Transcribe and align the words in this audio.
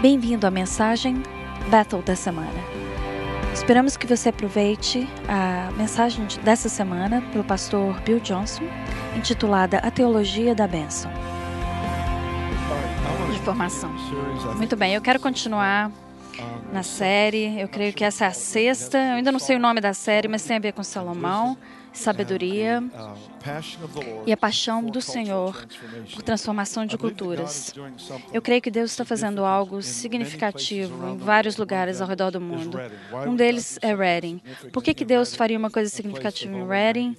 Bem-vindo 0.00 0.46
à 0.46 0.50
mensagem 0.50 1.22
Bethel 1.70 2.02
da 2.02 2.14
semana. 2.14 2.48
Esperamos 3.52 3.96
que 3.96 4.06
você 4.06 4.28
aproveite 4.28 5.08
a 5.28 5.70
mensagem 5.72 6.24
de- 6.26 6.38
dessa 6.40 6.68
semana 6.68 7.20
pelo 7.32 7.42
pastor 7.42 8.00
Bill 8.02 8.20
Johnson, 8.20 8.62
intitulada 9.16 9.78
A 9.78 9.90
Teologia 9.90 10.54
da 10.54 10.68
Bênção. 10.68 11.10
De 13.32 13.38
formação. 13.40 13.90
Muito 14.56 14.76
bem, 14.76 14.94
eu 14.94 15.00
quero 15.02 15.18
continuar 15.18 15.90
na 16.72 16.82
série. 16.82 17.58
Eu 17.60 17.68
creio 17.68 17.92
que 17.92 18.04
essa 18.04 18.24
é 18.26 18.28
a 18.28 18.32
sexta. 18.32 18.96
Eu 18.98 19.14
ainda 19.16 19.32
não 19.32 19.38
sei 19.40 19.56
o 19.56 19.60
nome 19.60 19.80
da 19.80 19.92
série, 19.92 20.28
mas 20.28 20.44
tem 20.44 20.56
a 20.56 20.60
ver 20.60 20.72
com 20.72 20.82
Salomão, 20.84 21.56
sabedoria 21.98 22.82
e 24.26 24.32
a 24.32 24.36
paixão 24.36 24.84
do 24.84 25.00
Senhor 25.00 25.66
por 26.14 26.22
transformação 26.22 26.86
de 26.86 26.96
culturas. 26.96 27.74
Eu 28.32 28.40
creio 28.42 28.62
que 28.62 28.70
Deus 28.70 28.90
está 28.90 29.04
fazendo 29.04 29.44
algo 29.44 29.82
significativo 29.82 31.08
em 31.08 31.16
vários 31.16 31.56
lugares 31.56 32.00
ao 32.00 32.08
redor 32.08 32.30
do 32.30 32.40
mundo. 32.40 32.78
Um 33.26 33.34
deles 33.34 33.78
é 33.82 33.94
Reading. 33.94 34.40
Por 34.72 34.82
que, 34.82 34.94
que 34.94 35.04
Deus 35.04 35.34
faria 35.34 35.58
uma 35.58 35.70
coisa 35.70 35.90
significativa 35.90 36.56
em 36.56 36.66
Reading, 36.66 37.16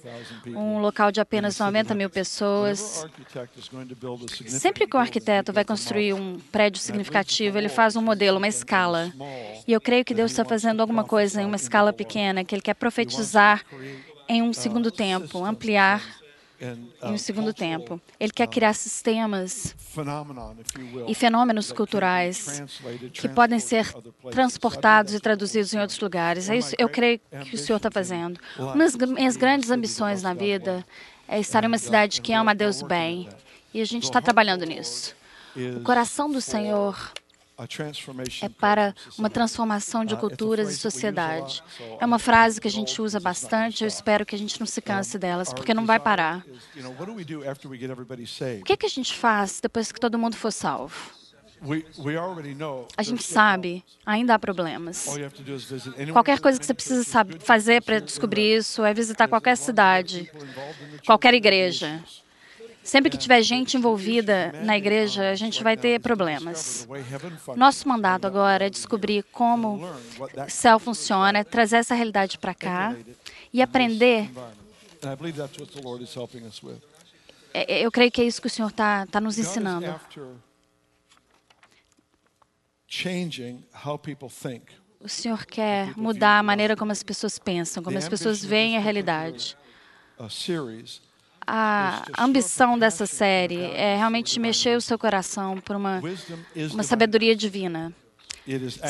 um 0.48 0.78
local 0.78 1.12
de 1.12 1.20
apenas 1.20 1.58
90 1.58 1.94
mil 1.94 2.10
pessoas? 2.10 3.06
Sempre 4.46 4.86
que 4.86 4.96
o 4.96 5.00
arquiteto 5.00 5.52
vai 5.52 5.64
construir 5.64 6.12
um 6.12 6.38
prédio 6.52 6.80
significativo, 6.80 7.58
ele 7.58 7.68
faz 7.68 7.96
um 7.96 8.02
modelo, 8.02 8.38
uma 8.38 8.48
escala. 8.48 9.12
E 9.66 9.72
eu 9.72 9.80
creio 9.80 10.04
que 10.04 10.14
Deus 10.14 10.30
está 10.30 10.44
fazendo 10.44 10.80
alguma 10.80 11.04
coisa 11.04 11.42
em 11.42 11.44
uma 11.44 11.56
escala 11.56 11.92
pequena, 11.92 12.44
que 12.44 12.54
Ele 12.54 12.62
quer 12.62 12.74
profetizar 12.74 13.64
em 14.30 14.42
um 14.42 14.52
segundo 14.52 14.92
tempo, 14.92 15.44
ampliar 15.44 16.20
em 17.02 17.12
um 17.12 17.18
segundo 17.18 17.52
tempo. 17.52 18.00
Ele 18.18 18.30
quer 18.30 18.46
criar 18.46 18.74
sistemas 18.74 19.74
e 21.08 21.14
fenômenos 21.16 21.72
culturais 21.72 22.62
que 23.12 23.28
podem 23.28 23.58
ser 23.58 23.92
transportados 24.30 25.14
e 25.14 25.20
traduzidos 25.20 25.74
em 25.74 25.80
outros 25.80 25.98
lugares. 25.98 26.48
É 26.48 26.56
isso 26.56 26.76
eu 26.78 26.88
creio 26.88 27.20
que 27.44 27.56
o 27.56 27.58
Senhor 27.58 27.78
está 27.78 27.90
fazendo. 27.90 28.38
Uma 28.56 28.76
das 28.76 28.94
minhas 28.94 29.36
grandes 29.36 29.68
ambições 29.70 30.22
na 30.22 30.32
vida 30.32 30.86
é 31.26 31.40
estar 31.40 31.64
em 31.64 31.66
uma 31.66 31.78
cidade 31.78 32.20
que 32.20 32.32
ama 32.32 32.52
a 32.52 32.54
Deus 32.54 32.82
bem. 32.82 33.28
E 33.74 33.80
a 33.80 33.84
gente 33.84 34.04
está 34.04 34.20
trabalhando 34.20 34.64
nisso. 34.64 35.16
O 35.76 35.80
coração 35.80 36.30
do 36.30 36.40
Senhor 36.40 37.12
é 38.42 38.48
para 38.48 38.94
uma 39.18 39.28
transformação 39.28 40.04
de 40.04 40.16
culturas 40.16 40.70
e 40.70 40.76
sociedade. 40.78 41.62
É 41.98 42.06
uma 42.06 42.18
frase 42.18 42.60
que 42.60 42.68
a 42.68 42.70
gente 42.70 43.00
usa 43.02 43.20
bastante, 43.20 43.84
eu 43.84 43.88
espero 43.88 44.24
que 44.24 44.34
a 44.34 44.38
gente 44.38 44.58
não 44.58 44.66
se 44.66 44.80
canse 44.80 45.18
delas, 45.18 45.52
porque 45.52 45.74
não 45.74 45.84
vai 45.84 46.00
parar. 46.00 46.44
O 48.60 48.64
que, 48.64 48.72
é 48.72 48.76
que 48.76 48.86
a 48.86 48.90
gente 48.90 49.14
faz 49.14 49.60
depois 49.60 49.92
que 49.92 50.00
todo 50.00 50.18
mundo 50.18 50.36
for 50.36 50.50
salvo? 50.50 51.20
A 52.96 53.02
gente 53.02 53.22
sabe, 53.22 53.84
ainda 54.06 54.34
há 54.34 54.38
problemas. 54.38 55.06
Qualquer 56.12 56.40
coisa 56.40 56.58
que 56.58 56.64
você 56.64 56.72
precisa 56.72 57.04
saber, 57.04 57.38
fazer 57.38 57.82
para 57.82 58.00
descobrir 58.00 58.56
isso 58.56 58.82
é 58.82 58.94
visitar 58.94 59.28
qualquer 59.28 59.56
cidade, 59.56 60.30
qualquer 61.04 61.34
igreja. 61.34 62.02
Sempre 62.82 63.10
que 63.10 63.18
tiver 63.18 63.42
gente 63.42 63.76
envolvida 63.76 64.52
na 64.64 64.76
igreja, 64.76 65.30
a 65.30 65.34
gente 65.34 65.62
vai 65.62 65.76
ter 65.76 66.00
problemas. 66.00 66.88
Nosso 67.56 67.86
mandado 67.88 68.26
agora 68.26 68.66
é 68.66 68.70
descobrir 68.70 69.22
como 69.24 69.84
o 69.84 70.50
céu 70.50 70.78
funciona, 70.78 71.44
trazer 71.44 71.76
essa 71.76 71.94
realidade 71.94 72.38
para 72.38 72.54
cá 72.54 72.96
e 73.52 73.60
aprender. 73.60 74.30
É, 77.52 77.84
Eu 77.84 77.90
creio 77.90 78.10
que 78.10 78.20
é 78.20 78.24
isso 78.24 78.40
que 78.40 78.46
o 78.46 78.50
Senhor 78.50 78.68
está 78.68 79.06
tá 79.06 79.20
nos 79.20 79.38
ensinando. 79.38 79.94
O 85.00 85.08
Senhor 85.08 85.46
quer 85.46 85.96
mudar 85.96 86.38
a 86.38 86.42
maneira 86.42 86.76
como 86.76 86.92
as 86.92 87.02
pessoas 87.02 87.38
pensam, 87.38 87.82
como 87.82 87.96
as 87.96 88.08
pessoas 88.08 88.44
veem 88.44 88.76
a 88.76 88.80
realidade. 88.80 89.56
A 91.52 92.04
ambição 92.16 92.78
dessa 92.78 93.06
série 93.06 93.60
é 93.60 93.96
realmente 93.96 94.38
mexer 94.38 94.76
o 94.76 94.80
seu 94.80 94.96
coração 94.96 95.56
por 95.56 95.74
uma, 95.74 96.00
uma 96.72 96.84
sabedoria 96.84 97.34
divina. 97.34 97.92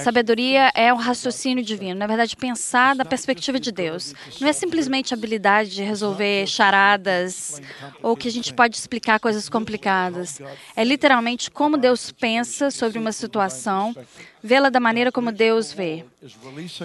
Sabedoria 0.02 0.70
é 0.74 0.92
um 0.92 0.96
raciocínio 0.96 1.64
divino, 1.64 1.98
na 1.98 2.06
verdade, 2.06 2.36
pensar 2.36 2.94
da 2.94 3.04
perspectiva 3.04 3.58
de 3.58 3.72
Deus. 3.72 4.14
Não 4.40 4.48
é 4.48 4.52
simplesmente 4.52 5.12
a 5.12 5.16
habilidade 5.16 5.70
de 5.70 5.82
resolver 5.82 6.46
charadas 6.46 7.60
ou 8.02 8.16
que 8.16 8.28
a 8.28 8.30
gente 8.30 8.54
pode 8.54 8.76
explicar 8.76 9.18
coisas 9.18 9.48
complicadas. 9.48 10.40
É 10.76 10.84
literalmente 10.84 11.50
como 11.50 11.76
Deus 11.76 12.12
pensa 12.12 12.70
sobre 12.70 12.98
uma 12.98 13.12
situação, 13.12 13.94
vê-la 14.42 14.70
da 14.70 14.80
maneira 14.80 15.12
como 15.12 15.32
Deus 15.32 15.72
vê. 15.72 16.04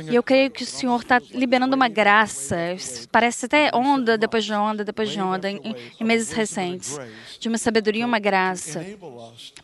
E 0.10 0.16
eu 0.16 0.24
creio 0.24 0.50
que 0.50 0.64
o 0.64 0.66
Senhor 0.66 1.02
está 1.02 1.22
liberando 1.32 1.76
uma 1.76 1.88
graça, 1.88 2.58
parece 3.12 3.46
até 3.46 3.70
onda 3.74 4.18
depois 4.18 4.44
de 4.44 4.54
onda, 4.54 4.84
depois 4.84 5.10
de 5.10 5.22
onda, 5.22 5.50
em, 5.50 5.76
em 6.00 6.04
meses 6.04 6.32
recentes, 6.32 6.98
de 7.40 7.48
uma 7.48 7.58
sabedoria, 7.58 8.06
uma 8.06 8.20
graça, 8.20 8.86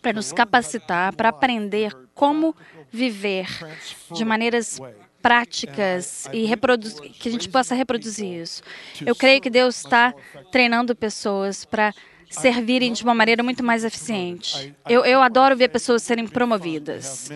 para 0.02 0.14
nos 0.14 0.32
capacitar, 0.32 1.14
para 1.16 1.30
aprender 1.30 1.96
como 2.14 2.56
viver 2.92 3.48
de 4.12 4.26
maneiras 4.26 4.80
práticas 5.22 6.28
e 6.34 6.46
que 7.20 7.30
a 7.30 7.32
gente 7.32 7.48
possa 7.48 7.76
reproduzir 7.76 8.42
isso. 8.42 8.64
Eu 9.06 9.16
creio 9.16 9.40
que 9.40 9.50
Deus 9.50 9.78
está 9.78 10.14
treinando 10.52 10.96
pessoas 10.96 11.64
para 11.64 11.94
servirem 12.32 12.94
de 12.94 13.04
uma 13.04 13.14
maneira 13.14 13.44
muito 13.44 13.64
mais 13.64 13.84
eficiente. 13.84 14.74
Eu, 14.88 15.06
eu 15.06 15.22
adoro 15.22 15.56
ver 15.56 15.68
pessoas 15.68 16.02
serem 16.02 16.26
promovidas. 16.26 17.30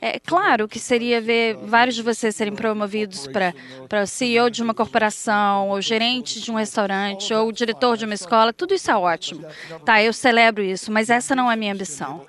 É 0.00 0.18
claro 0.18 0.66
que 0.66 0.78
seria 0.78 1.20
ver 1.20 1.56
vários 1.56 1.94
de 1.94 2.02
vocês 2.02 2.34
serem 2.34 2.54
promovidos 2.54 3.26
para 3.26 4.06
CEO 4.06 4.50
de 4.50 4.62
uma 4.62 4.72
corporação, 4.72 5.68
ou 5.68 5.80
gerente 5.80 6.40
de 6.40 6.50
um 6.50 6.54
restaurante, 6.54 7.34
ou 7.34 7.52
diretor 7.52 7.96
de 7.96 8.06
uma 8.06 8.14
escola. 8.14 8.52
Tudo 8.52 8.74
isso 8.74 8.90
é 8.90 8.96
ótimo. 8.96 9.44
Tá, 9.84 10.02
eu 10.02 10.12
celebro 10.12 10.62
isso, 10.62 10.90
mas 10.90 11.10
essa 11.10 11.36
não 11.36 11.50
é 11.50 11.54
a 11.54 11.56
minha 11.56 11.74
ambição. 11.74 12.26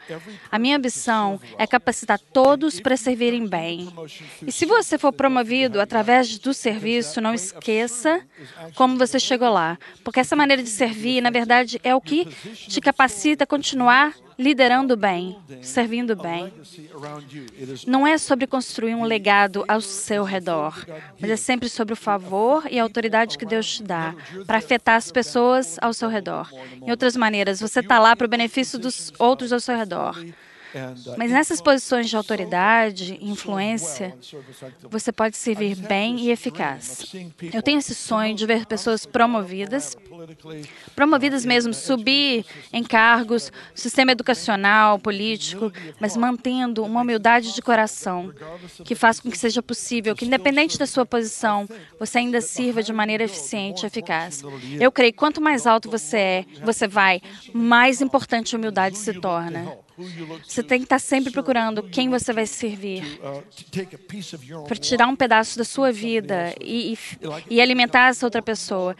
A 0.52 0.60
minha 0.60 0.76
ambição 0.76 1.40
é 1.58 1.66
capacitar 1.66 2.20
todos 2.20 2.80
para 2.80 2.98
servirem 2.98 3.48
bem. 3.48 3.90
E 4.46 4.52
se 4.52 4.66
você 4.66 4.98
for 4.98 5.14
promovido 5.14 5.80
através 5.80 6.38
do 6.38 6.54
serviço, 6.54 7.22
não 7.22 7.34
esqueça 7.34 8.22
como 8.76 8.98
você 8.98 9.20
chegou 9.20 9.50
lá, 9.50 9.78
porque 10.04 10.20
essa 10.20 10.36
maneira 10.36 10.62
de 10.62 10.70
servir, 10.70 11.22
na 11.22 11.30
verdade, 11.30 11.80
é 11.84 11.96
o 11.96 12.01
que 12.04 12.26
te 12.26 12.82
capacita 12.82 13.44
a 13.44 13.48
continuar 13.48 14.14
liderando 14.38 14.98
bem, 14.98 15.38
servindo 15.62 16.16
bem. 16.16 16.52
Não 17.86 18.08
é 18.08 18.18
sobre 18.18 18.48
construir 18.48 18.96
um 18.96 19.04
legado 19.04 19.64
ao 19.68 19.82
seu 19.82 20.24
redor, 20.24 20.86
mas 21.20 21.30
é 21.30 21.36
sempre 21.36 21.70
sobre 21.70 21.94
o 21.94 21.98
favor 21.98 22.64
e 22.70 22.80
a 22.80 22.84
autoridade 22.84 23.38
que 23.38 23.46
Deus 23.46 23.76
te 23.76 23.84
dá 23.84 24.16
para 24.48 24.58
afetar 24.58 24.96
as 24.96 25.12
pessoas 25.12 25.78
ao 25.82 25.94
seu 25.94 26.10
redor. 26.10 26.50
Em 26.82 26.90
outras 26.90 27.16
maneiras, 27.16 27.60
você 27.60 27.82
está 27.82 28.00
lá 28.00 28.16
para 28.16 28.26
o 28.26 28.30
benefício 28.30 28.80
dos 28.80 29.14
outros 29.20 29.54
ao 29.54 29.60
seu 29.60 29.76
redor. 29.78 30.18
Mas 31.18 31.32
nessas 31.32 31.62
posições 31.62 32.10
de 32.10 32.16
autoridade 32.16 33.18
influência, 33.22 34.16
você 34.90 35.12
pode 35.12 35.38
servir 35.38 35.76
bem 35.76 36.20
e 36.20 36.32
eficaz. 36.32 37.14
Eu 37.54 37.62
tenho 37.62 37.80
esse 37.80 37.94
sonho 37.94 38.36
de 38.36 38.46
ver 38.46 38.66
pessoas 38.66 39.06
promovidas, 39.06 39.96
promovidas 40.96 41.46
mesmo, 41.46 41.74
subir 41.74 42.46
em 42.72 42.84
cargos, 42.84 43.52
sistema 43.74 44.12
educacional, 44.12 45.00
político, 45.00 45.72
mas 46.00 46.16
mantendo 46.16 46.84
uma 46.84 47.02
humildade 47.02 47.54
de 47.54 47.62
coração 47.62 48.34
que 48.84 48.96
faz 48.96 49.20
com 49.20 49.30
que 49.30 49.38
seja 49.38 49.62
possível 49.62 50.16
que, 50.16 50.26
independente 50.26 50.78
da 50.78 50.86
sua 50.86 51.06
posição, 51.06 51.68
você 52.00 52.20
ainda 52.20 52.42
sirva 52.42 52.82
de 52.82 52.94
maneira 52.94 53.24
eficiente 53.24 53.84
e 53.84 53.88
eficaz. 53.88 54.44
Eu 54.80 54.92
creio 54.92 55.12
que 55.12 55.20
quanto 55.20 55.42
mais 55.42 55.66
alto 55.68 55.90
você 55.90 56.18
é, 56.18 56.46
você 56.64 56.88
vai, 56.88 57.22
mais 57.54 58.02
importante 58.02 58.56
a 58.56 58.58
humildade 58.58 58.98
se 58.98 59.14
torna. 59.14 59.78
Você 60.46 60.64
tem 60.64 60.80
que 60.80 60.86
estar 60.86 61.00
sempre 61.00 61.32
procurando 61.32 61.84
quem 61.84 62.10
você 62.10 62.34
vai 62.34 62.46
servir, 62.46 63.04
para 64.68 64.76
tirar 64.78 65.08
um 65.08 65.16
pedaço 65.16 65.58
da 65.58 65.64
sua 65.64 65.92
vida 65.92 66.54
e, 66.60 66.94
e, 66.94 66.98
e 67.56 67.62
alimentar 67.62 68.10
essa 68.10 68.26
outra 68.26 68.42
pessoa. 68.42 68.96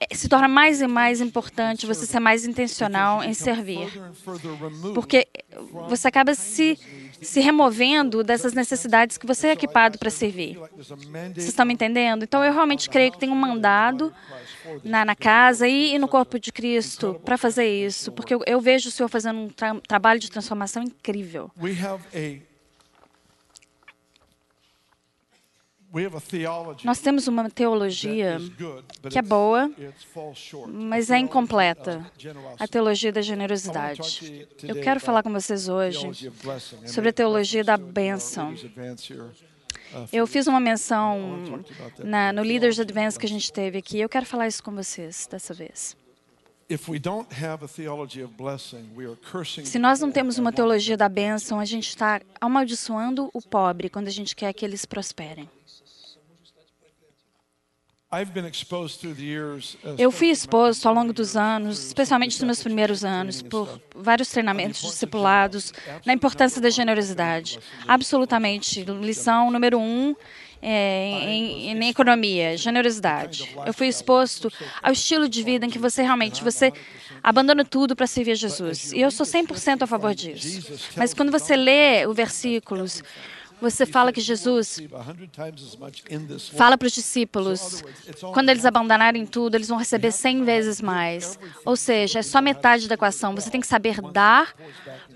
É, 0.00 0.14
Se 0.14 0.28
torna 0.28 0.48
mais 0.48 0.80
e 0.80 0.86
mais 0.86 1.20
importante 1.20 1.86
você 1.86 2.06
ser 2.06 2.20
mais 2.20 2.44
intencional 2.44 3.22
em 3.22 3.34
servir, 3.34 3.88
porque 4.94 5.28
você 5.88 6.08
acaba 6.08 6.34
se, 6.34 6.78
se 7.22 7.40
removendo 7.40 8.22
dessas 8.22 8.52
necessidades 8.52 9.16
que 9.16 9.26
você 9.26 9.48
é 9.48 9.52
equipado 9.52 9.98
para 9.98 10.10
servir. 10.10 10.58
Vocês 10.76 11.48
estão 11.48 11.64
me 11.64 11.72
entendendo? 11.72 12.24
Então, 12.24 12.44
eu 12.44 12.52
realmente 12.52 12.90
creio 12.90 13.12
que 13.12 13.18
tem 13.18 13.30
um 13.30 13.34
mandado 13.34 14.12
na, 14.84 15.04
na 15.04 15.14
casa 15.14 15.66
e, 15.66 15.94
e 15.94 15.98
no 15.98 16.08
corpo 16.08 16.38
de 16.38 16.52
Cristo 16.52 17.20
para 17.24 17.38
fazer 17.38 17.66
isso, 17.66 18.12
porque 18.12 18.34
eu, 18.34 18.42
eu 18.46 18.60
vejo 18.60 18.88
o 18.88 18.92
Senhor 18.92 19.08
fazendo 19.08 19.38
um 19.38 19.48
tra 19.48 19.74
trabalho 19.86 20.20
de 20.20 20.30
transformação 20.30 20.82
incrível. 20.82 21.50
We 21.60 21.72
have 21.72 22.02
a 22.14 22.52
Nós 26.84 27.00
temos 27.00 27.28
uma 27.28 27.50
teologia 27.50 28.38
que 29.10 29.18
é 29.18 29.22
boa, 29.22 29.70
mas 30.68 31.10
é 31.10 31.18
incompleta 31.18 32.10
a 32.58 32.66
teologia 32.66 33.12
da 33.12 33.20
generosidade. 33.20 34.48
Eu 34.62 34.80
quero 34.80 34.98
falar 35.00 35.22
com 35.22 35.30
vocês 35.30 35.68
hoje 35.68 36.32
sobre 36.86 37.10
a 37.10 37.12
teologia 37.12 37.62
da 37.62 37.76
bênção. 37.76 38.54
Eu 40.10 40.26
fiz 40.26 40.46
uma 40.46 40.58
menção 40.58 41.62
na, 42.02 42.32
no 42.32 42.42
Leaders 42.42 42.80
Advance 42.80 43.18
que 43.18 43.26
a 43.26 43.28
gente 43.28 43.52
teve 43.52 43.76
aqui. 43.76 44.00
Eu 44.00 44.08
quero 44.08 44.24
falar 44.24 44.48
isso 44.48 44.62
com 44.62 44.72
vocês 44.72 45.28
dessa 45.30 45.52
vez. 45.52 45.94
Se 49.64 49.78
nós 49.78 50.00
não 50.00 50.10
temos 50.10 50.38
uma 50.38 50.52
teologia 50.52 50.96
da 50.96 51.08
bênção, 51.08 51.60
a 51.60 51.66
gente 51.66 51.88
está 51.88 52.22
amaldiçoando 52.40 53.28
o 53.34 53.42
pobre 53.42 53.90
quando 53.90 54.08
a 54.08 54.10
gente 54.10 54.34
quer 54.34 54.54
que 54.54 54.64
eles 54.64 54.86
prosperem. 54.86 55.50
Eu 59.96 60.10
fui 60.10 60.28
exposto 60.28 60.86
ao 60.86 60.94
longo 60.94 61.14
dos 61.14 61.34
anos, 61.34 61.86
especialmente 61.86 62.34
nos 62.34 62.44
meus 62.44 62.62
primeiros 62.62 63.04
anos, 63.06 63.40
por 63.40 63.80
vários 63.96 64.28
treinamentos 64.28 64.82
discipulados 64.82 65.72
na 66.04 66.12
importância 66.12 66.60
da 66.60 66.68
generosidade. 66.68 67.58
Absolutamente. 67.88 68.84
Lição 68.84 69.50
número 69.50 69.78
um 69.78 70.14
é, 70.60 71.24
em, 71.26 71.70
em, 71.70 71.88
economia, 71.88 72.54
generosidade. 72.56 73.56
Eu 73.64 73.72
fui 73.72 73.88
exposto 73.88 74.52
ao 74.82 74.92
estilo 74.92 75.26
de 75.26 75.42
vida 75.42 75.64
em 75.64 75.70
que 75.70 75.78
você 75.78 76.02
realmente 76.02 76.44
você 76.44 76.70
abandona 77.22 77.64
tudo 77.64 77.96
para 77.96 78.06
servir 78.06 78.32
a 78.32 78.34
Jesus. 78.34 78.92
E 78.92 79.00
eu 79.00 79.10
sou 79.10 79.24
100% 79.24 79.82
a 79.82 79.86
favor 79.86 80.14
disso. 80.14 80.70
Mas 80.96 81.14
quando 81.14 81.32
você 81.32 81.56
lê 81.56 82.06
os 82.06 82.14
versículos 82.14 83.02
você 83.62 83.86
fala 83.86 84.12
que 84.12 84.20
Jesus 84.20 84.80
fala 86.56 86.76
para 86.76 86.86
os 86.86 86.92
discípulos, 86.92 87.84
quando 88.34 88.48
eles 88.48 88.64
abandonarem 88.64 89.24
tudo, 89.24 89.54
eles 89.54 89.68
vão 89.68 89.78
receber 89.78 90.10
100 90.10 90.44
vezes 90.44 90.80
mais. 90.80 91.38
Ou 91.64 91.76
seja, 91.76 92.18
é 92.18 92.22
só 92.22 92.42
metade 92.42 92.88
da 92.88 92.94
equação. 92.94 93.34
Você 93.36 93.50
tem 93.50 93.60
que 93.60 93.66
saber 93.66 94.00
dar 94.00 94.52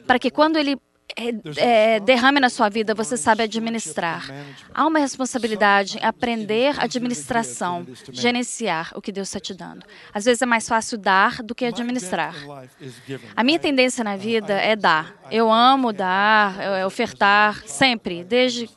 para 0.06 0.18
que 0.18 0.30
quando 0.30 0.56
ele 0.56 0.76
é, 1.14 1.94
é, 1.96 2.00
derrame 2.00 2.40
na 2.40 2.48
sua 2.50 2.68
vida, 2.68 2.94
você 2.94 3.16
sabe 3.16 3.42
administrar. 3.42 4.28
Há 4.74 4.86
uma 4.86 4.98
responsabilidade 4.98 5.98
em 5.98 6.04
aprender 6.04 6.74
administração, 6.78 7.86
gerenciar 8.10 8.92
o 8.94 9.00
que 9.00 9.12
Deus 9.12 9.28
está 9.28 9.40
te 9.40 9.54
dando. 9.54 9.84
Às 10.12 10.24
vezes 10.24 10.42
é 10.42 10.46
mais 10.46 10.68
fácil 10.68 10.98
dar 10.98 11.42
do 11.42 11.54
que 11.54 11.64
administrar. 11.64 12.34
A 13.34 13.44
minha 13.44 13.58
tendência 13.58 14.02
na 14.02 14.16
vida 14.16 14.54
é 14.54 14.74
dar. 14.74 15.14
Eu 15.30 15.50
amo 15.50 15.92
dar, 15.92 16.84
ofertar, 16.86 17.62
sempre, 17.66 18.24
desde 18.24 18.68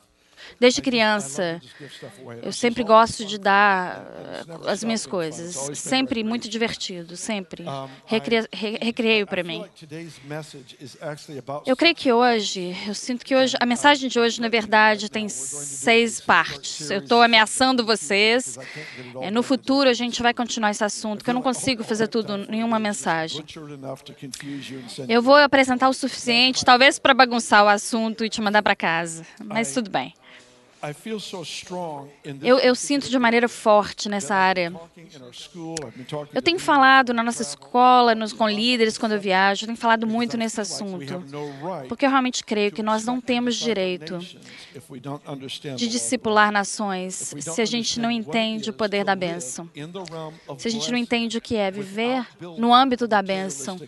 Desde 0.60 0.82
criança, 0.82 1.58
eu 2.42 2.52
sempre 2.52 2.84
gosto 2.84 3.24
de 3.24 3.38
dar 3.38 4.04
eh, 4.06 4.70
as 4.70 4.84
minhas 4.84 5.06
coisas. 5.06 5.54
Sempre 5.74 6.22
muito 6.22 6.50
divertido, 6.50 7.16
sempre. 7.16 7.64
recreio 8.52 9.26
para 9.26 9.42
mim. 9.42 9.64
Eu 11.64 11.74
creio 11.74 11.94
que 11.94 12.12
hoje, 12.12 12.76
eu 12.86 12.94
sinto 12.94 13.24
que 13.24 13.34
hoje, 13.34 13.56
a 13.58 13.64
mensagem 13.64 14.10
de 14.10 14.20
hoje, 14.20 14.38
na 14.38 14.50
verdade, 14.50 15.10
tem 15.10 15.30
seis 15.30 16.20
partes. 16.20 16.90
Eu 16.90 16.98
estou 16.98 17.22
ameaçando 17.22 17.82
vocês. 17.82 18.58
É, 19.22 19.30
no 19.30 19.42
futuro, 19.42 19.88
a 19.88 19.94
gente 19.94 20.20
vai 20.20 20.34
continuar 20.34 20.72
esse 20.72 20.84
assunto, 20.84 21.24
que 21.24 21.30
eu 21.30 21.34
não 21.34 21.40
consigo 21.40 21.82
fazer 21.82 22.08
tudo 22.08 22.36
em 22.52 22.62
uma 22.62 22.78
mensagem. 22.78 23.42
Eu 25.08 25.22
vou 25.22 25.36
apresentar 25.36 25.88
o 25.88 25.94
suficiente, 25.94 26.66
talvez 26.66 26.98
para 26.98 27.14
bagunçar 27.14 27.64
o 27.64 27.68
assunto 27.68 28.26
e 28.26 28.28
te 28.28 28.42
mandar 28.42 28.62
para 28.62 28.76
casa, 28.76 29.24
mas 29.42 29.72
tudo 29.72 29.90
bem. 29.90 30.12
Eu, 32.42 32.58
eu, 32.58 32.74
sinto 32.74 33.10
de 33.10 33.18
maneira 33.18 33.48
forte 33.48 34.08
nessa 34.08 34.34
área. 34.34 34.72
Eu 36.32 36.40
tenho 36.40 36.58
falado 36.58 37.12
na 37.12 37.22
nossa 37.22 37.42
escola, 37.42 38.14
nos, 38.14 38.32
com 38.32 38.48
líderes 38.48 38.96
quando 38.96 39.12
eu 39.12 39.20
viajo, 39.20 39.64
eu 39.64 39.66
tenho 39.66 39.76
falado 39.78 40.06
muito 40.06 40.36
nesse 40.36 40.60
assunto, 40.60 41.22
porque 41.88 42.06
eu 42.06 42.10
realmente 42.10 42.42
creio 42.42 42.72
que 42.72 42.82
nós 42.82 43.04
não 43.04 43.20
temos 43.20 43.56
direito 43.56 44.18
de 45.76 45.88
discipular 45.88 46.50
nações 46.50 47.34
se 47.38 47.60
a 47.60 47.66
gente 47.66 48.00
não 48.00 48.10
entende 48.10 48.70
o 48.70 48.72
poder 48.72 49.04
da 49.04 49.14
bênção, 49.14 49.68
se 50.56 50.68
a 50.68 50.70
gente 50.70 50.90
não 50.90 50.98
entende 50.98 51.36
o 51.36 51.40
que 51.40 51.56
é 51.56 51.70
viver 51.70 52.26
no 52.56 52.72
âmbito 52.72 53.06
da 53.06 53.20
bênção 53.22 53.78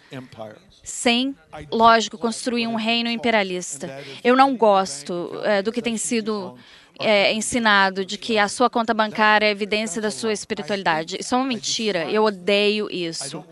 sem, 0.82 1.34
lógico, 1.70 2.18
construir 2.18 2.66
um 2.66 2.74
reino 2.74 3.08
imperialista. 3.08 4.02
Eu 4.22 4.36
não 4.36 4.56
gosto 4.56 5.30
é, 5.44 5.62
do 5.62 5.70
que 5.70 5.80
tem 5.80 5.96
sido 5.96 6.58
é, 7.02 7.32
ensinado 7.32 8.04
de 8.04 8.16
que 8.16 8.38
a 8.38 8.48
sua 8.48 8.70
conta 8.70 8.94
bancária 8.94 9.46
é 9.46 9.50
evidência 9.50 10.00
da 10.00 10.10
sua 10.10 10.32
espiritualidade. 10.32 11.16
Isso 11.20 11.34
é 11.34 11.38
uma 11.38 11.46
mentira. 11.46 12.10
Eu 12.10 12.24
odeio 12.24 12.90
isso. 12.90 13.44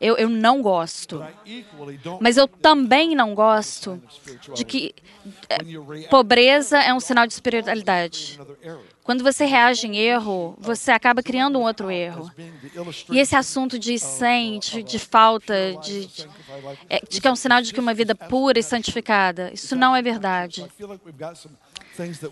Eu, 0.00 0.16
eu 0.16 0.28
não 0.28 0.60
gosto. 0.60 1.24
Mas 2.20 2.36
eu 2.36 2.46
também 2.46 3.14
não 3.14 3.34
gosto 3.34 4.00
de 4.54 4.64
que 4.64 4.94
é, 5.48 5.58
pobreza 6.10 6.78
é 6.78 6.92
um 6.92 7.00
sinal 7.00 7.26
de 7.26 7.32
espiritualidade. 7.32 8.38
Quando 9.02 9.22
você 9.22 9.44
reage 9.44 9.86
em 9.86 9.96
erro, 9.96 10.56
você 10.58 10.90
acaba 10.90 11.22
criando 11.22 11.58
um 11.58 11.62
outro 11.62 11.90
erro. 11.90 12.28
E 13.10 13.20
esse 13.20 13.36
assunto 13.36 13.78
de 13.78 13.98
100, 13.98 14.58
de, 14.84 14.98
falta, 14.98 15.54
de, 15.80 16.06
de, 16.06 16.28
é, 16.90 17.00
de 17.08 17.20
que 17.20 17.28
é 17.28 17.30
um 17.30 17.36
sinal 17.36 17.62
de 17.62 17.72
que 17.72 17.78
uma 17.78 17.94
vida 17.94 18.16
pura 18.16 18.58
e 18.58 18.64
santificada, 18.64 19.50
isso 19.54 19.76
não 19.76 19.94
é 19.94 20.02
verdade. 20.02 20.66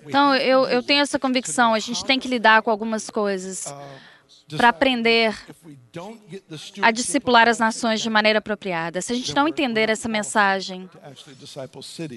Então, 0.07 0.35
eu, 0.37 0.65
eu 0.67 0.83
tenho 0.83 1.03
essa 1.03 1.19
convicção, 1.19 1.75
a 1.75 1.79
gente 1.79 2.05
tem 2.05 2.19
que 2.19 2.29
lidar 2.29 2.63
com 2.63 2.71
algumas 2.71 3.11
coisas 3.11 3.73
para 4.57 4.69
aprender 4.69 5.35
a 6.83 6.91
discipular 6.91 7.49
as 7.49 7.59
nações 7.59 8.01
de 8.01 8.11
maneira 8.11 8.39
apropriada. 8.41 9.01
Se 9.01 9.13
a 9.13 9.17
gente 9.17 9.35
não 9.35 9.49
entender 9.49 9.89
essa 9.89 10.09
mensagem, 10.09 10.89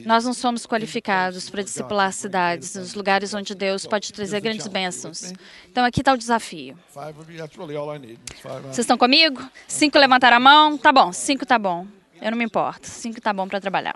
nós 0.06 0.26
não 0.26 0.34
somos 0.34 0.66
qualificados 0.66 1.50
para 1.50 1.64
discipular 1.64 2.12
cidades, 2.12 2.76
nos 2.76 2.94
lugares 2.94 3.34
onde 3.34 3.56
Deus 3.56 3.86
pode 3.86 4.12
trazer 4.12 4.42
grandes 4.42 4.68
bênçãos. 4.68 5.34
Então, 5.72 5.86
aqui 5.86 6.02
está 6.02 6.14
o 6.14 6.18
desafio. 6.18 6.78
Vocês 8.64 8.80
estão 8.80 8.98
comigo? 8.98 9.42
Cinco 9.68 9.98
levantaram 9.98 10.38
a 10.38 10.40
mão? 10.40 10.78
Tá 10.78 10.92
bom, 10.92 11.14
cinco 11.14 11.46
tá 11.46 11.58
bom. 11.58 11.88
Eu 12.22 12.32
não 12.32 12.38
me 12.38 12.44
importo. 12.44 12.88
Cinco 12.88 13.22
tá 13.22 13.32
bom 13.32 13.48
para 13.48 13.62
trabalhar. 13.62 13.96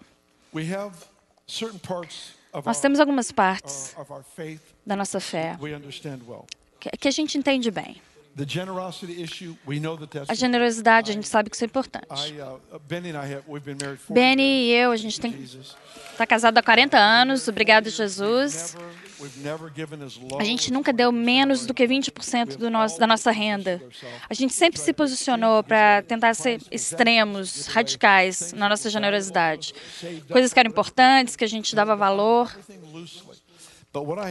Nós 2.65 2.80
temos 2.80 3.00
algumas 3.00 3.31
partes 3.31 3.95
da 4.86 4.95
nossa 4.95 5.19
fé 5.19 5.57
que 7.00 7.07
a 7.07 7.12
gente 7.12 7.38
entende 7.38 7.71
bem. 7.71 8.01
A 10.31 10.36
generosidade, 10.36 11.12
a 11.12 11.13
gente 11.13 11.28
sabe 11.28 11.50
que 11.50 11.56
isso 11.56 11.66
é 11.66 11.68
importante. 11.68 12.07
Uh, 12.10 12.80
Benny 14.13 14.44
e 14.44 14.72
eu, 14.72 14.91
a 14.91 14.98
gente 14.98 15.20
tem 15.20 15.32
está 16.12 16.25
casado 16.25 16.58
há 16.58 16.63
40 16.63 16.98
anos, 16.98 17.48
obrigado 17.48 17.89
Jesus. 17.89 18.75
A 20.39 20.44
gente 20.44 20.72
nunca 20.74 20.91
deu 20.91 21.12
menos 21.12 21.65
do 21.65 21.74
que 21.74 21.88
20% 21.88 22.58
do 22.58 22.70
nosso, 22.70 23.00
da 23.00 23.08
nossa 23.08 23.32
renda. 23.32 23.82
A 24.29 24.34
gente 24.34 24.53
sempre 24.53 24.79
se 24.79 24.94
posicionou 24.94 25.63
para 25.63 26.01
tentar 26.03 26.34
ser 26.34 26.60
extremos, 26.72 27.67
radicais 27.67 28.53
na 28.53 28.67
nossa 28.67 28.89
generosidade. 28.89 29.74
Coisas 30.32 30.53
que 30.53 30.60
eram 30.60 30.70
importantes, 30.70 31.36
que 31.36 31.44
a 31.44 31.48
gente 31.48 31.75
dava 31.75 31.96
valor. 31.96 32.56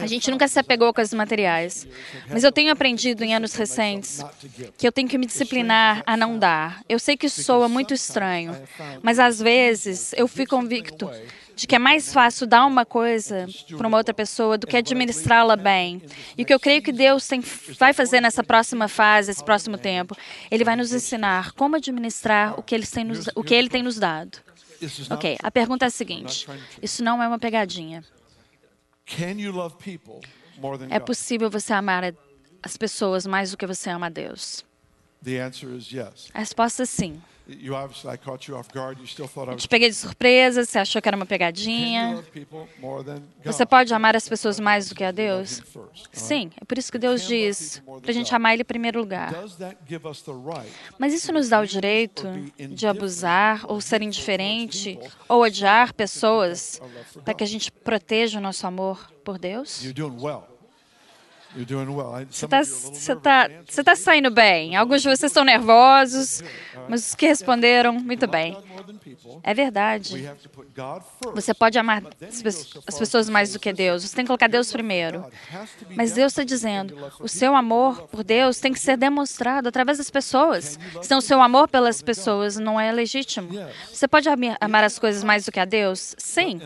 A 0.01 0.07
gente 0.07 0.31
nunca 0.31 0.47
se 0.47 0.57
apegou 0.59 0.87
a 0.87 0.93
coisas 0.93 1.13
materiais. 1.13 1.87
Mas 2.29 2.43
eu 2.43 2.51
tenho 2.51 2.71
aprendido 2.71 3.23
em 3.23 3.35
anos 3.35 3.53
recentes 3.53 4.23
que 4.77 4.87
eu 4.87 4.91
tenho 4.91 5.07
que 5.07 5.17
me 5.17 5.25
disciplinar 5.25 6.01
a 6.05 6.17
não 6.17 6.39
dar. 6.39 6.81
Eu 6.89 6.97
sei 6.97 7.15
que 7.15 7.27
isso 7.27 7.43
soa 7.43 7.69
muito 7.69 7.93
estranho, 7.93 8.55
mas 9.03 9.19
às 9.19 9.39
vezes 9.39 10.13
eu 10.13 10.27
fui 10.27 10.45
convicto 10.47 11.09
de 11.55 11.67
que 11.67 11.75
é 11.75 11.79
mais 11.79 12.11
fácil 12.11 12.47
dar 12.47 12.65
uma 12.65 12.85
coisa 12.85 13.47
para 13.77 13.87
uma 13.87 13.97
outra 13.97 14.15
pessoa 14.15 14.57
do 14.57 14.65
que 14.65 14.75
administrá-la 14.75 15.55
bem. 15.55 16.01
E 16.35 16.41
o 16.41 16.45
que 16.45 16.53
eu 16.53 16.59
creio 16.59 16.81
que 16.81 16.91
Deus 16.91 17.27
tem, 17.27 17.39
vai 17.77 17.93
fazer 17.93 18.19
nessa 18.19 18.43
próxima 18.43 18.87
fase, 18.87 19.29
esse 19.29 19.43
próximo 19.43 19.77
tempo, 19.77 20.17
Ele 20.49 20.63
vai 20.63 20.75
nos 20.75 20.91
ensinar 20.91 21.51
como 21.51 21.75
administrar 21.75 22.59
o 22.59 22.63
que 22.63 22.73
Ele 22.73 22.87
tem 22.87 23.03
nos, 23.03 23.27
o 23.35 23.43
que 23.43 23.53
ele 23.53 23.69
tem 23.69 23.83
nos 23.83 23.99
dado. 23.99 24.39
Ok, 25.11 25.37
a 25.43 25.51
pergunta 25.51 25.85
é 25.85 25.87
a 25.87 25.91
seguinte: 25.91 26.47
isso 26.81 27.03
não 27.03 27.21
é 27.21 27.27
uma 27.27 27.37
pegadinha. 27.37 28.03
É 30.89 30.99
possível 30.99 31.49
você 31.49 31.73
amar 31.73 32.03
as 32.63 32.77
pessoas 32.77 33.25
mais 33.25 33.51
do 33.51 33.57
que 33.57 33.65
você 33.65 33.89
ama 33.89 34.07
a 34.07 34.09
Deus? 34.09 34.63
A 36.33 36.39
resposta 36.39 36.83
é 36.83 36.85
sim. 36.85 37.21
Eu 39.47 39.57
te 39.57 39.67
peguei 39.67 39.89
de 39.89 39.95
surpresa, 39.95 40.63
você 40.63 40.79
achou 40.79 41.01
que 41.01 41.07
era 41.07 41.17
uma 41.17 41.25
pegadinha. 41.25 42.23
Você 43.43 43.65
pode 43.65 43.93
amar 43.93 44.15
as 44.15 44.29
pessoas 44.29 44.59
mais 44.59 44.87
do 44.87 44.95
que 44.95 45.03
a 45.03 45.11
Deus? 45.11 45.61
Sim, 46.13 46.51
é 46.59 46.63
por 46.63 46.77
isso 46.77 46.91
que 46.91 46.97
Deus 46.97 47.27
diz 47.27 47.81
para 48.01 48.11
a 48.11 48.13
gente 48.13 48.33
amar 48.33 48.53
Ele 48.53 48.61
em 48.61 48.65
primeiro 48.65 48.99
lugar. 48.99 49.33
Mas 50.97 51.13
isso 51.13 51.33
nos 51.33 51.49
dá 51.49 51.59
o 51.59 51.65
direito 51.65 52.25
de 52.57 52.87
abusar, 52.87 53.65
ou 53.67 53.81
ser 53.81 54.01
indiferente, 54.01 54.97
ou 55.27 55.41
odiar 55.41 55.93
pessoas 55.93 56.79
para 57.25 57.33
que 57.33 57.43
a 57.43 57.47
gente 57.47 57.71
proteja 57.71 58.39
o 58.39 58.41
nosso 58.41 58.65
amor 58.65 59.11
por 59.25 59.37
Deus? 59.37 59.81
Você 62.29 62.45
está 62.45 62.63
você 62.63 63.15
tá, 63.15 63.49
você 63.67 63.83
tá 63.83 63.95
saindo 63.95 64.31
bem. 64.31 64.75
Alguns 64.75 65.01
de 65.01 65.09
vocês 65.09 65.31
estão 65.31 65.43
nervosos, 65.43 66.43
mas 66.87 67.09
os 67.09 67.15
que 67.15 67.27
responderam, 67.27 67.93
muito 67.93 68.27
bem. 68.27 68.57
É 69.43 69.53
verdade. 69.53 70.29
Você 71.33 71.53
pode 71.53 71.77
amar 71.77 72.03
as 72.87 72.97
pessoas 72.97 73.29
mais 73.29 73.53
do 73.53 73.59
que 73.59 73.71
Deus. 73.73 74.03
Você 74.03 74.15
tem 74.15 74.23
que 74.23 74.27
colocar 74.27 74.47
Deus 74.47 74.71
primeiro. 74.71 75.25
Mas 75.95 76.13
Deus 76.13 76.31
está 76.31 76.43
dizendo: 76.43 76.95
o 77.19 77.27
seu 77.27 77.55
amor 77.55 78.07
por 78.07 78.23
Deus 78.23 78.59
tem 78.59 78.71
que 78.71 78.79
ser 78.79 78.97
demonstrado 78.97 79.67
através 79.67 79.97
das 79.97 80.09
pessoas. 80.09 80.79
Senão, 81.01 81.19
o 81.19 81.21
seu 81.21 81.41
amor 81.41 81.67
pelas 81.67 82.01
pessoas 82.01 82.57
não 82.57 82.79
é 82.79 82.91
legítimo. 82.91 83.49
Você 83.91 84.07
pode 84.07 84.27
amar 84.59 84.83
as 84.83 84.97
coisas 84.97 85.23
mais 85.23 85.45
do 85.45 85.51
que 85.51 85.59
a 85.59 85.65
Deus? 85.65 86.15
Sim. 86.17 86.59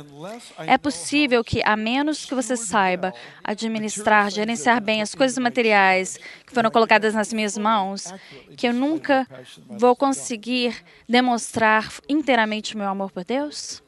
É 0.59 0.77
possível 0.77 1.43
que, 1.43 1.61
a 1.63 1.75
menos 1.75 2.25
que 2.25 2.35
você 2.35 2.55
saiba 2.55 3.13
administrar, 3.43 4.29
gerenciar 4.29 4.74
bem 4.79 5.01
as 5.01 5.13
coisas 5.15 5.37
materiais 5.37 6.19
que 6.45 6.53
foram 6.53 6.71
colocadas 6.71 7.13
nas 7.13 7.31
minhas 7.33 7.57
mãos, 7.57 8.13
que 8.57 8.67
eu 8.67 8.73
nunca 8.73 9.27
vou 9.67 9.95
conseguir 9.95 10.75
demonstrar 11.07 11.91
inteiramente 12.07 12.75
o 12.75 12.77
meu 12.77 12.87
amor 12.87 13.11
por 13.11 13.23
Deus? 13.23 13.83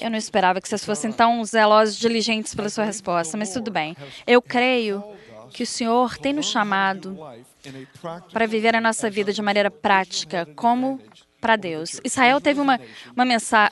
Eu 0.00 0.10
não 0.10 0.16
esperava 0.16 0.60
que 0.60 0.68
vocês 0.68 0.84
fossem 0.84 1.12
tão 1.12 1.44
zelosos, 1.44 1.96
diligentes 1.98 2.54
pela 2.54 2.70
sua 2.70 2.84
resposta, 2.84 3.36
mas 3.36 3.52
tudo 3.52 3.70
bem. 3.70 3.94
Eu 4.26 4.40
creio 4.40 5.04
que 5.50 5.62
o 5.62 5.66
Senhor 5.66 6.16
tem 6.16 6.32
nos 6.32 6.46
chamado 6.46 7.18
para 8.32 8.46
viver 8.46 8.74
a 8.74 8.80
nossa 8.80 9.10
vida 9.10 9.32
de 9.32 9.42
maneira 9.42 9.70
prática, 9.70 10.46
como 10.56 11.00
para 11.40 11.56
Deus. 11.56 12.00
Israel 12.04 12.40
teve 12.40 12.60
uma, 12.60 12.80
uma, 13.14 13.24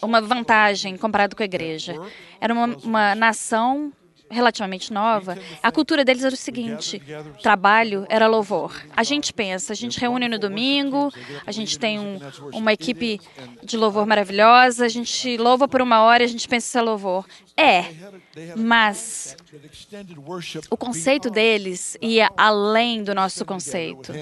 uma 0.03 0.21
vantagem 0.21 0.97
comparado 0.97 1.35
com 1.35 1.43
a 1.43 1.47
igreja. 1.47 1.95
Era 2.41 2.53
uma, 2.53 2.67
uma 2.83 3.15
nação 3.15 3.93
relativamente 4.35 4.93
nova, 4.93 5.39
a 5.63 5.73
cultura 5.73 6.05
deles 6.05 6.25
era 6.25 6.35
o 6.35 6.37
seguinte: 6.37 7.01
trabalho 7.43 8.05
era 8.09 8.27
louvor. 8.27 8.75
A 8.95 9.03
gente 9.03 9.33
pensa, 9.33 9.73
a 9.73 9.77
gente 9.77 9.99
reúne 9.99 10.29
no 10.29 10.39
domingo, 10.39 11.13
a 11.47 11.53
gente 11.53 11.79
tem 11.79 11.99
um, 11.99 12.19
uma 12.53 12.73
equipe 12.73 13.21
de 13.63 13.77
louvor 13.77 14.07
maravilhosa, 14.07 14.85
a 14.85 14.89
gente 14.89 15.37
louva 15.37 15.69
por 15.69 15.81
uma 15.81 16.03
hora 16.03 16.23
e 16.23 16.27
a 16.27 16.29
gente 16.29 16.49
pensa 16.49 16.67
isso 16.67 16.79
é 16.79 16.83
louvor. 16.83 17.25
É, 17.57 17.85
mas 18.57 19.37
o 20.69 20.77
conceito 20.77 21.31
deles 21.31 21.97
ia 22.03 22.29
além 22.37 23.05
do 23.05 23.15
nosso 23.15 23.45
conceito, 23.45 24.13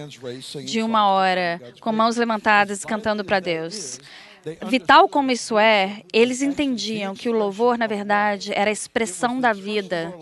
de 0.67 0.83
uma 0.83 1.07
hora 1.07 1.61
com 1.81 1.91
mãos 1.93 2.17
levantadas 2.17 2.85
cantando 2.85 3.25
para 3.25 3.41
Deus. 3.41 3.99
Vital 4.67 5.09
como 5.09 5.31
isso 5.31 5.59
é, 5.59 6.03
eles 6.13 6.43
entendiam 6.43 7.15
que 7.15 7.29
o 7.29 7.33
louvor, 7.33 7.79
na 7.79 7.87
verdade, 7.87 8.53
era 8.55 8.71
a 8.71 8.73
expressão 8.73 9.41
da 9.41 9.53
vida, 9.53 10.13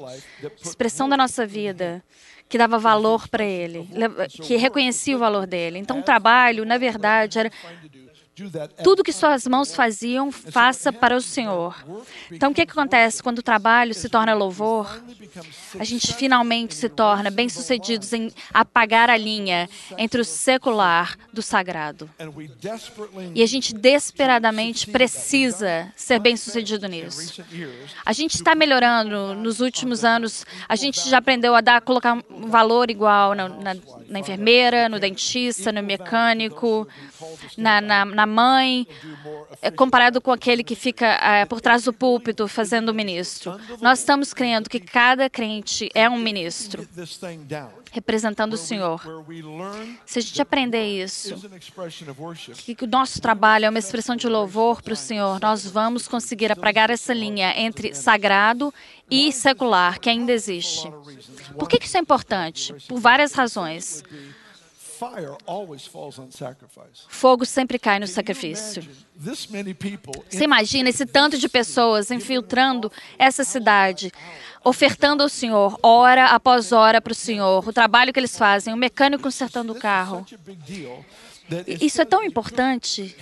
expressão 0.62 1.08
da 1.08 1.16
nossa 1.16 1.46
vida, 1.46 2.02
que 2.48 2.58
dava 2.58 2.78
valor 2.78 3.28
para 3.28 3.44
ele, 3.44 3.88
que 4.28 4.56
reconhecia 4.56 5.16
o 5.16 5.18
valor 5.18 5.46
dele. 5.46 5.78
Então, 5.78 6.00
o 6.00 6.02
trabalho, 6.02 6.64
na 6.64 6.76
verdade, 6.76 7.38
era 7.38 7.50
tudo 8.82 9.02
que 9.02 9.12
suas 9.12 9.46
mãos 9.46 9.74
faziam, 9.74 10.30
faça 10.30 10.92
para 10.92 11.16
o 11.16 11.20
Senhor. 11.20 11.76
Então, 12.30 12.50
o 12.50 12.54
que, 12.54 12.62
acontece 12.62 13.22
quando 13.22 13.38
o 13.38 13.42
trabalho 13.42 13.94
se 13.94 14.08
torna 14.08 14.34
louvor? 14.34 15.02
A 15.78 15.84
gente 15.84 16.14
finalmente 16.14 16.74
se 16.74 16.88
torna 16.88 17.30
bem-sucedidos 17.30 18.12
em 18.12 18.32
apagar 18.52 19.10
a 19.10 19.16
linha 19.16 19.68
entre 19.98 20.20
o 20.20 20.24
secular 20.24 21.16
do 21.32 21.42
sagrado. 21.42 22.08
E 23.34 23.42
a 23.42 23.46
gente 23.46 23.74
desesperadamente 23.74 24.90
precisa 24.90 25.92
ser 25.96 26.18
bem-sucedido 26.18 26.86
nisso. 26.88 27.42
A 28.04 28.12
gente 28.12 28.34
está 28.34 28.54
melhorando 28.54 29.34
nos 29.34 29.60
últimos 29.60 30.04
anos. 30.04 30.44
A 30.68 30.76
gente 30.76 31.08
já 31.08 31.18
aprendeu 31.18 31.54
a 31.54 31.60
dar, 31.60 31.80
colocar 31.80 32.14
um 32.30 32.48
valor 32.48 32.90
igual 32.90 33.34
na, 33.34 33.48
na, 33.48 33.76
na 34.08 34.18
enfermeira, 34.18 34.88
no 34.88 34.98
dentista, 34.98 35.72
no 35.72 35.82
mecânico, 35.82 36.86
na, 37.56 37.80
na, 37.80 38.04
na 38.04 38.26
mãe, 38.30 38.86
é, 39.60 39.70
comparado 39.70 40.20
com 40.20 40.32
aquele 40.32 40.64
que 40.64 40.74
fica 40.74 41.06
é, 41.06 41.44
por 41.44 41.60
trás 41.60 41.84
do 41.84 41.92
púlpito 41.92 42.48
fazendo 42.48 42.94
ministro. 42.94 43.60
Nós 43.80 43.98
estamos 43.98 44.32
crendo 44.32 44.70
que 44.70 44.80
cada 44.80 45.28
crente 45.28 45.90
é 45.94 46.08
um 46.08 46.18
ministro 46.18 46.88
representando 47.92 48.54
o 48.54 48.56
Senhor. 48.56 49.02
Se 50.06 50.18
a 50.20 50.22
gente 50.22 50.40
aprender 50.40 51.02
isso, 51.02 51.34
que 52.76 52.84
o 52.84 52.88
nosso 52.88 53.20
trabalho 53.20 53.66
é 53.66 53.68
uma 53.68 53.78
expressão 53.78 54.16
de 54.16 54.28
louvor 54.28 54.80
para 54.80 54.92
o 54.92 54.96
Senhor, 54.96 55.40
nós 55.40 55.66
vamos 55.66 56.06
conseguir 56.06 56.52
apagar 56.52 56.90
essa 56.90 57.12
linha 57.12 57.52
entre 57.58 57.94
sagrado 57.94 58.72
e 59.10 59.32
secular 59.32 59.98
que 59.98 60.08
ainda 60.08 60.32
existe. 60.32 60.88
Por 61.58 61.68
que 61.68 61.84
isso 61.84 61.96
é 61.96 62.00
importante? 62.00 62.74
Por 62.86 63.00
várias 63.00 63.32
razões. 63.32 64.04
Fogo 67.08 67.46
sempre 67.46 67.78
cai 67.78 67.98
no 67.98 68.06
sacrifício. 68.06 68.86
Você 69.16 70.44
imagina 70.44 70.88
esse 70.88 71.06
tanto 71.06 71.38
de 71.38 71.48
pessoas 71.48 72.10
infiltrando 72.10 72.92
essa 73.18 73.44
cidade, 73.44 74.12
ofertando 74.64 75.22
ao 75.22 75.28
Senhor, 75.28 75.78
hora 75.82 76.26
após 76.26 76.72
hora 76.72 77.00
para 77.00 77.12
o 77.12 77.14
Senhor, 77.14 77.66
o 77.66 77.72
trabalho 77.72 78.12
que 78.12 78.20
eles 78.20 78.36
fazem, 78.36 78.72
o 78.72 78.76
mecânico 78.76 79.22
consertando 79.22 79.72
o 79.72 79.78
carro. 79.78 80.26
Isso 81.66 82.00
é 82.00 82.04
tão 82.04 82.22
importante. 82.22 83.16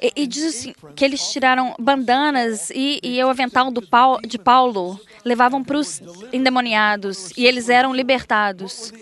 E, 0.00 0.12
e 0.16 0.26
diz 0.26 0.44
assim, 0.44 0.74
que 0.96 1.04
eles 1.04 1.30
tiraram 1.30 1.74
bandanas 1.78 2.70
e, 2.70 2.98
e 3.02 3.22
o 3.22 3.28
avental 3.28 3.70
Paulo, 3.88 4.20
de 4.26 4.38
Paulo 4.38 5.00
levavam 5.24 5.62
para 5.62 5.78
os 5.78 6.02
endemoniados 6.32 7.30
e 7.36 7.46
eles 7.46 7.68
eram 7.68 7.94
libertados. 7.94 8.92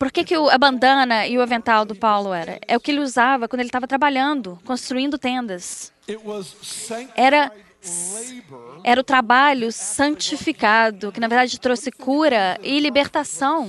Por 0.00 0.10
que, 0.10 0.24
que 0.24 0.34
a 0.34 0.56
bandana 0.56 1.26
e 1.26 1.36
o 1.36 1.42
avental 1.42 1.84
do 1.84 1.94
Paulo 1.94 2.32
era? 2.32 2.58
É 2.66 2.74
o 2.74 2.80
que 2.80 2.90
ele 2.90 3.00
usava 3.00 3.46
quando 3.46 3.60
ele 3.60 3.68
estava 3.68 3.86
trabalhando, 3.86 4.58
construindo 4.64 5.18
tendas. 5.18 5.92
Era, 7.14 7.52
era 8.82 8.98
o 8.98 9.04
trabalho 9.04 9.70
santificado, 9.70 11.12
que 11.12 11.20
na 11.20 11.28
verdade 11.28 11.60
trouxe 11.60 11.92
cura 11.92 12.58
e 12.62 12.80
libertação. 12.80 13.68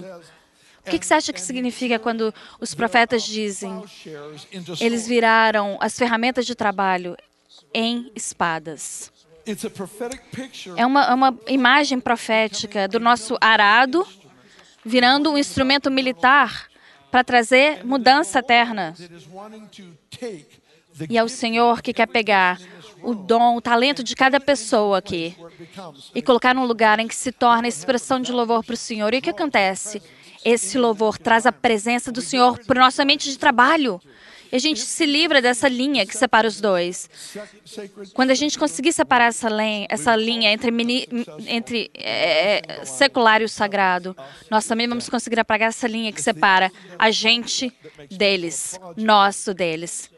O 0.87 0.89
que, 0.89 0.99
que 0.99 1.05
você 1.05 1.15
acha 1.15 1.33
que 1.33 1.41
significa 1.41 1.99
quando 1.99 2.33
os 2.61 2.73
profetas 2.73 3.23
dizem 3.23 3.83
eles 4.79 5.05
viraram 5.05 5.77
as 5.81 5.97
ferramentas 5.97 6.45
de 6.45 6.55
trabalho 6.55 7.17
em 7.73 8.09
espadas? 8.15 9.11
É 10.77 10.85
uma, 10.85 11.03
é 11.03 11.13
uma 11.13 11.37
imagem 11.47 11.99
profética 11.99 12.87
do 12.87 13.01
nosso 13.01 13.37
arado 13.41 14.07
virando 14.85 15.31
um 15.31 15.37
instrumento 15.37 15.89
militar 15.89 16.67
para 17.09 17.23
trazer 17.23 17.85
mudança 17.85 18.39
eterna. 18.39 18.93
E 21.09 21.17
é 21.17 21.23
o 21.23 21.29
Senhor 21.29 21.81
que 21.81 21.93
quer 21.93 22.07
pegar 22.07 22.59
o 23.03 23.15
dom, 23.15 23.57
o 23.57 23.61
talento 23.61 24.03
de 24.03 24.15
cada 24.15 24.39
pessoa 24.39 24.97
aqui 24.97 25.35
e 26.13 26.21
colocar 26.21 26.53
num 26.53 26.65
lugar 26.65 26.99
em 26.99 27.07
que 27.07 27.15
se 27.15 27.31
torna 27.31 27.67
expressão 27.67 28.19
de 28.19 28.31
louvor 28.31 28.63
para 28.63 28.73
o 28.73 28.77
Senhor. 28.77 29.13
E 29.13 29.17
o 29.17 29.21
que 29.21 29.29
acontece? 29.29 30.01
Esse 30.43 30.77
louvor 30.77 31.17
traz 31.17 31.45
a 31.45 31.51
presença 31.51 32.11
do 32.11 32.21
Senhor 32.21 32.59
para 32.65 32.79
o 32.79 32.83
nosso 32.83 33.01
ambiente 33.01 33.29
de 33.29 33.37
trabalho. 33.37 34.01
E 34.51 34.55
a 34.55 34.59
gente 34.59 34.81
se 34.81 35.05
livra 35.05 35.41
dessa 35.41 35.67
linha 35.67 36.05
que 36.05 36.15
separa 36.15 36.47
os 36.47 36.59
dois. 36.59 37.09
Quando 38.13 38.31
a 38.31 38.35
gente 38.35 38.59
conseguir 38.59 38.91
separar 38.91 39.25
essa, 39.25 39.49
linha, 39.49 39.87
essa 39.89 40.15
linha 40.15 40.51
entre, 40.51 40.71
entre 41.47 41.91
é, 41.93 42.81
secular 42.83 43.41
e 43.41 43.45
o 43.45 43.49
sagrado, 43.49 44.15
nós 44.49 44.65
também 44.65 44.87
vamos 44.87 45.07
conseguir 45.09 45.39
apagar 45.39 45.69
essa 45.69 45.87
linha 45.87 46.11
que 46.11 46.21
separa 46.21 46.71
a 46.99 47.11
gente 47.11 47.71
deles, 48.09 48.79
nosso 48.97 49.53
deles. 49.53 50.09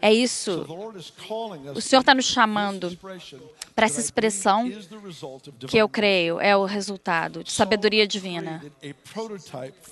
É 0.00 0.12
isso. 0.12 0.66
O 1.74 1.80
Senhor 1.80 2.00
está 2.00 2.14
nos 2.14 2.24
chamando 2.24 2.96
para 3.74 3.84
essa 3.84 4.00
expressão 4.00 4.70
que 5.68 5.76
eu 5.76 5.88
creio 5.88 6.40
é 6.40 6.56
o 6.56 6.64
resultado 6.64 7.44
de 7.44 7.52
sabedoria 7.52 8.06
divina. 8.06 8.62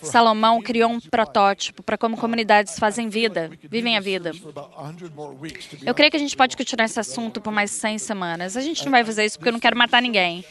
Salomão 0.02 0.62
criou 0.62 0.90
um 0.90 1.00
protótipo 1.00 1.83
para 1.83 1.99
como 1.99 2.17
comunidades 2.17 2.79
fazem 2.79 3.09
vida, 3.09 3.50
vivem 3.62 3.97
a 3.97 4.00
vida. 4.00 4.33
Eu 5.85 5.95
creio 5.95 6.11
que 6.11 6.17
a 6.17 6.21
gente 6.21 6.37
pode 6.37 6.57
continuar 6.57 6.87
esse 6.87 6.99
assunto 6.99 7.40
por 7.40 7.52
mais 7.52 7.71
100 7.73 7.99
semanas. 7.99 8.57
A 8.57 8.61
gente 8.62 8.85
não 8.85 8.90
vai 8.90 9.05
fazer 9.05 9.26
isso 9.26 9.38
porque 9.38 9.49
eu 9.50 9.52
não 9.52 9.61
quero 9.61 9.76
matar 9.76 10.00
ninguém. 10.00 10.45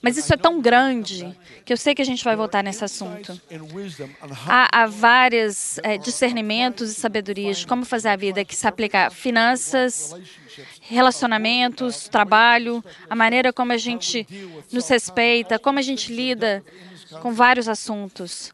Mas 0.00 0.16
isso 0.16 0.34
é 0.34 0.36
tão 0.36 0.60
grande 0.60 1.32
que 1.64 1.72
eu 1.72 1.76
sei 1.76 1.94
que 1.94 2.02
a 2.02 2.04
gente 2.04 2.24
vai 2.24 2.34
voltar 2.34 2.62
nesse 2.62 2.84
assunto. 2.84 3.40
Há, 4.48 4.82
há 4.82 4.86
vários 4.86 5.78
é, 5.78 5.96
discernimentos 5.96 6.51
e 6.90 6.94
sabedorias 6.94 7.58
de 7.58 7.66
como 7.66 7.84
fazer 7.84 8.08
a 8.08 8.16
vida 8.16 8.44
que 8.44 8.54
se 8.54 8.66
aplica 8.66 9.06
a 9.06 9.10
finanças, 9.10 10.14
relacionamentos, 10.82 12.08
trabalho, 12.08 12.84
a 13.08 13.14
maneira 13.14 13.52
como 13.52 13.72
a 13.72 13.78
gente 13.78 14.26
nos 14.70 14.88
respeita, 14.88 15.58
como 15.58 15.78
a 15.78 15.82
gente 15.82 16.12
lida 16.12 16.62
com 17.20 17.32
vários 17.32 17.68
assuntos. 17.68 18.50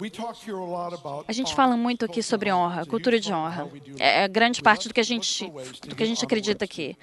A 1.26 1.32
gente 1.32 1.54
fala 1.54 1.76
muito 1.76 2.04
aqui 2.04 2.22
sobre 2.22 2.52
honra, 2.52 2.84
cultura 2.86 3.20
de 3.20 3.32
honra. 3.32 3.68
É, 3.98 4.24
é 4.24 4.28
grande 4.28 4.62
parte 4.62 4.88
do 4.88 4.94
que 4.94 5.00
a 5.00 5.04
gente, 5.04 5.50
do 5.86 5.94
que 5.94 6.02
a 6.02 6.06
gente 6.06 6.24
acredita 6.24 6.64
aqui. 6.64 6.96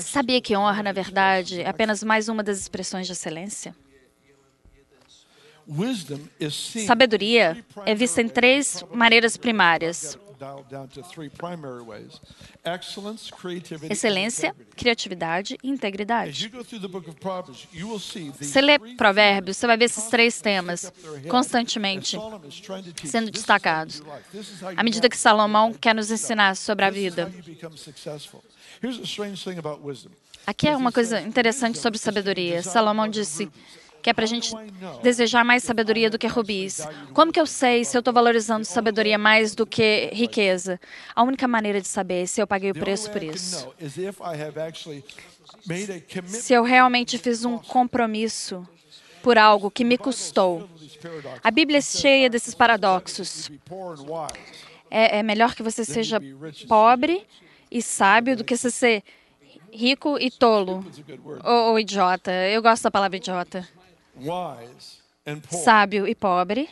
Sabia 0.00 0.40
que 0.40 0.56
honra, 0.56 0.82
na 0.82 0.92
verdade, 0.92 1.62
é 1.62 1.68
apenas 1.68 2.02
mais 2.02 2.28
uma 2.28 2.42
das 2.42 2.58
expressões 2.58 3.06
de 3.06 3.12
excelência? 3.12 3.74
Sabedoria 6.86 7.64
é 7.86 7.94
vista 7.94 8.20
em 8.20 8.28
três 8.28 8.84
maneiras 8.92 9.36
primárias: 9.36 10.18
excelência, 13.88 14.54
criatividade 14.76 15.56
e 15.62 15.68
integridade. 15.68 16.50
Você 18.40 18.60
lê 18.60 18.78
Provérbios, 18.96 19.56
você 19.56 19.66
vai 19.66 19.76
ver 19.76 19.86
esses 19.86 20.04
três 20.06 20.40
temas 20.40 20.92
constantemente 21.28 22.18
sendo 23.04 23.30
destacados. 23.30 24.02
À 24.76 24.82
medida 24.82 25.08
que 25.08 25.16
Salomão 25.16 25.72
quer 25.72 25.94
nos 25.94 26.10
ensinar 26.10 26.56
sobre 26.56 26.84
a 26.84 26.90
vida. 26.90 27.32
Aqui 30.46 30.68
é 30.68 30.76
uma 30.76 30.92
coisa 30.92 31.20
interessante 31.22 31.78
sobre 31.78 31.98
sabedoria. 31.98 32.62
Salomão 32.62 33.08
disse 33.08 33.50
que 34.04 34.10
é 34.10 34.12
para 34.12 34.24
a 34.24 34.28
gente 34.28 34.54
desejar 35.02 35.42
mais 35.46 35.64
sabedoria 35.64 36.10
do 36.10 36.18
que 36.18 36.26
rubis. 36.26 36.86
Como 37.14 37.32
que 37.32 37.40
eu 37.40 37.46
sei 37.46 37.86
se 37.86 37.96
eu 37.96 38.00
estou 38.00 38.12
valorizando 38.12 38.62
sabedoria 38.62 39.16
mais 39.16 39.54
do 39.54 39.64
que 39.64 40.10
riqueza? 40.12 40.78
A 41.16 41.22
única 41.22 41.48
maneira 41.48 41.80
de 41.80 41.88
saber 41.88 42.24
é 42.24 42.26
se 42.26 42.38
eu 42.38 42.46
paguei 42.46 42.70
o 42.70 42.74
preço 42.74 43.10
por 43.10 43.22
isso. 43.22 43.66
Se 46.26 46.52
eu 46.52 46.62
realmente 46.62 47.16
fiz 47.16 47.46
um 47.46 47.56
compromisso 47.56 48.68
por 49.22 49.38
algo 49.38 49.70
que 49.70 49.82
me 49.82 49.96
custou. 49.96 50.68
A 51.42 51.50
Bíblia 51.50 51.78
é 51.78 51.80
cheia 51.80 52.28
desses 52.28 52.54
paradoxos. 52.54 53.50
É, 54.90 55.20
é 55.20 55.22
melhor 55.22 55.54
que 55.54 55.62
você 55.62 55.82
seja 55.82 56.20
pobre 56.68 57.26
e 57.70 57.80
sábio 57.80 58.36
do 58.36 58.44
que 58.44 58.54
você 58.54 58.70
ser 58.70 59.02
rico 59.72 60.18
e 60.20 60.30
tolo 60.30 60.84
ou, 61.42 61.70
ou 61.70 61.80
idiota. 61.80 62.30
Eu 62.30 62.60
gosto 62.60 62.82
da 62.82 62.90
palavra 62.90 63.16
idiota 63.16 63.66
sábio 65.50 66.06
e 66.06 66.14
pobre. 66.14 66.68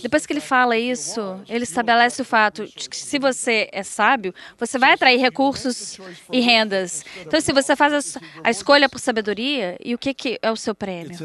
Depois 0.00 0.24
que 0.24 0.32
ele 0.32 0.40
fala 0.40 0.76
isso, 0.76 1.40
ele 1.48 1.64
estabelece 1.64 2.22
o 2.22 2.24
fato 2.24 2.66
de 2.66 2.88
que 2.88 2.96
se 2.96 3.18
você 3.18 3.68
é 3.72 3.82
sábio, 3.82 4.32
você 4.56 4.78
vai 4.78 4.92
atrair 4.92 5.18
recursos 5.18 5.98
e 6.30 6.40
rendas. 6.40 7.04
Então, 7.20 7.40
se 7.40 7.52
você 7.52 7.74
faz 7.74 8.16
a 8.44 8.50
escolha 8.50 8.88
por 8.88 9.00
sabedoria, 9.00 9.76
e 9.84 9.94
o 9.94 9.98
que, 9.98 10.14
que 10.14 10.38
é 10.40 10.50
o 10.50 10.56
seu 10.56 10.74
prêmio? 10.74 11.18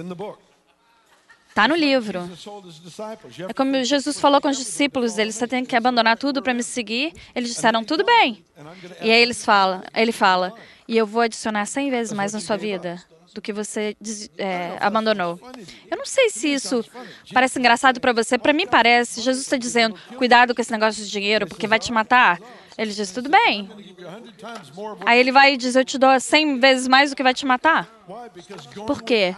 Está 1.50 1.68
no 1.68 1.76
livro. 1.76 2.20
É 3.50 3.54
como 3.54 3.84
Jesus 3.84 4.20
falou 4.20 4.40
com 4.40 4.48
os 4.48 4.58
discípulos 4.58 5.16
dele: 5.16 5.32
você 5.32 5.48
tem 5.48 5.66
que 5.66 5.76
abandonar 5.76 6.18
tudo 6.18 6.42
para 6.42 6.54
me 6.54 6.64
seguir. 6.64 7.14
Eles 7.36 7.50
disseram 7.50 7.84
tudo 7.84 8.04
bem. 8.04 8.44
E 9.02 9.12
aí 9.12 9.22
eles 9.22 9.44
falam, 9.44 9.84
ele 9.96 10.12
fala: 10.12 10.54
e 10.88 10.98
eu 10.98 11.06
vou 11.06 11.22
adicionar 11.22 11.66
100 11.66 11.90
vezes 11.90 12.14
mais 12.14 12.34
na 12.34 12.40
sua 12.40 12.58
vida 12.58 13.04
do 13.38 13.42
que 13.42 13.54
você 13.54 13.96
é, 14.38 14.78
abandonou. 14.80 15.40
Eu 15.90 15.98
não 15.98 16.06
sei 16.06 16.30
se 16.30 16.52
isso 16.52 16.84
parece 17.32 17.60
engraçado 17.60 18.02
para 18.02 18.12
você. 18.12 18.38
Para 18.38 18.52
mim 18.52 18.66
parece. 18.68 19.22
Jesus 19.22 19.46
está 19.46 19.58
dizendo: 19.58 19.96
cuidado 20.18 20.54
com 20.56 20.62
esse 20.62 20.72
negócio 20.72 21.04
de 21.04 21.10
dinheiro, 21.10 21.48
porque 21.48 21.68
vai 21.68 21.80
te 21.80 21.92
matar. 21.92 22.40
Ele 22.78 22.92
diz: 22.92 23.12
tudo 23.12 23.30
bem. 23.30 23.70
Aí 25.06 25.20
ele 25.20 25.32
vai 25.32 25.54
e 25.54 25.58
diz: 25.58 25.76
eu 25.76 25.86
te 25.86 25.98
dou 25.98 26.20
100 26.20 26.60
vezes 26.60 26.88
mais 26.88 27.12
do 27.12 27.16
que 27.16 27.24
vai 27.24 27.34
te 27.34 27.46
matar. 27.46 27.88
Por 28.88 29.04
quê? 29.04 29.36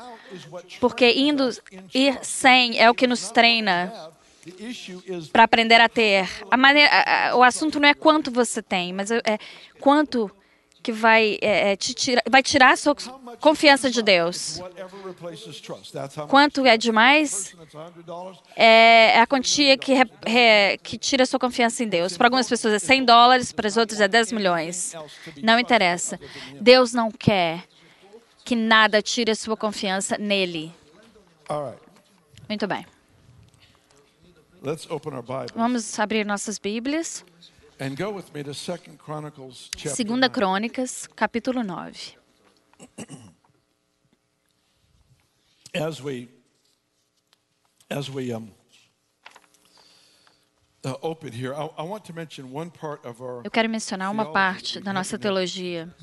Porque 0.79 1.12
indo 1.12 1.50
ir 1.94 2.20
sem 2.22 2.79
é 2.79 2.89
o 2.89 2.96
que 2.96 3.06
nos 3.06 3.29
treina 3.32 3.91
para 5.34 5.44
aprender 5.44 5.82
a 5.82 5.89
ter. 5.89 6.29
A 6.50 6.56
maneira, 6.56 6.89
a, 6.89 7.29
a, 7.29 7.36
o 7.36 7.44
assunto 7.44 7.79
não 7.79 7.89
é 7.89 7.94
quanto 7.94 8.32
você 8.32 8.62
tem, 8.62 8.94
mas 8.94 9.12
é, 9.12 9.18
é 9.25 9.38
quanto 9.79 10.32
que 10.89 10.91
vai, 10.91 11.38
é, 11.39 11.72
é 11.72 11.75
te 11.75 11.93
tira, 11.93 12.22
vai 12.27 12.41
tirar 12.41 12.72
a 12.72 12.75
sua 12.75 12.96
confiança 13.39 13.91
de 13.91 14.01
Deus. 14.01 14.60
Quanto 16.27 16.65
é 16.65 16.75
demais? 16.77 17.55
É, 18.55 19.11
é 19.18 19.22
a 19.22 19.27
quantia 19.27 19.77
que, 19.77 19.94
re, 19.94 20.77
que 20.81 20.98
tira 20.98 21.24
a 21.24 21.25
sua 21.27 21.40
confiança 21.40 21.83
em 21.83 21.87
Deus. 21.87 22.18
Para 22.18 22.25
algumas 22.25 22.50
pessoas 22.50 22.74
é 22.74 22.79
100 22.79 23.05
dólares, 23.05 23.51
para 23.51 23.68
as 23.68 23.77
outras 23.77 24.01
é 24.01 24.07
10 24.07 24.31
milhões. 24.31 24.96
Não 25.44 25.59
interessa. 25.59 26.20
Deus 26.59 26.92
não 26.92 27.11
quer 27.11 27.66
que 28.44 28.55
nada 28.55 29.00
tire 29.00 29.29
a 29.29 29.35
sua 29.35 29.55
confiança 29.55 30.18
nele. 30.18 30.74
Muito 32.48 32.66
bem. 32.66 32.83
Vamos 35.55 36.00
abrir 36.00 36.25
nossas 36.25 36.57
Bíblias. 36.57 37.24
Segunda 39.96 40.29
Crônicas, 40.29 41.07
capítulo 41.15 41.63
9. 41.63 42.18
As 45.74 46.01
we 46.01 46.29
as 47.89 48.09
we 48.09 48.33
um, 48.33 48.51
Eu 53.44 53.51
quero 53.51 53.70
mencionar 53.70 54.09
uma 54.09 54.31
parte 54.31 54.79
da 54.79 54.94
nossa 54.94 55.20
teologia 55.20 55.94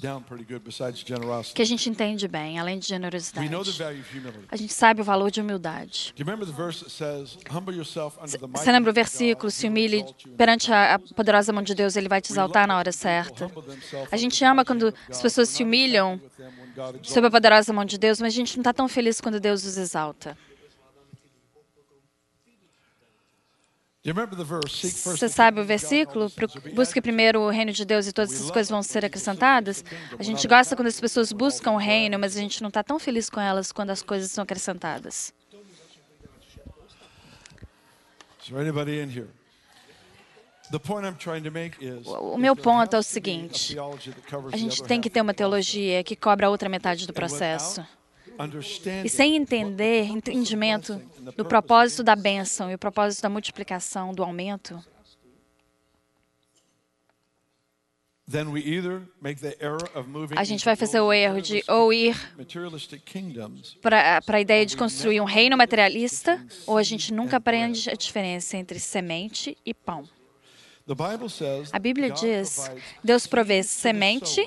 que 1.55 1.63
a 1.63 1.65
gente 1.65 1.89
entende 1.89 2.29
bem, 2.29 2.59
além 2.59 2.79
de 2.79 2.87
generosidade. 2.87 3.49
A 4.51 4.57
gente 4.57 4.73
sabe 4.73 5.01
o 5.01 5.05
valor 5.05 5.31
de 5.31 5.41
humildade. 5.41 6.15
Você 8.53 8.73
lembra 8.73 8.91
o 8.91 8.95
versículo? 8.95 9.51
Se 9.51 9.67
humilhe 9.67 10.05
perante 10.37 10.71
a 10.71 11.01
poderosa 11.15 11.53
mão 11.55 11.63
de 11.63 11.75
Deus, 11.75 11.97
Ele 11.97 12.09
vai 12.09 12.21
te 12.21 12.31
exaltar 12.31 12.69
na 12.69 12.77
hora 12.77 12.93
certa. 12.93 13.51
A 14.13 14.17
gente 14.19 14.45
ama 14.45 14.63
quando 14.63 14.93
as 15.09 15.23
pessoas 15.23 15.49
se 15.49 15.63
humilham 15.63 16.21
sob 17.03 17.27
a 17.27 17.31
poderosa 17.31 17.73
mão 17.73 17.85
de 17.85 17.97
Deus, 17.97 18.21
mas 18.21 18.35
a 18.35 18.37
gente 18.37 18.57
não 18.57 18.61
está 18.61 18.75
tão 18.75 18.89
feliz 18.89 19.23
quando 19.23 19.41
Deus 19.41 19.65
os 19.65 19.79
exalta. 19.79 20.37
Você 24.13 25.29
sabe 25.29 25.61
o 25.61 25.65
versículo? 25.65 26.31
Busque 26.75 27.01
primeiro 27.01 27.41
o 27.41 27.51
reino 27.51 27.73
de 27.73 27.85
Deus 27.85 28.07
e 28.07 28.13
todas 28.13 28.33
essas 28.33 28.51
coisas 28.51 28.71
vão 28.71 28.83
ser 28.83 29.05
acrescentadas. 29.05 29.85
A 30.19 30.23
gente 30.23 30.47
gosta 30.47 30.77
quando 30.77 30.89
as 30.89 31.01
pessoas 31.01 31.33
buscam 31.33 31.73
o 31.73 31.77
reino, 31.77 32.19
mas 32.19 32.37
a 32.37 32.41
gente 32.41 32.63
não 32.63 32.69
está 32.69 32.85
tão 32.85 32.99
feliz 32.99 33.29
com 33.29 33.41
elas 33.41 33.73
quando 33.73 33.91
as 33.91 34.03
coisas 34.03 34.31
são 34.31 34.45
acrescentadas. 34.45 35.35
O 42.21 42.39
meu 42.39 42.57
ponto 42.57 42.95
é 42.95 42.99
o 42.99 43.03
seguinte: 43.03 43.77
a 44.53 44.57
gente 44.57 44.83
tem 44.85 45.01
que 45.01 45.11
ter 45.11 45.21
uma 45.21 45.35
teologia 45.35 46.03
que 46.05 46.15
cobra 46.15 46.47
a 46.47 46.51
outra 46.51 46.69
metade 46.69 47.07
do 47.07 47.13
processo. 47.13 47.85
E 49.05 49.09
sem 49.09 49.37
entender, 49.37 50.05
entendimento 50.05 51.01
do 51.37 51.45
propósito 51.45 52.03
da 52.03 52.17
bênção 52.17 52.71
e 52.71 52.75
o 52.75 52.79
propósito 52.79 53.23
da 53.23 53.29
multiplicação, 53.29 54.13
do 54.13 54.23
aumento, 54.23 54.83
a 60.35 60.43
gente 60.43 60.65
vai 60.65 60.75
fazer 60.75 60.99
o 60.99 61.13
erro 61.13 61.41
de 61.41 61.63
ou 61.69 61.93
ir 61.93 62.17
para 63.81 64.21
a 64.27 64.41
ideia 64.41 64.67
de 64.67 64.77
construir 64.77 65.21
um 65.21 65.25
reino 65.25 65.57
materialista, 65.57 66.45
ou 66.67 66.77
a 66.77 66.83
gente 66.83 67.15
nunca 67.15 67.37
aprende 67.37 67.89
a 67.89 67.95
diferença 67.95 68.57
entre 68.57 68.81
semente 68.81 69.57
e 69.65 69.73
pão. 69.73 70.03
A 71.73 71.79
Bíblia 71.79 72.11
diz: 72.11 72.69
Deus 73.03 73.29
provê 73.29 73.63
semente 73.63 74.45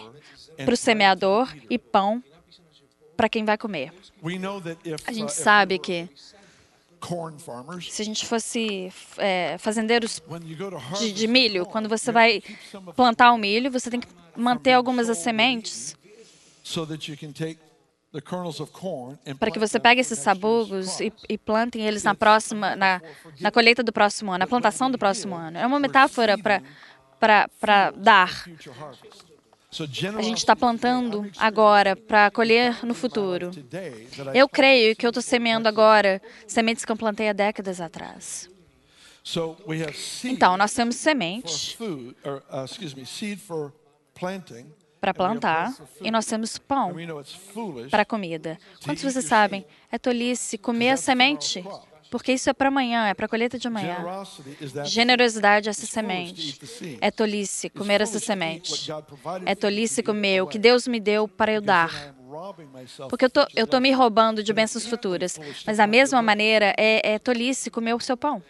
para 0.57 0.73
o 0.73 0.77
semeador 0.77 1.55
e 1.69 1.79
pão 1.79 2.21
para 3.19 3.27
quem 3.27 3.43
vai 3.43 3.57
comer. 3.57 3.91
A 5.05 5.11
gente 5.11 5.27
uh, 5.27 5.43
sabe 5.43 5.77
que 5.77 6.07
se 7.89 8.01
a 8.01 8.05
gente 8.05 8.25
fosse 8.25 8.93
é, 9.17 9.57
fazendeiros 9.57 10.21
de, 10.97 11.11
de, 11.11 11.27
milho, 11.27 11.65
quando 11.65 11.89
você 11.89 12.13
vai 12.13 12.41
plantar 12.95 13.33
o 13.33 13.37
milho, 13.37 13.69
você 13.69 13.89
tem 13.89 13.99
que 13.99 14.07
manter 14.37 14.71
algumas 14.71 15.07
das 15.07 15.17
sementes 15.17 15.97
para 19.37 19.51
que 19.51 19.59
você 19.59 19.79
pegue 19.81 19.99
esses 19.99 20.19
sabugos 20.19 21.01
e, 21.01 21.11
e 21.27 21.37
plantem 21.37 21.85
eles 21.85 22.03
na 22.03 22.15
próxima, 22.15 22.73
na, 22.73 23.01
na 23.41 23.51
colheita 23.51 23.83
do 23.83 23.91
próximo 23.91 24.31
ano, 24.31 24.39
na 24.39 24.47
plantação 24.47 24.89
do 24.89 24.97
próximo 24.97 25.35
ano. 25.35 25.57
É 25.57 25.67
uma 25.67 25.79
metáfora 25.79 26.37
para 26.39 27.91
dar. 27.91 28.45
A 30.17 30.21
gente 30.23 30.39
está 30.39 30.55
plantando 30.55 31.29
agora 31.37 31.95
para 31.95 32.31
colher 32.31 32.83
no 32.83 32.95
futuro. 32.95 33.51
Eu 34.33 34.49
creio 34.49 34.95
que 34.95 35.05
eu 35.05 35.09
estou 35.09 35.21
semeando 35.21 35.67
agora 35.67 36.19
sementes 36.47 36.83
que 36.83 36.91
eu 36.91 36.97
plantei 36.97 37.29
há 37.29 37.33
décadas 37.33 37.79
atrás. 37.79 38.49
Então, 40.23 40.57
nós 40.57 40.73
temos 40.73 40.95
semente 40.95 41.77
para 44.99 45.13
plantar 45.13 45.73
e 46.01 46.09
nós 46.09 46.25
temos 46.25 46.57
pão 46.57 46.95
para 47.91 48.03
comida. 48.03 48.57
Quantos 48.83 49.03
vocês 49.03 49.25
sabem? 49.25 49.65
É 49.91 49.99
tolice 49.99 50.57
comer 50.57 50.91
a 50.91 50.97
semente, 50.97 51.63
porque 52.09 52.33
isso 52.33 52.49
é 52.49 52.53
para 52.53 52.69
amanhã, 52.69 53.07
é 53.07 53.13
para 53.13 53.25
a 53.25 53.29
colheita 53.29 53.57
de 53.57 53.67
amanhã. 53.67 53.97
Generosidade 54.85 55.69
é 55.69 55.71
essa 55.71 55.85
semente. 55.85 56.59
É 56.99 57.11
tolice 57.11 57.69
comer 57.69 58.01
essa 58.01 58.19
semente. 58.19 58.91
É 59.45 59.55
tolice 59.55 60.01
comer 60.01 60.41
o 60.41 60.47
que 60.47 60.57
Deus 60.57 60.87
me 60.87 60.99
deu 60.99 61.27
para 61.27 61.51
eu 61.51 61.61
dar. 61.61 62.15
Porque 63.09 63.25
eu 63.25 63.29
tô, 63.29 63.41
estou 63.43 63.67
tô 63.67 63.79
me 63.79 63.91
roubando 63.91 64.43
de 64.43 64.53
bênçãos 64.53 64.85
futuras. 64.85 65.39
Mas 65.65 65.77
da 65.77 65.87
mesma 65.87 66.21
maneira, 66.21 66.73
é, 66.77 67.13
é 67.13 67.19
tolice 67.19 67.69
comer 67.69 67.93
o 67.93 67.99
seu 67.99 68.17
pão. 68.17 68.41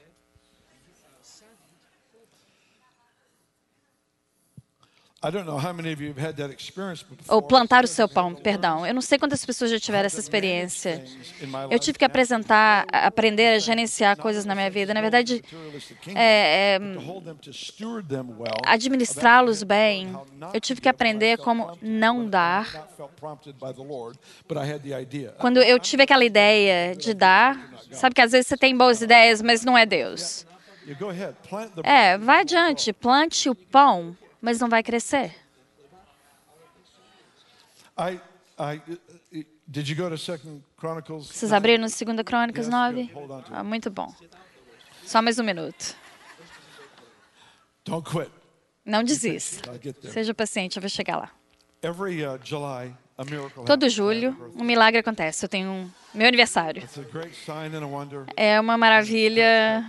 Ou 7.28 7.42
plantar 7.42 7.84
o 7.84 7.88
seu 7.88 8.08
pão, 8.08 8.34
perdão. 8.34 8.88
Eu 8.88 8.94
não 8.94 9.02
sei 9.02 9.20
quantas 9.20 9.46
pessoas 9.46 9.70
já 9.70 9.78
tiveram 9.78 10.06
essa 10.06 10.20
experiência. 10.20 11.04
Eu 11.70 11.78
tive 11.78 11.98
que 11.98 12.06
apresentar, 12.06 12.86
aprender 12.90 13.56
a 13.56 13.60
gerenciar 13.60 14.16
coisas 14.16 14.46
na 14.46 14.56
minha 14.56 14.70
vida. 14.70 14.94
Na 14.94 15.02
verdade, 15.02 15.44
é, 16.16 16.78
é, 16.78 16.80
administrá-los 18.66 19.62
bem. 19.62 20.18
Eu 20.54 20.62
tive 20.62 20.80
que 20.80 20.88
aprender 20.88 21.38
como 21.40 21.78
não 21.82 22.26
dar. 22.26 22.88
Quando 25.38 25.62
eu 25.62 25.78
tive 25.80 26.04
aquela 26.04 26.24
ideia 26.24 26.96
de 26.96 27.14
dar, 27.14 27.74
sabe 27.92 28.16
que 28.16 28.22
às 28.22 28.32
vezes 28.32 28.48
você 28.48 28.56
tem 28.56 28.76
boas 28.78 29.02
ideias, 29.02 29.42
mas 29.42 29.66
não 29.66 29.78
é 29.78 29.86
Deus. 29.86 30.46
É, 31.84 32.18
vai 32.18 32.42
adiante, 32.42 32.94
plante 32.94 33.50
o 33.50 33.54
pão 33.54 34.16
mas 34.41 34.60
não 34.60 34.69
vai 34.69 34.84
crescer. 34.84 35.36
Vocês 41.34 41.52
abriram 41.54 41.82
2 41.82 42.04
Crônicas 42.25 42.67
9? 42.67 43.12
Ah, 43.52 43.63
muito 43.63 43.89
bom. 43.89 44.13
Só 45.06 45.21
mais 45.21 45.38
um 45.39 45.43
minuto. 45.43 45.95
Não 48.86 49.04
desista. 49.04 49.71
Seja 50.12 50.34
paciente, 50.36 50.78
eu 50.78 50.82
vou 50.82 50.89
chegar 50.89 51.17
lá. 51.17 51.32
Uh, 51.84 52.93
Todo 53.66 53.90
julho, 53.90 54.36
um 54.56 54.64
milagre 54.64 55.00
acontece. 55.00 55.46
Eu 55.46 55.50
tenho 55.50 55.70
um 55.70 55.90
meu 56.14 56.28
aniversário. 56.28 56.82
É 58.36 58.60
uma 58.60 58.78
maravilha, 58.78 59.86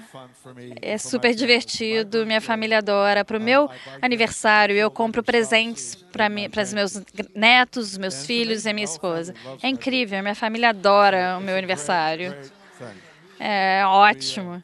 é 0.83 0.99
super 0.99 1.35
divertido, 1.35 2.27
minha 2.27 2.40
família 2.40 2.79
adora. 2.79 3.25
Para 3.25 3.38
o 3.38 3.40
meu 3.40 3.71
aniversário, 4.03 4.77
eu 4.77 4.90
compro 4.90 5.23
presentes 5.23 5.95
para 6.12 6.29
os 6.62 6.75
meus 6.75 7.03
netos, 7.35 7.97
meus 7.97 8.27
filhos 8.27 8.64
e 8.64 8.69
a 8.69 8.73
minha 8.75 8.85
esposa. 8.85 9.35
É 9.62 9.69
incrível, 9.69 10.21
minha 10.23 10.35
família 10.35 10.71
adora 10.71 11.38
o 11.38 11.40
meu 11.40 11.57
aniversário. 11.57 12.35
É 13.42 13.83
ótimo. 13.87 14.62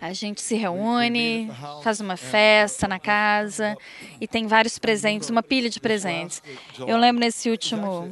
A 0.00 0.12
gente 0.14 0.40
se 0.40 0.54
reúne, 0.54 1.50
faz 1.82 2.00
uma 2.00 2.16
festa 2.16 2.88
na 2.88 2.98
casa 2.98 3.76
e 4.18 4.26
tem 4.26 4.46
vários 4.46 4.78
presentes, 4.78 5.28
uma 5.28 5.42
pilha 5.42 5.68
de 5.68 5.78
presentes. 5.80 6.42
Eu 6.86 6.96
lembro 6.96 7.20
nesse 7.20 7.50
último 7.50 8.10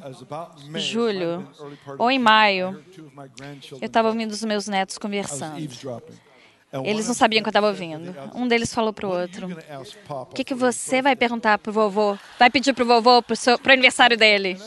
julho, 0.74 1.48
ou 1.98 2.10
em 2.10 2.18
maio, 2.18 2.84
eu 3.80 3.86
estava 3.86 4.08
ouvindo 4.08 4.32
os 4.32 4.44
meus 4.44 4.68
netos 4.68 4.98
conversando. 4.98 5.58
Eles 6.84 7.06
não 7.06 7.14
sabiam 7.14 7.42
que 7.42 7.48
eu 7.48 7.50
estava 7.50 7.66
ouvindo. 7.66 8.14
Um 8.34 8.48
deles 8.48 8.72
falou 8.72 8.94
para 8.94 9.06
o 9.06 9.10
outro: 9.10 9.46
O 10.08 10.26
que, 10.26 10.42
que 10.42 10.54
você 10.54 11.02
vai 11.02 11.14
perguntar 11.14 11.58
para 11.58 11.68
o 11.68 11.72
vovô? 11.72 12.16
Vai 12.38 12.48
pedir 12.48 12.72
para 12.72 12.82
o 12.82 12.86
vovô 12.86 13.22
para 13.22 13.36
o 13.36 13.72
aniversário 13.72 14.16
dele? 14.16 14.58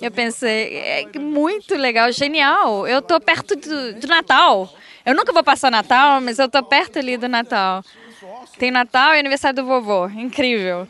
Eu 0.00 0.12
pensei: 0.12 0.76
é 0.76 1.18
muito 1.18 1.74
legal, 1.74 2.12
genial. 2.12 2.86
Eu 2.86 3.00
estou 3.00 3.20
perto 3.20 3.56
do, 3.56 3.94
do 3.94 4.06
Natal. 4.06 4.72
Eu 5.04 5.14
nunca 5.14 5.32
vou 5.32 5.42
passar 5.42 5.72
Natal, 5.72 6.20
mas 6.20 6.38
eu 6.38 6.46
estou 6.46 6.62
perto 6.62 7.00
ali 7.00 7.16
do 7.16 7.28
Natal. 7.28 7.82
Tem 8.56 8.70
Natal 8.70 9.14
e 9.14 9.18
aniversário 9.18 9.62
do 9.62 9.66
vovô. 9.66 10.06
Incrível. 10.08 10.86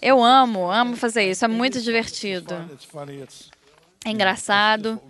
Eu 0.00 0.24
amo, 0.24 0.70
amo 0.70 0.96
fazer 0.96 1.30
isso. 1.30 1.44
É 1.44 1.48
muito 1.48 1.82
divertido. 1.82 2.54
É 4.04 4.10
engraçado. 4.10 5.00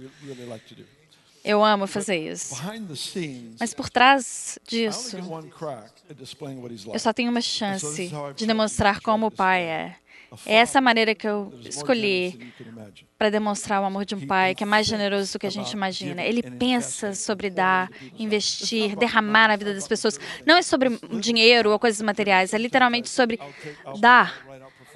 Eu 1.46 1.64
amo 1.64 1.86
fazer 1.86 2.16
isso. 2.16 2.54
Mas 3.60 3.72
por 3.72 3.88
trás 3.88 4.58
disso, 4.66 5.16
eu 6.92 6.98
só 6.98 7.12
tenho 7.12 7.30
uma 7.30 7.40
chance 7.40 8.10
de 8.34 8.46
demonstrar 8.46 9.00
como 9.00 9.26
o 9.26 9.30
Pai 9.30 9.62
é. 9.62 9.96
É 10.44 10.56
essa 10.56 10.80
maneira 10.80 11.14
que 11.14 11.26
eu 11.26 11.52
escolhi 11.64 12.52
para 13.16 13.30
demonstrar 13.30 13.80
o 13.80 13.84
amor 13.84 14.04
de 14.04 14.14
um 14.14 14.26
pai 14.26 14.54
que 14.54 14.64
é 14.64 14.66
mais 14.66 14.86
generoso 14.86 15.32
do 15.32 15.38
que 15.38 15.46
a 15.46 15.50
gente 15.50 15.70
imagina. 15.72 16.22
Ele 16.22 16.42
pensa 16.42 17.14
sobre 17.14 17.48
dar, 17.48 17.88
investir, 18.18 18.96
derramar 18.96 19.48
na 19.48 19.56
vida 19.56 19.72
das 19.72 19.86
pessoas. 19.86 20.18
Não 20.44 20.56
é 20.56 20.62
sobre 20.62 20.98
dinheiro 21.20 21.70
ou 21.70 21.78
coisas 21.78 22.02
materiais, 22.02 22.52
é 22.52 22.58
literalmente 22.58 23.08
sobre 23.08 23.38
dar 24.00 24.44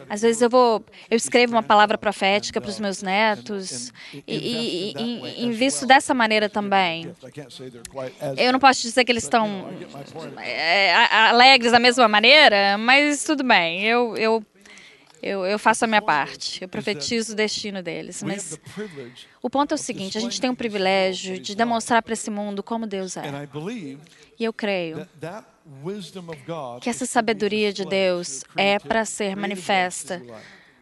às 0.09 0.23
vezes 0.23 0.41
eu 0.43 0.51
vou, 0.51 0.85
eu 1.11 1.17
escrevo 1.17 1.53
uma 1.55 1.63
palavra 1.63 1.99
profética 1.99 2.61
para 2.61 2.71
os 2.71 2.81
meus 2.81 3.03
netos 3.03 3.93
e, 4.13 4.23
e, 4.27 4.95
e, 4.97 5.45
invisto 5.45 5.87
dessa 5.87 6.15
maneira 6.15 6.49
também. 6.49 7.15
Eu 8.37 8.53
não 8.53 8.59
posso 8.59 8.83
dizer 8.83 9.05
que 9.05 9.13
eles 9.13 9.25
estão 9.25 9.69
é, 10.39 10.93
alegres 11.29 11.73
da 11.73 11.79
mesma 11.79 12.09
maneira, 12.09 12.77
mas 12.79 13.25
tudo 13.25 13.45
bem. 13.45 13.85
Eu, 13.85 14.17
eu 14.17 14.45
eu, 15.23 15.45
eu, 15.45 15.59
faço 15.59 15.85
a 15.85 15.89
minha 15.89 16.01
parte, 16.01 16.63
eu 16.63 16.69
profetizo 16.69 17.35
o 17.35 17.37
destino 17.37 17.83
deles. 17.83 18.23
Mas 18.23 18.59
o 19.43 19.51
ponto 19.51 19.73
é 19.73 19.75
o 19.75 19.79
seguinte: 19.79 20.17
a 20.17 20.21
gente 20.21 20.41
tem 20.41 20.49
um 20.49 20.55
privilégio 20.55 21.39
de 21.39 21.55
demonstrar 21.55 22.03
para 22.03 22.15
esse 22.15 22.31
mundo 22.31 22.63
como 22.63 22.87
Deus 22.87 23.19
é. 23.19 23.23
E 24.39 24.45
eu 24.45 24.53
creio 24.53 25.07
que 26.81 26.91
essa 26.91 27.07
sabedoria 27.07 27.73
de 27.73 27.85
Deus 27.85 28.43
é 28.57 28.79
para 28.79 29.05
ser 29.05 29.37
manifesta, 29.37 30.21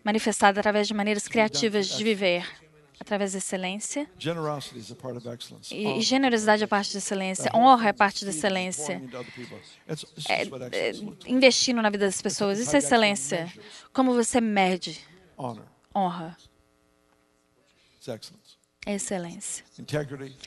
manifestada 0.03 0.61
através 0.61 0.89
de 0.89 0.95
maneiras 0.95 1.29
criativas 1.29 1.87
de 1.87 2.03
viver, 2.03 2.47
através 2.99 3.33
da 3.33 3.39
excelência. 3.39 4.09
E 5.71 6.01
generosidade 6.01 6.65
é 6.65 6.67
parte 6.67 6.93
da 6.95 6.99
excelência, 6.99 7.51
honra 7.55 7.91
é 7.91 7.93
parte 7.93 8.25
da 8.25 8.31
excelência. 8.31 9.03
É, 10.29 10.43
é, 10.73 10.93
investindo 11.27 11.83
na 11.83 11.91
vida 11.91 12.07
das 12.07 12.23
pessoas, 12.23 12.59
isso 12.59 12.75
é 12.75 12.79
excelência. 12.79 13.53
Como 13.93 14.15
você 14.15 14.41
mede? 14.41 15.01
Honra? 15.95 16.37
É 18.87 18.95
excelência. 18.95 19.65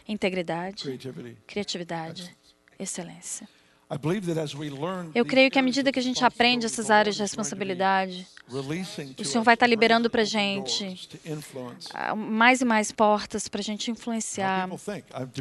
Integridade, 0.08 1.00
criatividade, 1.46 2.36
excelência. 2.80 3.48
Eu 5.14 5.26
creio 5.26 5.52
que 5.52 5.60
à 5.60 5.62
medida 5.62 5.92
que 5.92 6.00
a 6.00 6.02
gente 6.02 6.24
aprende 6.24 6.66
essas 6.66 6.90
áreas 6.90 7.16
de 7.16 7.22
responsabilidade, 7.22 8.26
o 9.18 9.26
Senhor 9.26 9.44
vai 9.44 9.54
estar 9.54 9.68
liberando 9.68 10.10
para 10.10 10.22
a 10.22 10.26
gente 10.26 11.10
mais 12.16 12.62
e 12.62 12.66
mais 12.66 12.92
portas 12.92 13.50
para 13.50 13.60
a 13.60 13.64
gente 13.64 13.92
influenciar 13.92 14.70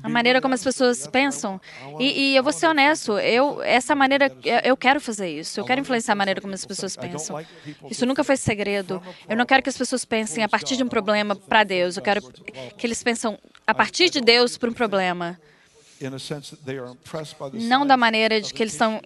a 0.02 0.08
maneira 0.08 0.40
como 0.40 0.54
as 0.54 0.64
pessoas 0.64 1.06
pensam. 1.06 1.60
E, 2.00 2.32
e, 2.32 2.36
eu 2.36 2.42
vou 2.42 2.52
ser 2.52 2.66
honesto, 2.66 3.18
eu 3.18 3.62
essa 3.62 3.94
maneira 3.94 4.32
eu 4.64 4.76
quero 4.76 5.00
fazer 5.00 5.28
isso. 5.28 5.60
Eu 5.60 5.64
quero 5.64 5.80
influenciar 5.80 6.12
a 6.12 6.16
maneira 6.16 6.40
como 6.40 6.52
as 6.52 6.64
pessoas 6.64 6.96
pensam. 6.96 7.44
Isso 7.88 8.04
nunca 8.04 8.24
foi 8.24 8.36
segredo. 8.36 9.02
Eu 9.28 9.36
não 9.36 9.46
quero 9.46 9.62
que 9.62 9.68
as 9.68 9.78
pessoas 9.78 10.04
pensem 10.04 10.42
a 10.42 10.48
partir 10.48 10.76
de 10.76 10.82
um 10.82 10.88
problema 10.88 11.36
para 11.36 11.62
Deus. 11.62 11.96
Eu 11.96 12.02
quero 12.02 12.20
que 12.22 12.86
eles 12.86 13.02
pensam 13.02 13.38
a 13.64 13.74
partir 13.74 14.10
de 14.10 14.20
Deus 14.20 14.58
para 14.58 14.70
um 14.70 14.74
problema. 14.74 15.38
Não 17.52 17.86
da 17.86 17.96
maneira 17.96 18.40
de 18.40 18.54
que 18.54 18.62
eles 18.62 18.72
estão 18.72 19.00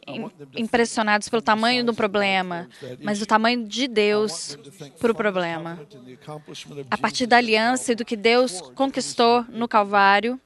impressionados 0.57 1.29
pelo 1.29 1.43
tamanho 1.43 1.85
do 1.85 1.93
problema, 1.93 2.69
mas 3.03 3.19
do 3.19 3.27
tamanho 3.27 3.67
de 3.67 3.89
Deus 3.89 4.57
para 5.01 5.11
o 5.11 5.15
problema. 5.15 5.81
A 6.91 6.97
partir 6.97 7.27
da 7.27 7.39
aliança 7.39 7.93
e 7.93 7.95
do 7.95 8.05
que 8.05 8.17
Deus 8.17 8.61
conquistou 8.75 9.45
no 9.49 9.67
Calvário, 9.67 10.41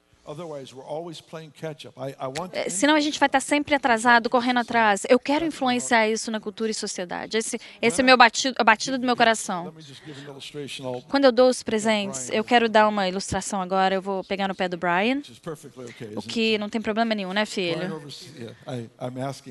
senão 2.69 2.95
a 2.95 2.99
gente 2.99 3.19
vai 3.19 3.27
estar 3.27 3.39
sempre 3.39 3.73
atrasado, 3.73 4.29
correndo 4.29 4.59
atrás. 4.59 5.03
Eu 5.09 5.19
quero 5.19 5.45
influenciar 5.45 6.07
isso 6.07 6.29
na 6.29 6.39
cultura 6.39 6.71
e 6.71 6.73
sociedade. 6.73 7.37
Esse, 7.37 7.59
esse 7.81 8.01
é 8.01 8.03
meu 8.03 8.15
batido, 8.15 8.55
a 8.59 8.63
batida 8.63 8.97
do 8.97 9.05
meu 9.05 9.15
coração. 9.15 9.73
Quando 11.07 11.25
eu 11.25 11.31
dou 11.31 11.49
os 11.49 11.63
presentes, 11.63 12.29
eu 12.29 12.43
quero 12.43 12.69
dar 12.69 12.87
uma 12.87 13.07
ilustração 13.07 13.61
agora. 13.61 13.95
Eu 13.95 14.01
vou 14.01 14.23
pegar 14.23 14.47
no 14.47 14.55
pé 14.55 14.67
do 14.67 14.77
Brian, 14.77 15.21
o 16.15 16.21
que 16.21 16.57
não 16.57 16.69
tem 16.69 16.81
problema 16.81 17.15
nenhum, 17.15 17.33
né, 17.33 17.45
filho? 17.45 18.01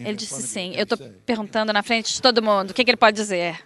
Ele 0.08 0.16
disse 0.16 0.42
sim. 0.42 0.74
Eu 0.76 0.84
estou 0.84 0.98
perguntando 1.26 1.72
na 1.72 1.82
frente 1.82 2.12
de 2.12 2.22
todo 2.22 2.42
mundo 2.42 2.70
o 2.70 2.74
que, 2.74 2.84
que 2.84 2.90
ele 2.90 2.96
pode 2.96 3.16
dizer. 3.16 3.60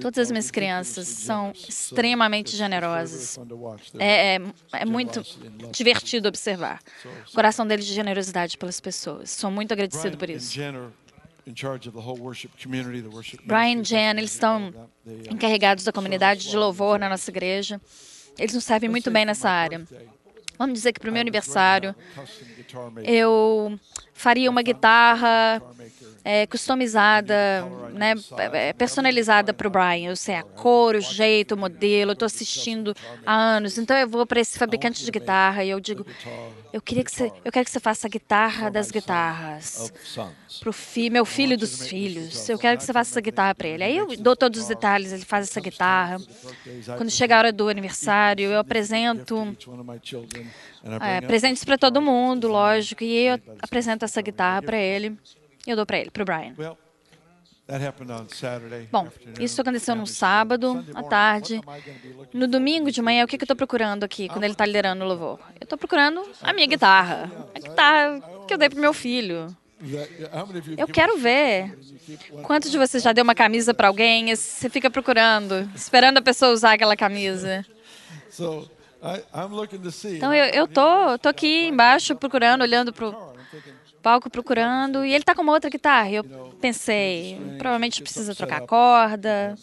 Todas 0.00 0.18
as 0.18 0.30
minhas 0.30 0.50
crianças 0.50 1.06
são 1.06 1.52
extremamente 1.52 2.56
generosas. 2.56 3.38
É, 3.98 4.34
é, 4.34 4.40
é, 4.72 4.84
muito 4.84 5.22
divertido 5.70 6.26
observar 6.26 6.80
o 7.28 7.32
coração 7.32 7.64
deles 7.64 7.86
de 7.86 7.94
generosidade 7.94 8.58
pelas 8.58 8.80
pessoas. 8.80 9.30
Sou 9.30 9.50
muito 9.50 9.72
agradecido 9.72 10.16
por 10.18 10.28
isso. 10.28 10.52
Brian 13.46 13.80
e 13.80 13.84
Jen, 13.84 14.18
eles 14.18 14.32
estão 14.32 14.74
encarregados 15.30 15.84
da 15.84 15.92
comunidade 15.92 16.48
de 16.48 16.56
louvor 16.56 16.98
na 16.98 17.08
nossa 17.08 17.30
igreja. 17.30 17.80
Eles 18.36 18.54
nos 18.54 18.64
servem 18.64 18.90
muito 18.90 19.10
bem 19.10 19.24
nessa 19.24 19.48
área. 19.48 19.86
Vamos 20.58 20.74
dizer 20.74 20.92
que 20.92 21.00
para 21.00 21.08
o 21.08 21.12
meu 21.12 21.22
aniversário 21.22 21.94
eu 23.02 23.78
faria 24.12 24.50
uma 24.50 24.62
guitarra 24.62 25.62
é, 26.24 26.46
customizada, 26.46 27.64
né, 27.92 28.14
é, 28.52 28.72
personalizada 28.72 29.52
para 29.52 29.66
o 29.66 29.70
Brian. 29.70 30.10
Eu 30.10 30.16
sei 30.16 30.34
a 30.34 30.42
cor, 30.42 30.94
o 30.94 31.00
jeito, 31.00 31.54
o 31.54 31.58
modelo. 31.58 32.12
Estou 32.12 32.26
assistindo 32.26 32.94
há 33.24 33.34
anos. 33.34 33.78
Então 33.78 33.96
eu 33.96 34.08
vou 34.08 34.26
para 34.26 34.40
esse 34.40 34.58
fabricante 34.58 35.04
de 35.04 35.10
guitarra 35.10 35.64
e 35.64 35.70
eu 35.70 35.80
digo, 35.80 36.06
eu 36.72 36.80
queria 36.80 37.02
que 37.02 37.10
você, 37.10 37.32
eu 37.44 37.50
quero 37.50 37.64
que 37.64 37.70
você 37.70 37.80
faça 37.80 38.06
a 38.06 38.10
guitarra 38.10 38.70
das 38.70 38.90
guitarras 38.90 39.92
para 40.58 40.70
o 40.70 40.72
fi, 40.72 41.10
meu 41.10 41.24
filho 41.24 41.56
dos 41.56 41.86
filhos. 41.86 42.48
Eu 42.48 42.58
quero 42.58 42.76
que 42.76 42.84
você 42.84 42.92
faça 42.92 43.12
essa 43.12 43.20
guitarra 43.20 43.54
para 43.54 43.68
ele. 43.68 43.84
Aí 43.84 43.96
eu 43.96 44.16
dou 44.16 44.36
todos 44.36 44.60
os 44.60 44.68
detalhes. 44.68 45.12
Ele 45.12 45.24
faz 45.24 45.48
essa 45.48 45.60
guitarra. 45.60 46.18
Quando 46.96 47.10
chega 47.10 47.36
a 47.36 47.38
hora 47.38 47.52
do 47.52 47.68
aniversário, 47.68 48.50
eu 48.50 48.58
apresento 48.58 49.56
é, 51.00 51.20
presentes 51.22 51.64
para 51.64 51.78
todo 51.78 52.00
mundo, 52.00 52.48
lógico. 52.48 53.02
E 53.04 53.26
eu 53.26 53.40
apresento 53.60 54.04
essa 54.04 54.20
guitarra 54.20 54.62
para 54.62 54.76
ele. 54.76 55.16
Eu 55.66 55.76
dou 55.76 55.86
para 55.86 55.98
ele, 55.98 56.10
para 56.10 56.22
o 56.22 56.26
Brian. 56.26 56.54
Bom, 58.90 59.08
isso 59.38 59.60
aconteceu 59.60 59.94
no 59.94 60.06
sábado, 60.06 60.84
à 60.92 61.02
tarde. 61.04 61.60
No 62.32 62.48
domingo 62.48 62.90
de 62.90 63.00
manhã, 63.00 63.24
o 63.24 63.28
que 63.28 63.36
eu 63.36 63.42
estou 63.42 63.56
procurando 63.56 64.02
aqui, 64.02 64.28
quando 64.28 64.42
ele 64.42 64.54
está 64.54 64.66
liderando 64.66 65.04
o 65.04 65.06
louvor? 65.06 65.38
Eu 65.60 65.64
estou 65.64 65.78
procurando 65.78 66.28
a 66.42 66.52
minha 66.52 66.66
guitarra. 66.66 67.30
A 67.54 67.58
guitarra 67.60 68.20
que 68.48 68.54
eu 68.54 68.58
dei 68.58 68.68
para 68.68 68.80
meu 68.80 68.92
filho. 68.92 69.54
Eu 70.76 70.88
quero 70.88 71.16
ver. 71.16 71.78
Quantos 72.42 72.72
de 72.72 72.76
vocês 72.76 73.02
já 73.02 73.12
deu 73.12 73.22
uma 73.22 73.36
camisa 73.36 73.72
para 73.72 73.86
alguém 73.86 74.30
e 74.30 74.36
você 74.36 74.68
fica 74.68 74.90
procurando, 74.90 75.70
esperando 75.74 76.18
a 76.18 76.22
pessoa 76.22 76.52
usar 76.52 76.72
aquela 76.72 76.96
camisa? 76.96 77.64
Então 80.16 80.34
eu, 80.34 80.44
eu 80.46 80.68
tô, 80.68 81.16
tô 81.18 81.28
aqui 81.28 81.68
embaixo 81.68 82.14
procurando, 82.16 82.62
olhando 82.62 82.92
para 82.92 83.08
o 83.08 83.30
palco 84.02 84.30
procurando, 84.30 85.04
e 85.04 85.10
ele 85.10 85.22
está 85.22 85.34
com 85.34 85.42
uma 85.42 85.52
outra 85.52 85.70
guitarra. 85.70 86.10
Eu 86.10 86.24
pensei, 86.60 87.38
provavelmente 87.58 88.02
precisa 88.02 88.34
trocar 88.34 88.62
a 88.62 88.66
corda, 88.66 89.56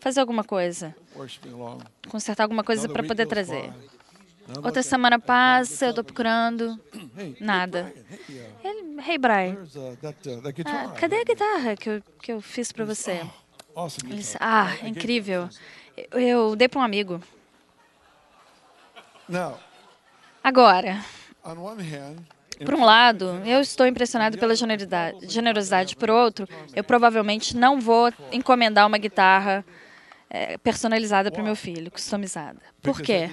fazer 0.00 0.20
alguma 0.20 0.44
coisa, 0.44 0.94
consertar 2.08 2.44
alguma 2.44 2.64
coisa 2.64 2.88
para 2.88 3.02
poder 3.02 3.26
trazer. 3.26 3.72
Outra 4.62 4.82
semana 4.82 5.18
passa, 5.18 5.86
eu 5.86 5.90
estou 5.90 6.04
procurando, 6.04 6.78
nada. 7.40 7.92
Ele, 8.62 9.00
hey 9.00 9.18
Brian, 9.18 9.56
ah, 10.64 10.92
cadê 10.92 11.16
a 11.20 11.24
guitarra 11.24 11.76
que 11.76 11.90
eu, 11.90 12.02
que 12.22 12.32
eu 12.32 12.40
fiz 12.40 12.70
para 12.70 12.84
você? 12.84 13.22
Ele 14.04 14.16
disse, 14.16 14.36
ah, 14.40 14.72
incrível. 14.84 15.48
Eu, 15.96 16.20
eu 16.20 16.56
dei 16.56 16.68
para 16.68 16.78
um 16.78 16.82
amigo. 16.82 17.20
Agora, 20.44 21.04
por 22.64 22.74
um 22.74 22.84
lado, 22.84 23.40
eu 23.44 23.60
estou 23.60 23.86
impressionado 23.86 24.38
pela 24.38 24.54
generosidade. 24.54 25.96
Por 25.96 26.10
outro, 26.10 26.48
eu 26.74 26.84
provavelmente 26.84 27.56
não 27.56 27.80
vou 27.80 28.12
encomendar 28.32 28.86
uma 28.86 28.98
guitarra 28.98 29.64
é, 30.28 30.58
personalizada 30.58 31.30
para 31.30 31.40
o 31.40 31.44
meu 31.44 31.54
filho, 31.56 31.90
customizada. 31.90 32.60
Por 32.82 33.00
quê? 33.00 33.30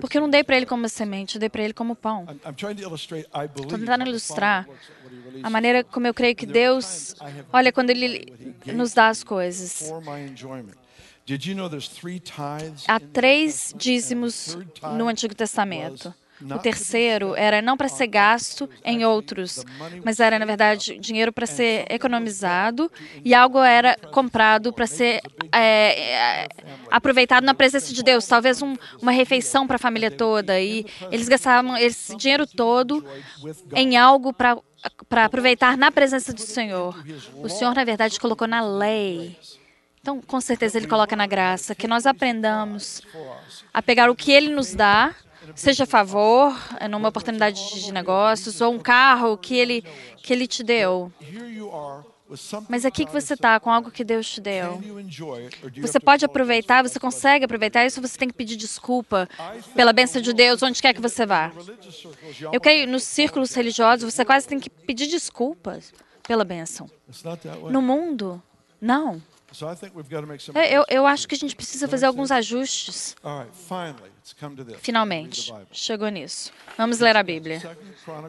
Porque 0.00 0.16
eu 0.16 0.22
não 0.22 0.30
dei 0.30 0.42
para 0.42 0.56
ele 0.56 0.66
como 0.66 0.88
semente, 0.88 1.36
eu 1.36 1.40
dei 1.40 1.48
para 1.48 1.62
ele 1.62 1.74
como 1.74 1.94
pão. 1.94 2.26
Estou 3.56 3.78
tentando 3.78 4.06
ilustrar 4.06 4.66
a 5.42 5.50
maneira 5.50 5.84
como 5.84 6.06
eu 6.06 6.14
creio 6.14 6.34
que 6.34 6.46
Deus 6.46 7.14
olha 7.52 7.72
quando 7.72 7.90
Ele 7.90 8.32
nos 8.66 8.92
dá 8.92 9.08
as 9.08 9.22
coisas. 9.22 9.92
Há 12.86 13.00
três 13.00 13.74
dízimos 13.76 14.56
no 14.96 15.08
Antigo 15.08 15.34
Testamento. 15.34 16.14
O 16.42 16.58
terceiro 16.58 17.34
era 17.34 17.60
não 17.60 17.76
para 17.76 17.88
ser 17.88 18.06
gasto 18.06 18.68
em 18.84 19.04
outros, 19.04 19.64
mas 20.04 20.20
era, 20.20 20.38
na 20.38 20.44
verdade, 20.44 20.98
dinheiro 20.98 21.32
para 21.32 21.46
ser 21.46 21.84
economizado 21.90 22.90
e 23.24 23.34
algo 23.34 23.58
era 23.58 23.96
comprado 24.12 24.72
para 24.72 24.86
ser 24.86 25.20
é, 25.52 26.42
é, 26.42 26.48
aproveitado 26.90 27.44
na 27.44 27.54
presença 27.54 27.92
de 27.92 28.02
Deus. 28.02 28.26
Talvez 28.26 28.62
um, 28.62 28.76
uma 29.02 29.10
refeição 29.10 29.66
para 29.66 29.76
a 29.76 29.80
família 29.80 30.10
toda. 30.10 30.60
E 30.60 30.86
eles 31.10 31.28
gastavam 31.28 31.76
esse 31.76 32.16
dinheiro 32.16 32.46
todo 32.46 33.04
em 33.74 33.96
algo 33.96 34.32
para 34.32 34.56
para 35.08 35.24
aproveitar 35.24 35.76
na 35.76 35.90
presença 35.90 36.32
do 36.32 36.40
Senhor. 36.40 36.94
O 37.34 37.48
Senhor, 37.48 37.74
na 37.74 37.84
verdade, 37.84 38.20
colocou 38.20 38.46
na 38.46 38.60
lei. 38.60 39.36
Então, 40.00 40.20
com 40.20 40.40
certeza, 40.40 40.78
Ele 40.78 40.86
coloca 40.86 41.16
na 41.16 41.26
graça 41.26 41.74
que 41.74 41.88
nós 41.88 42.06
aprendamos 42.06 43.02
a 43.74 43.82
pegar 43.82 44.08
o 44.08 44.14
que 44.14 44.30
Ele 44.30 44.48
nos 44.48 44.74
dá 44.74 45.14
seja 45.54 45.84
a 45.84 45.86
favor, 45.86 46.56
é 46.80 46.88
numa 46.88 47.08
oportunidade 47.08 47.80
de 47.80 47.92
negócios, 47.92 48.60
ou 48.60 48.72
um 48.74 48.78
carro 48.78 49.36
que 49.36 49.56
ele, 49.56 49.82
que 50.22 50.32
ele 50.32 50.46
te 50.46 50.62
deu. 50.62 51.12
Mas 52.68 52.84
aqui 52.84 53.06
que 53.06 53.12
você 53.12 53.32
está 53.32 53.58
com 53.58 53.70
algo 53.70 53.90
que 53.90 54.04
Deus 54.04 54.28
te 54.30 54.40
deu. 54.40 54.78
Você 55.80 55.98
pode 55.98 56.24
aproveitar, 56.24 56.82
você 56.82 57.00
consegue 57.00 57.46
aproveitar 57.46 57.86
isso, 57.86 58.02
você 58.02 58.18
tem 58.18 58.28
que 58.28 58.34
pedir 58.34 58.56
desculpa 58.56 59.26
pela 59.74 59.92
bênção 59.94 60.20
de 60.20 60.34
Deus 60.34 60.62
onde 60.62 60.82
quer 60.82 60.92
que 60.92 61.00
você 61.00 61.24
vá. 61.24 61.50
Eu 62.52 62.60
creio 62.60 62.86
nos 62.86 63.02
círculos 63.04 63.54
religiosos, 63.54 64.12
você 64.12 64.24
quase 64.24 64.46
tem 64.46 64.60
que 64.60 64.68
pedir 64.68 65.06
desculpas 65.06 65.92
pela 66.26 66.44
bênção. 66.44 66.90
No 67.70 67.80
mundo, 67.80 68.42
não. 68.78 69.22
Eu, 70.54 70.84
eu 70.90 71.06
acho 71.06 71.26
que 71.26 71.34
a 71.34 71.38
gente 71.38 71.56
precisa 71.56 71.88
fazer 71.88 72.04
alguns 72.04 72.30
ajustes. 72.30 73.16
Finalmente, 74.80 75.52
chegou 75.72 76.08
nisso. 76.08 76.52
Vamos 76.76 76.98
ler 77.00 77.16
a 77.16 77.22
Bíblia. 77.22 77.60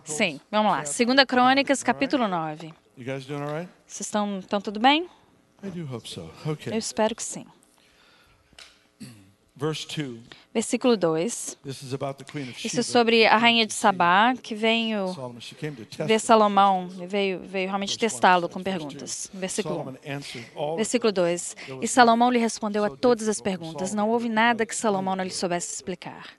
Sim, 0.05 0.39
vamos 0.49 0.71
lá. 0.71 0.85
Segunda 0.85 1.25
Crônicas, 1.25 1.83
capítulo 1.83 2.27
9. 2.27 2.73
Vocês 3.85 4.01
estão, 4.07 4.39
estão 4.39 4.61
tudo 4.61 4.79
bem? 4.79 5.07
Eu 6.71 6.77
espero 6.77 7.15
que 7.15 7.23
sim. 7.23 7.45
Versículo 10.53 10.97
2. 10.97 11.57
Isso 12.63 12.79
é 12.79 12.83
sobre 12.83 13.25
a 13.25 13.37
rainha 13.37 13.65
de 13.67 13.73
Sabá, 13.73 14.33
que 14.41 14.55
veio 14.55 15.05
ver 16.07 16.19
Salomão, 16.19 16.87
veio, 16.87 17.39
veio 17.41 17.67
realmente 17.67 17.97
testá-lo 17.97 18.49
com 18.49 18.63
perguntas. 18.63 19.29
Versículo 19.33 19.95
1. 20.55 20.75
Versículo 20.75 21.11
2. 21.11 21.55
E 21.81 21.87
Salomão 21.87 22.31
lhe 22.31 22.39
respondeu 22.39 22.83
a 22.83 22.89
todas 22.89 23.27
as 23.27 23.39
perguntas. 23.41 23.93
Não 23.93 24.09
houve 24.09 24.29
nada 24.29 24.65
que 24.65 24.75
Salomão 24.75 25.15
não 25.15 25.23
lhe 25.23 25.29
soubesse 25.29 25.73
explicar. 25.73 26.38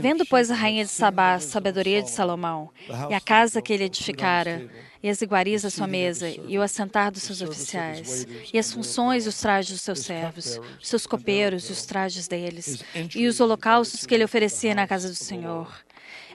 Vendo, 0.00 0.26
pois, 0.26 0.50
a 0.50 0.54
rainha 0.54 0.84
de 0.84 0.90
Sabá 0.90 1.34
a 1.34 1.40
sabedoria 1.40 2.02
de 2.02 2.10
Salomão 2.10 2.70
e 3.10 3.14
a 3.14 3.20
casa 3.20 3.62
que 3.62 3.72
ele 3.72 3.84
edificara, 3.84 4.68
e 5.02 5.08
as 5.08 5.22
iguarias 5.22 5.62
da 5.62 5.70
sua 5.70 5.86
mesa, 5.86 6.28
e 6.28 6.58
o 6.58 6.62
assentar 6.62 7.10
dos 7.10 7.22
seus 7.22 7.40
oficiais, 7.40 8.26
e 8.52 8.58
as 8.58 8.72
funções 8.72 9.26
e 9.26 9.28
os 9.28 9.38
trajes 9.38 9.72
dos 9.72 9.82
seus 9.82 10.00
servos, 10.00 10.60
os 10.80 10.88
seus 10.88 11.06
copeiros 11.06 11.68
e 11.68 11.72
os 11.72 11.86
trajes 11.86 12.28
deles, 12.28 12.82
e 13.14 13.26
os 13.26 13.40
holocaustos 13.40 14.04
que 14.04 14.14
ele 14.14 14.24
oferecia 14.24 14.74
na 14.74 14.86
casa 14.86 15.08
do 15.08 15.14
Senhor, 15.14 15.72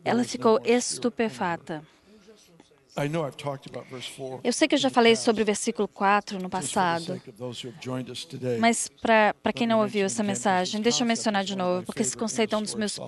ela 0.04 0.24
ficou 0.24 0.60
estupefata. 0.64 1.84
Eu 4.44 4.54
sei 4.54 4.68
que 4.68 4.76
eu 4.76 4.80
já 4.80 4.90
falei 4.90 5.16
sobre 5.16 5.42
o 5.42 5.46
versículo 5.46 5.88
4 5.88 6.38
no 6.40 6.50
passado, 6.50 7.20
mas 8.60 8.88
para 9.02 9.54
quem 9.54 9.66
não 9.66 9.80
ouviu 9.80 10.06
essa 10.06 10.22
mensagem, 10.24 10.80
deixa 10.82 11.04
eu 11.04 11.08
mencionar 11.08 11.44
de 11.44 11.56
novo, 11.56 11.86
porque 11.86 12.02
esse 12.04 12.16
conceito 12.16 12.54
é 12.54 12.58
um 12.58 12.62
dos 12.62 12.76
meus 12.76 13.00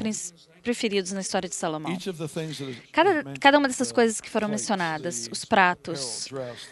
preferidos 0.64 1.12
na 1.12 1.22
história 1.22 1.48
de 1.48 1.54
Salomão. 1.56 1.92
Cada, 2.92 3.24
cada 3.40 3.58
uma 3.60 3.68
dessas 3.68 3.92
coisas 3.92 4.20
que 4.20 4.30
foram 4.30 4.48
mencionadas, 4.48 5.30
os 5.32 5.46
pratos, 5.46 6.28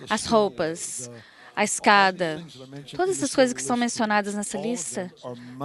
as 0.09 0.25
roupas, 0.25 1.09
a 1.55 1.63
escada, 1.63 2.43
todas 2.95 3.17
essas 3.17 3.35
coisas 3.35 3.53
que 3.53 3.61
são 3.61 3.77
mencionadas 3.77 4.33
nessa 4.33 4.57
lista 4.57 5.13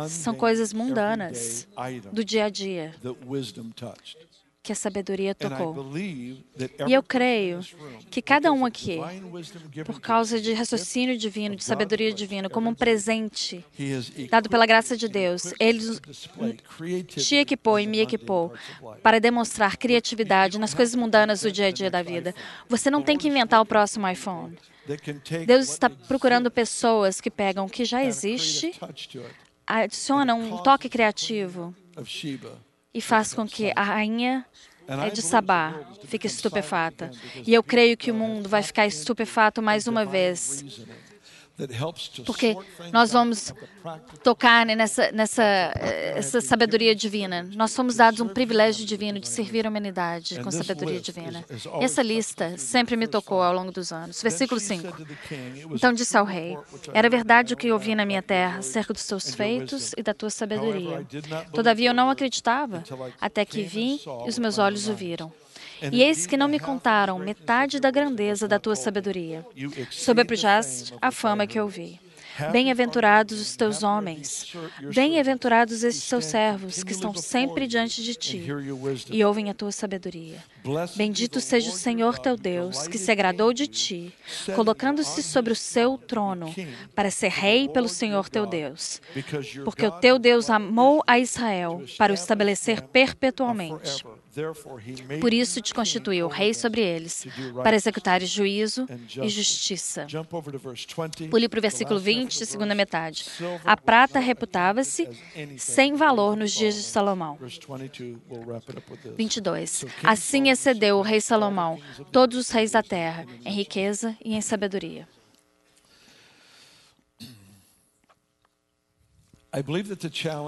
são 0.06 0.34
coisas 0.34 0.70
mundanas 0.74 1.66
do 2.12 2.22
dia 2.22 2.44
a 2.44 2.50
dia 2.50 2.94
que 4.68 4.72
a 4.72 4.76
sabedoria 4.76 5.34
tocou. 5.34 5.74
E 6.86 6.92
eu 6.92 7.02
creio 7.02 7.60
que 8.10 8.20
cada 8.20 8.52
um 8.52 8.66
aqui, 8.66 8.98
por 9.86 9.98
causa 9.98 10.38
de 10.38 10.52
raciocínio 10.52 11.16
divino, 11.16 11.56
de 11.56 11.64
sabedoria 11.64 12.12
divina, 12.12 12.50
como 12.50 12.68
um 12.68 12.74
presente 12.74 13.64
dado 14.30 14.50
pela 14.50 14.66
graça 14.66 14.94
de 14.94 15.08
Deus, 15.08 15.54
Ele 15.58 15.98
te 17.06 17.36
equipou 17.36 17.80
e 17.80 17.86
me 17.86 18.00
equipou 18.00 18.52
para 19.02 19.18
demonstrar 19.18 19.78
criatividade 19.78 20.58
nas 20.58 20.74
coisas 20.74 20.94
mundanas 20.94 21.40
do 21.40 21.50
dia 21.50 21.68
a 21.68 21.70
dia 21.70 21.90
da 21.90 22.02
vida. 22.02 22.34
Você 22.68 22.90
não 22.90 23.00
tem 23.00 23.16
que 23.16 23.26
inventar 23.26 23.62
o 23.62 23.64
próximo 23.64 24.06
iPhone. 24.06 24.54
Deus 25.46 25.70
está 25.70 25.88
procurando 25.88 26.50
pessoas 26.50 27.22
que 27.22 27.30
pegam 27.30 27.64
o 27.64 27.70
que 27.70 27.86
já 27.86 28.04
existe, 28.04 28.78
adicionam 29.66 30.38
um 30.40 30.58
toque 30.58 30.90
criativo 30.90 31.74
e 32.98 33.00
faz 33.00 33.32
com 33.32 33.46
que 33.46 33.72
a 33.76 33.82
rainha 33.84 34.44
é 35.06 35.08
de 35.08 35.22
Sabá 35.22 35.72
fica 36.08 36.26
estupefata. 36.26 37.12
E 37.46 37.54
eu 37.54 37.62
creio 37.62 37.96
que 37.96 38.10
o 38.10 38.14
mundo 38.14 38.48
vai 38.48 38.60
ficar 38.60 38.88
estupefato 38.88 39.62
mais 39.62 39.86
uma 39.86 40.04
vez 40.04 40.64
porque 42.24 42.56
nós 42.92 43.12
vamos 43.12 43.52
tocar 44.22 44.64
nessa, 44.64 45.10
nessa 45.10 45.42
essa 46.14 46.40
sabedoria 46.40 46.94
divina. 46.94 47.48
Nós 47.54 47.74
fomos 47.74 47.96
dados 47.96 48.20
um 48.20 48.28
privilégio 48.28 48.86
divino 48.86 49.18
de 49.18 49.28
servir 49.28 49.66
a 49.66 49.70
humanidade 49.70 50.40
com 50.40 50.50
sabedoria 50.50 51.00
divina. 51.00 51.44
E 51.80 51.84
essa 51.84 52.02
lista 52.02 52.56
sempre 52.56 52.96
me 52.96 53.08
tocou 53.08 53.42
ao 53.42 53.52
longo 53.52 53.72
dos 53.72 53.90
anos. 53.90 54.22
Versículo 54.22 54.60
5. 54.60 54.86
Então 55.72 55.92
disse 55.92 56.16
ao 56.16 56.24
rei: 56.24 56.56
Era 56.92 57.08
verdade 57.08 57.54
o 57.54 57.56
que 57.56 57.72
ouvi 57.72 57.94
na 57.94 58.04
minha 58.04 58.22
terra 58.22 58.58
acerca 58.58 58.92
dos 58.92 59.06
teus 59.06 59.34
feitos 59.34 59.92
e 59.96 60.02
da 60.02 60.14
tua 60.14 60.30
sabedoria. 60.30 61.04
Todavia 61.52 61.90
eu 61.90 61.94
não 61.94 62.10
acreditava, 62.10 62.84
até 63.20 63.44
que 63.44 63.62
vi 63.62 64.00
e 64.04 64.28
os 64.28 64.38
meus 64.38 64.58
olhos 64.58 64.88
o 64.88 64.94
viram. 64.94 65.32
E 65.92 66.02
eis 66.02 66.26
que 66.26 66.36
não 66.36 66.48
me 66.48 66.58
contaram 66.58 67.18
metade 67.18 67.80
da 67.80 67.90
grandeza 67.90 68.48
da 68.48 68.58
tua 68.58 68.76
sabedoria. 68.76 69.46
Sobrepujaste 69.90 70.94
a 71.00 71.10
fama 71.10 71.46
que 71.46 71.60
ouvi. 71.60 72.00
Bem-aventurados 72.52 73.40
os 73.40 73.56
teus 73.56 73.82
homens, 73.82 74.54
bem-aventurados 74.94 75.82
estes 75.82 76.08
teus 76.08 76.24
servos 76.24 76.84
que 76.84 76.92
estão 76.92 77.12
sempre 77.12 77.66
diante 77.66 78.00
de 78.02 78.14
ti 78.14 78.46
e 79.10 79.24
ouvem 79.24 79.50
a 79.50 79.54
tua 79.54 79.72
sabedoria. 79.72 80.36
Bendito 80.94 81.40
seja 81.40 81.70
o 81.70 81.74
Senhor 81.74 82.18
teu 82.18 82.36
Deus, 82.36 82.86
que 82.86 82.96
se 82.96 83.10
agradou 83.10 83.52
de 83.52 83.66
ti, 83.66 84.14
colocando-se 84.54 85.22
sobre 85.22 85.52
o 85.52 85.56
seu 85.56 85.98
trono, 85.98 86.54
para 86.94 87.10
ser 87.10 87.30
rei 87.30 87.68
pelo 87.68 87.88
Senhor 87.88 88.28
teu 88.28 88.46
Deus. 88.46 89.00
Porque 89.64 89.86
o 89.86 89.90
teu 89.90 90.16
Deus 90.16 90.48
amou 90.48 91.02
a 91.06 91.18
Israel 91.18 91.82
para 91.96 92.12
o 92.12 92.14
estabelecer 92.14 92.82
perpetuamente. 92.82 94.04
Por 95.20 95.32
isso 95.32 95.60
te 95.60 95.74
constituiu 95.74 96.28
rei 96.28 96.54
sobre 96.54 96.80
eles, 96.80 97.26
para 97.62 97.76
executar 97.76 98.20
juízo 98.22 98.86
e 99.22 99.28
justiça. 99.28 100.06
Pule 101.30 101.48
para 101.48 101.58
o 101.58 101.62
versículo 101.62 101.98
20, 101.98 102.46
segunda 102.46 102.74
metade. 102.74 103.26
A 103.64 103.76
prata 103.76 104.18
reputava-se 104.18 105.08
sem 105.56 105.94
valor 105.94 106.36
nos 106.36 106.52
dias 106.52 106.74
de 106.74 106.82
Salomão. 106.82 107.38
22. 109.16 109.84
Assim 110.02 110.48
excedeu 110.48 110.98
o 110.98 111.02
rei 111.02 111.20
Salomão 111.20 111.80
todos 112.12 112.38
os 112.38 112.50
reis 112.50 112.72
da 112.72 112.82
terra, 112.82 113.26
em 113.44 113.52
riqueza 113.52 114.16
e 114.24 114.34
em 114.34 114.40
sabedoria. 114.40 115.06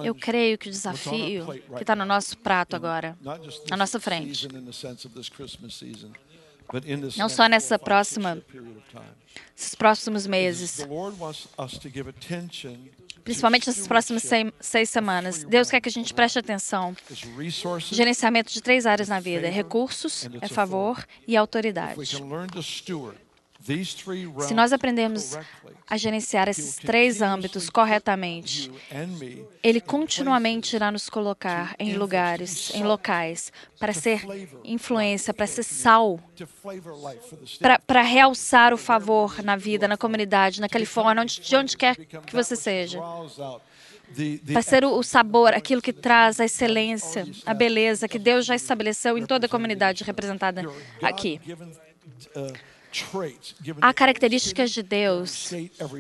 Eu 0.05 0.14
creio 0.14 0.57
que 0.59 0.68
o 0.68 0.70
desafio 0.70 1.46
que 1.77 1.83
está 1.83 1.96
no 1.96 2.05
nosso 2.05 2.37
prato 2.38 2.77
agora, 2.77 3.16
na 3.68 3.77
nossa 3.77 3.99
frente, 4.01 4.49
não 7.18 7.29
só 7.29 7.49
nessa 7.49 7.79
próxima, 7.79 8.40
esses 9.57 9.75
próximos 9.75 10.27
meses, 10.27 10.87
principalmente 13.25 13.66
nessas 13.66 13.87
próximas 13.88 14.23
seis, 14.61 14.88
semanas, 14.88 15.44
Deus 15.44 15.68
quer 15.70 15.81
que 15.81 15.88
a 15.88 15.92
gente 15.92 16.14
preste 16.14 16.38
atenção. 16.38 16.96
Gerenciamento 17.81 18.53
de 18.53 18.62
três 18.62 18.87
áreas 18.87 19.09
na 19.09 19.18
vida: 19.20 19.49
recursos, 19.49 20.29
é 20.40 20.49
favor 20.49 21.05
e 21.27 21.37
autoridade. 21.37 21.94
Se 23.61 24.55
nós 24.55 24.73
aprendemos 24.73 25.37
a 25.88 25.96
gerenciar 25.96 26.49
esses 26.49 26.77
três 26.77 27.20
âmbitos 27.20 27.68
corretamente, 27.68 28.70
Ele 29.62 29.81
continuamente 29.81 30.75
irá 30.77 30.90
nos 30.90 31.11
colocar 31.11 31.75
em 31.79 31.94
lugares, 31.94 32.75
em 32.75 32.83
locais, 32.83 33.53
para 33.79 33.92
ser 33.92 34.23
influência, 34.64 35.35
para 35.35 35.46
ser 35.46 35.62
sal, 35.62 36.18
para 37.87 38.03
realçar 38.03 38.73
o 38.73 38.79
favor 38.79 39.42
na 39.42 39.57
vida, 39.57 39.87
na 39.87 39.96
comunidade, 39.96 40.61
na 40.61 40.68
Califórnia, 40.68 41.23
onde, 41.23 41.40
de 41.40 41.57
onde 41.57 41.77
quer 41.77 41.96
que 41.96 42.35
você 42.35 42.57
seja. 42.57 42.99
Para 44.53 44.62
ser 44.62 44.85
o 44.85 45.03
sabor, 45.03 45.53
aquilo 45.53 45.83
que 45.83 45.92
traz 45.92 46.40
a 46.40 46.44
excelência, 46.44 47.27
a 47.44 47.55
beleza 47.55 48.09
que 48.09 48.18
Deus 48.18 48.46
já 48.46 48.55
estabeleceu 48.57 49.18
em 49.18 49.27
toda 49.27 49.46
a 49.46 49.49
comunidade 49.49 50.03
representada 50.03 50.64
aqui. 51.03 51.40
Há 53.81 53.94
características 53.94 54.70
de 54.70 54.83
Deus 54.83 55.53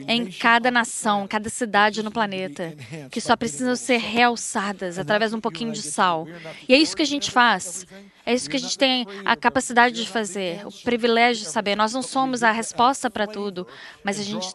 em 0.08 0.30
cada 0.30 0.70
nação, 0.70 1.26
cada 1.28 1.48
cidade 1.48 2.02
no 2.02 2.10
planeta, 2.10 2.74
que 3.10 3.20
só 3.20 3.36
precisam 3.36 3.76
ser 3.76 3.98
realçadas 3.98 4.98
através 4.98 5.30
de 5.30 5.36
um 5.36 5.40
pouquinho 5.40 5.72
de 5.72 5.82
sal. 5.82 6.26
E 6.68 6.74
é 6.74 6.78
isso 6.78 6.96
que 6.96 7.02
a 7.02 7.06
gente 7.06 7.30
faz. 7.30 7.86
É 8.24 8.34
isso 8.34 8.50
que 8.50 8.56
a 8.56 8.60
gente 8.60 8.76
tem 8.76 9.06
a 9.24 9.34
capacidade 9.34 9.94
de 9.94 10.08
fazer, 10.08 10.66
o 10.66 10.70
privilégio 10.70 11.44
de 11.44 11.50
saber. 11.50 11.74
Nós 11.74 11.92
não 11.92 12.02
somos 12.02 12.42
a 12.42 12.52
resposta 12.52 13.10
para 13.10 13.26
tudo, 13.26 13.66
mas 14.04 14.20
a 14.20 14.22
gente 14.22 14.54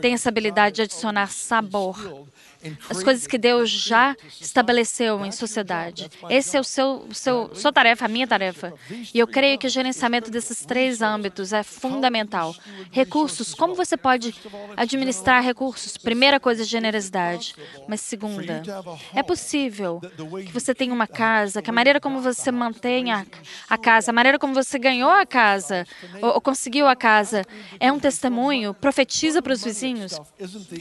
tem 0.00 0.14
essa 0.14 0.28
habilidade 0.28 0.76
de 0.76 0.82
adicionar 0.82 1.30
sabor 1.30 2.26
as 2.88 3.02
coisas 3.02 3.26
que 3.26 3.38
Deus 3.38 3.70
já 3.70 4.16
estabeleceu 4.40 5.24
em 5.24 5.32
sociedade. 5.32 6.10
Esse 6.28 6.56
é 6.56 6.60
o 6.60 6.64
seu, 6.64 7.06
seu 7.12 7.50
sua 7.54 7.72
tarefa, 7.72 8.04
a 8.04 8.08
minha 8.08 8.26
tarefa. 8.26 8.72
E 9.12 9.18
eu 9.18 9.26
creio 9.26 9.58
que 9.58 9.66
o 9.66 9.70
gerenciamento 9.70 10.30
desses 10.30 10.64
três 10.64 11.02
âmbitos 11.02 11.52
é 11.52 11.62
fundamental. 11.62 12.54
Recursos, 12.90 13.54
como 13.54 13.74
você 13.74 13.96
pode 13.96 14.34
administrar 14.76 15.42
recursos? 15.42 15.96
Primeira 15.96 16.38
coisa, 16.40 16.64
generosidade. 16.64 17.54
Mas 17.88 18.00
segunda, 18.00 18.62
é 19.14 19.22
possível 19.22 20.00
que 20.46 20.52
você 20.52 20.74
tenha 20.74 20.92
uma 20.92 21.06
casa, 21.06 21.62
que 21.62 21.70
a 21.70 21.72
maneira 21.72 22.00
como 22.00 22.20
você 22.20 22.50
mantém 22.50 23.12
a, 23.12 23.24
a 23.68 23.78
casa, 23.78 24.10
a 24.10 24.14
maneira 24.14 24.38
como 24.38 24.54
você 24.54 24.78
ganhou 24.78 25.10
a 25.10 25.26
casa 25.26 25.86
ou, 26.22 26.34
ou 26.34 26.40
conseguiu 26.40 26.86
a 26.86 26.96
casa 26.96 27.44
é 27.80 27.90
um 27.90 27.98
testemunho, 27.98 28.74
profetiza 28.74 29.42
para 29.42 29.52
os 29.52 29.62
vizinhos. 29.62 30.20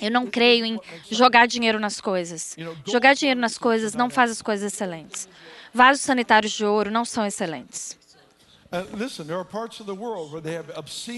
Eu 0.01 0.11
não 0.11 0.27
creio 0.27 0.65
em 0.65 0.79
jogar 1.09 1.47
dinheiro 1.47 1.74
dinheiro 1.75 1.79
nas 1.79 2.01
coisas. 2.01 2.55
Jogar 2.85 3.13
dinheiro 3.13 3.39
nas 3.39 3.57
coisas 3.57 3.93
não 3.93 4.09
faz 4.09 4.31
as 4.31 4.41
coisas 4.41 4.73
excelentes. 4.73 5.27
Vasos 5.73 6.03
sanitários 6.03 6.53
de 6.53 6.65
ouro 6.65 6.89
não 6.89 7.05
são 7.05 7.25
excelentes. 7.25 7.97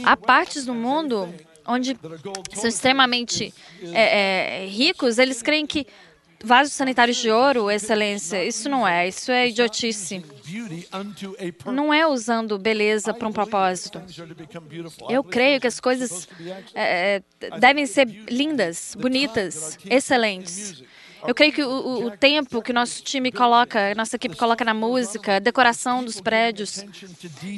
Há 0.04 0.18
partes 0.18 0.66
do 0.66 0.74
mundo 0.74 1.34
onde 1.66 1.98
são 2.54 2.70
extremamente 2.70 3.54
é, 3.82 4.64
é, 4.64 4.66
ricos, 4.68 5.18
eles 5.18 5.42
creem 5.42 5.66
que 5.66 5.86
vasos 6.44 6.74
sanitários 6.74 7.18
de 7.18 7.30
ouro, 7.30 7.70
excelência, 7.70 8.44
isso 8.44 8.70
não 8.70 8.88
é, 8.88 9.08
isso 9.08 9.32
é 9.32 9.50
idiotice. 9.50 10.24
Não 11.66 11.94
é 11.94 12.08
usando 12.08 12.58
beleza 12.58 13.14
para 13.14 13.28
um 13.28 13.32
propósito. 13.34 14.02
Eu 15.10 15.24
creio 15.24 15.60
que 15.60 15.68
as 15.68 15.80
coisas 15.80 16.28
é, 16.74 17.22
devem 17.60 17.86
ser 17.86 18.06
lindas, 18.30 18.96
bonitas, 19.00 19.78
excelentes. 19.90 20.84
Eu 21.26 21.34
creio 21.34 21.54
que 21.54 21.64
o, 21.64 22.08
o, 22.08 22.12
tempo 22.12 22.62
que 22.62 22.74
nosso 22.74 23.02
time 23.02 23.32
coloca, 23.32 23.94
nossa 23.96 24.16
equipe 24.16 24.36
coloca 24.36 24.64
na 24.64 24.74
música, 24.74 25.40
decoração 25.40 26.04
dos 26.04 26.20
prédios, 26.22 26.86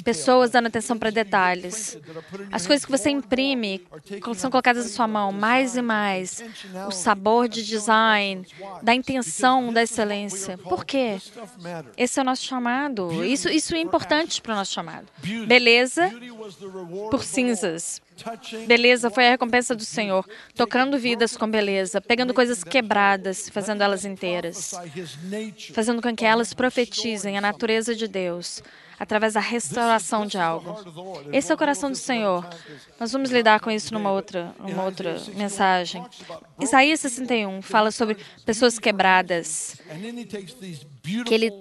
pessoas 0.04 0.52
dando 0.52 0.67
atenção 0.67 0.98
para 0.98 1.10
detalhes, 1.10 1.98
as 2.52 2.65
coisas 2.65 2.86
que 2.86 2.91
você 2.91 3.10
imprime 3.10 3.86
são 4.36 4.50
colocadas 4.50 4.86
na 4.86 4.91
sua 4.91 5.08
mão, 5.08 5.32
mais 5.32 5.76
e 5.76 5.82
mais, 5.82 6.43
o 6.88 6.91
sabor 6.91 7.48
de 7.48 7.65
design, 7.65 8.45
da 8.82 8.93
intenção 8.93 9.74
da 9.74 9.84
excelência. 9.84 10.58
Por 10.58 10.86
quê? 10.86 11.17
Esse 11.98 12.19
é 12.19 12.22
o 12.22 12.26
nosso 12.26 12.43
chamado. 12.45 13.24
Isso, 13.24 13.50
isso 13.50 13.76
é 13.76 13.80
importante 13.80 14.41
para 14.41 14.54
o 14.54 14.56
nosso 14.56 14.74
chamado. 14.74 15.08
Beleza 15.48 16.12
por 17.10 17.24
cinzas. 17.24 18.02
Beleza 18.67 19.10
foi 19.10 19.27
a 19.27 19.32
recompensa 19.32 19.75
do 19.75 19.84
Senhor, 19.84 20.27
tocando 20.55 20.97
vidas 20.97 21.36
com 21.36 21.49
beleza, 21.49 22.01
pegando 22.01 22.34
coisas 22.34 22.63
quebradas, 22.63 23.49
fazendo 23.49 23.84
elas 23.84 24.05
inteiras, 24.05 24.73
fazendo 25.73 26.01
com 26.01 26.15
que 26.15 26.25
elas 26.25 26.53
profetizem 26.53 27.38
a 27.38 27.41
natureza 27.41 27.95
de 27.95 28.08
Deus 28.08 28.62
através 28.99 29.33
da 29.33 29.39
restauração 29.39 30.25
de 30.25 30.38
algo. 30.38 30.75
Esse 31.31 31.51
é 31.51 31.55
o 31.55 31.57
coração 31.57 31.89
do 31.89 31.95
Senhor. 31.95 32.47
Nós 32.99 33.12
vamos 33.12 33.31
lidar 33.31 33.62
com 33.62 33.71
isso 33.71 33.93
numa 33.93 34.12
outra, 34.12 34.53
numa 34.59 34.83
outra 34.83 35.17
mensagem. 35.35 36.03
Isaías 36.59 36.99
61 36.99 37.62
fala 37.62 37.91
sobre 37.91 38.17
pessoas 38.45 38.77
quebradas, 38.77 39.77
que 41.25 41.33
ele, 41.33 41.51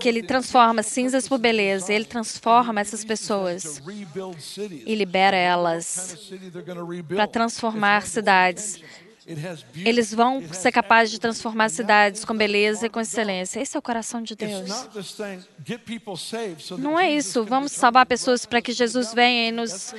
que 0.00 0.08
ele 0.08 0.22
transforma 0.22 0.82
cinzas 0.82 1.28
por 1.28 1.38
beleza, 1.38 1.92
ele 1.92 2.06
transforma 2.06 2.80
essas 2.80 3.04
pessoas 3.04 3.82
e 4.86 4.94
libera 4.94 5.36
elas 5.36 6.32
para 7.08 7.26
transformar 7.26 8.06
cidades 8.06 8.82
eles 9.84 10.12
vão 10.12 10.42
ser 10.52 10.72
capazes 10.72 11.10
de 11.10 11.20
transformar 11.20 11.68
cidades 11.68 12.24
com 12.24 12.34
beleza 12.34 12.86
e 12.86 12.88
com 12.88 13.00
excelência. 13.00 13.60
Esse 13.60 13.76
é 13.76 13.78
o 13.78 13.82
coração 13.82 14.22
de 14.22 14.34
Deus. 14.34 14.88
Não 16.78 16.98
é 16.98 17.12
isso. 17.12 17.44
Vamos 17.44 17.72
salvar 17.72 18.06
pessoas 18.06 18.46
para 18.46 18.62
que 18.62 18.72
Jesus 18.72 19.12
venha 19.12 19.48
e 19.48 19.52
nos, 19.52 19.94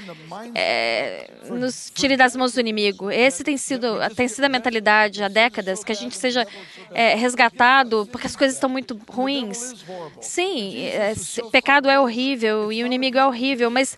é, 0.55 1.29
nos 1.47 1.91
tire 1.93 2.17
das 2.17 2.35
mãos 2.35 2.53
do 2.53 2.59
inimigo. 2.59 3.11
Esse 3.11 3.43
tem 3.43 3.57
sido, 3.57 3.87
tem 4.15 4.27
sido 4.27 4.45
a 4.45 4.49
mentalidade 4.49 5.23
há 5.23 5.27
décadas, 5.27 5.83
que 5.83 5.91
a 5.91 5.95
gente 5.95 6.17
seja 6.17 6.47
é, 6.91 7.13
resgatado 7.13 8.07
porque 8.11 8.25
as 8.25 8.35
coisas 8.35 8.55
estão 8.55 8.69
muito 8.69 8.99
ruins. 9.07 9.85
Sim, 10.21 10.85
é, 10.85 11.13
pecado 11.51 11.87
é 11.89 11.99
horrível 11.99 12.71
e 12.71 12.81
o 12.83 12.85
inimigo 12.85 13.17
é 13.17 13.25
horrível, 13.25 13.69
mas 13.69 13.97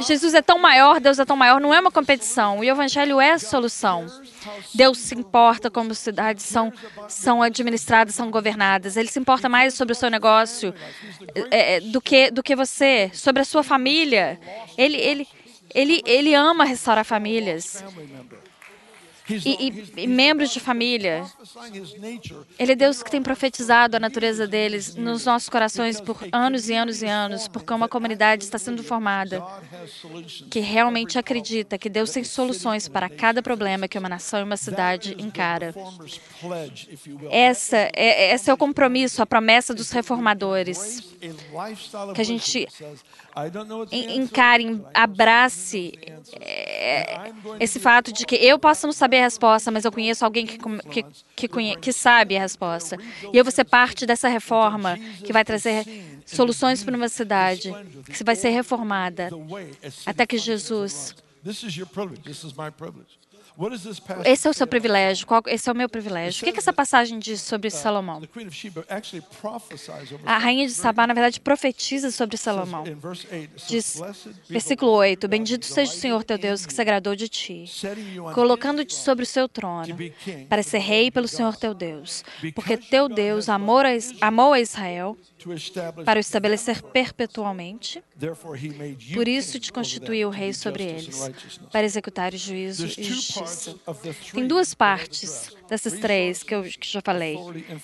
Jesus 0.00 0.34
é 0.34 0.42
tão 0.42 0.58
maior, 0.58 1.00
Deus 1.00 1.18
é 1.18 1.24
tão 1.24 1.36
maior, 1.36 1.60
não 1.60 1.74
é 1.74 1.80
uma 1.80 1.90
competição. 1.90 2.58
O 2.58 2.64
Evangelho 2.64 3.20
é 3.20 3.32
a 3.32 3.38
solução. 3.38 4.06
Deus 4.74 4.98
se 4.98 5.14
importa 5.14 5.70
como 5.70 5.94
cidades 5.94 6.44
são, 6.44 6.72
são 7.08 7.42
administradas, 7.42 8.14
são 8.14 8.30
governadas. 8.30 8.96
Ele 8.96 9.08
se 9.08 9.18
importa 9.18 9.48
mais 9.48 9.74
sobre 9.74 9.92
o 9.92 9.96
seu 9.96 10.10
negócio 10.10 10.74
é, 11.50 11.76
é, 11.76 11.80
do, 11.80 12.00
que, 12.00 12.30
do 12.30 12.42
que 12.42 12.56
você, 12.56 13.10
sobre 13.12 13.42
a 13.42 13.44
sua 13.44 13.62
família. 13.62 14.40
Ele, 14.78 14.96
ele, 14.96 15.28
ele, 15.74 16.02
ele 16.06 16.34
ama 16.34 16.64
restaurar 16.64 17.04
famílias 17.04 17.84
e, 19.44 19.68
e, 19.68 20.04
e, 20.04 20.06
membros 20.06 20.50
de 20.50 20.60
família. 20.60 21.24
Ele 22.58 22.72
é 22.72 22.74
Deus 22.74 23.02
que 23.02 23.10
tem 23.10 23.22
profetizado 23.22 23.96
a 23.96 24.00
natureza 24.00 24.46
deles 24.46 24.94
nos 24.94 25.24
nossos 25.24 25.48
corações 25.48 26.00
por 26.00 26.18
anos 26.32 26.68
e 26.68 26.74
anos 26.74 27.02
e 27.02 27.06
anos, 27.06 27.48
porque 27.48 27.72
uma 27.72 27.88
comunidade 27.88 28.44
está 28.44 28.58
sendo 28.58 28.82
formada 28.82 29.42
que 30.50 30.60
realmente 30.60 31.18
acredita 31.18 31.78
que 31.78 31.88
Deus 31.88 32.10
tem 32.10 32.24
soluções 32.24 32.88
para 32.88 33.08
cada 33.08 33.42
problema 33.42 33.88
que 33.88 33.98
uma 33.98 34.08
nação 34.08 34.40
e 34.40 34.42
uma 34.42 34.56
cidade 34.56 35.14
encara. 35.18 35.74
Essa 37.30 37.90
é, 37.94 38.34
esse 38.34 38.50
é 38.50 38.54
o 38.54 38.56
compromisso, 38.56 39.22
a 39.22 39.26
promessa 39.26 39.74
dos 39.74 39.90
reformadores. 39.90 41.00
Que 42.14 42.20
a 42.20 42.24
gente 42.24 42.66
encare, 43.92 44.82
abrace 44.92 45.92
é, 46.40 47.30
esse 47.58 47.78
fato 47.78 48.12
de 48.12 48.24
que 48.26 48.36
eu 48.36 48.58
posso 48.58 48.86
não 48.86 48.92
saber 48.92 49.18
a 49.18 49.24
resposta, 49.24 49.70
mas 49.70 49.84
eu 49.84 49.92
conheço 49.92 50.24
alguém 50.24 50.46
que, 50.46 50.58
que, 50.58 51.04
que, 51.36 51.48
conhe, 51.48 51.76
que 51.76 51.92
sabe 51.92 52.36
a 52.36 52.40
resposta. 52.40 52.96
E 53.32 53.36
eu 53.36 53.44
vou 53.44 53.52
ser 53.52 53.64
parte 53.64 54.06
dessa 54.06 54.28
reforma 54.28 54.98
que 55.24 55.32
vai 55.32 55.44
trazer 55.44 55.84
soluções 56.26 56.82
para 56.82 56.96
uma 56.96 57.08
cidade 57.08 57.72
que 58.04 58.24
vai 58.24 58.36
ser 58.36 58.50
reformada 58.50 59.30
até 60.06 60.26
que 60.26 60.38
Jesus 60.38 61.14
esse 64.24 64.46
é 64.46 64.50
o 64.50 64.54
seu 64.54 64.66
privilégio. 64.66 65.26
Esse 65.46 65.68
é 65.68 65.72
o 65.72 65.76
meu 65.76 65.88
privilégio. 65.88 66.42
O 66.42 66.44
que, 66.44 66.52
que 66.52 66.58
essa 66.58 66.72
passagem 66.72 67.18
diz 67.18 67.40
sobre 67.42 67.68
uh, 67.68 67.70
Salomão? 67.70 68.22
A 70.24 70.38
rainha 70.38 70.66
de 70.66 70.72
Sabá, 70.72 71.06
na 71.06 71.14
verdade, 71.14 71.40
profetiza 71.40 72.10
sobre 72.10 72.36
Salomão. 72.36 72.84
Diz, 73.68 74.00
versículo 74.48 74.92
8: 74.92 75.28
Bendito 75.28 75.66
seja 75.66 75.92
o 75.92 75.96
Senhor 75.96 76.24
teu 76.24 76.38
Deus 76.38 76.64
que 76.64 76.72
se 76.72 76.80
agradou 76.80 77.14
de 77.14 77.28
ti, 77.28 77.64
colocando-te 78.34 78.94
sobre 78.94 79.24
o 79.24 79.26
seu 79.26 79.48
trono, 79.48 79.96
para 80.48 80.62
ser 80.62 80.78
rei 80.78 81.10
pelo 81.10 81.28
Senhor 81.28 81.56
teu 81.56 81.74
Deus. 81.74 82.24
Porque 82.54 82.76
teu 82.76 83.08
Deus 83.08 83.48
amou 83.48 84.52
a 84.52 84.60
Israel 84.60 85.16
para 86.04 86.18
o 86.18 86.20
estabelecer 86.20 86.82
perpetualmente. 86.82 88.02
Por 89.14 89.28
isso 89.28 89.58
te 89.58 89.72
constituiu 89.72 90.30
rei 90.30 90.52
sobre 90.52 90.84
eles, 90.84 91.30
para 91.70 91.84
executar 91.84 92.32
o 92.34 92.36
juízo 92.36 92.86
e 92.86 93.02
justiça. 93.02 93.74
Tem 94.32 94.46
duas 94.46 94.74
partes 94.74 95.54
dessas 95.68 95.98
três 95.98 96.42
que 96.42 96.54
eu 96.54 96.62
que 96.62 96.88
já 96.90 97.00
falei: 97.00 97.38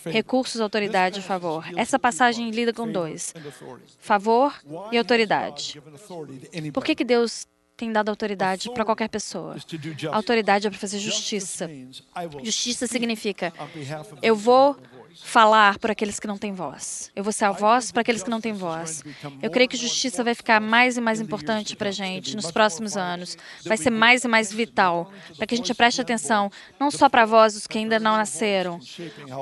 recursos, 0.05 0.61
autoridade 0.61 1.21
e 1.21 1.23
favor. 1.23 1.65
Essa 1.77 1.99
passagem 1.99 2.51
lida 2.51 2.73
com 2.73 2.91
dois: 2.91 3.35
favor 3.99 4.55
e 4.93 4.99
autoridade. 4.99 5.81
Por 6.73 6.85
que, 6.85 6.95
que 6.95 7.05
Deus 7.05 7.47
tem 7.77 7.93
dado 7.93 8.09
autoridade 8.09 8.71
para 8.71 8.85
qualquer 8.85 9.09
pessoa. 9.09 9.57
Autoridade 10.11 10.67
é 10.67 10.71
para 10.71 10.79
fazer 10.79 10.99
justiça. 10.99 11.69
Justiça 12.43 12.87
significa 12.87 13.53
eu 14.23 14.35
vou 14.35 14.77
falar 15.23 15.79
por 15.79 15.91
aqueles 15.91 16.21
que 16.21 16.27
não 16.27 16.39
têm 16.39 16.53
voz. 16.53 17.11
Eu 17.15 17.25
vou 17.25 17.33
ser 17.33 17.45
a 17.47 17.51
voz 17.51 17.91
para 17.91 18.03
aqueles 18.03 18.23
que 18.23 18.31
não 18.31 18.41
têm 18.41 18.53
voz. 18.53 19.03
Eu 19.43 19.51
creio 19.51 19.69
que 19.69 19.77
justiça 19.77 20.23
vai 20.23 20.35
ficar 20.35 20.61
mais 20.61 20.97
e 20.97 21.01
mais 21.01 21.21
importante 21.21 21.77
para 21.77 21.89
a 21.89 21.93
gente 21.93 22.37
nos 22.37 22.51
próximos 22.51 22.97
anos. 22.97 23.37
Vai 23.65 23.77
ser 23.77 23.91
mais 23.91 24.25
e 24.25 24.29
mais 24.29 24.53
vital 24.53 25.11
para 25.37 25.47
que 25.47 25.55
a 25.55 25.57
gente 25.57 25.73
preste 25.75 26.01
atenção 26.01 26.51
não 26.79 26.91
só 26.91 27.09
para 27.09 27.23
a 27.23 27.27
voz 27.27 27.55
dos 27.55 27.67
que 27.67 27.79
ainda 27.79 27.99
não 27.99 28.17
nasceram. 28.17 28.81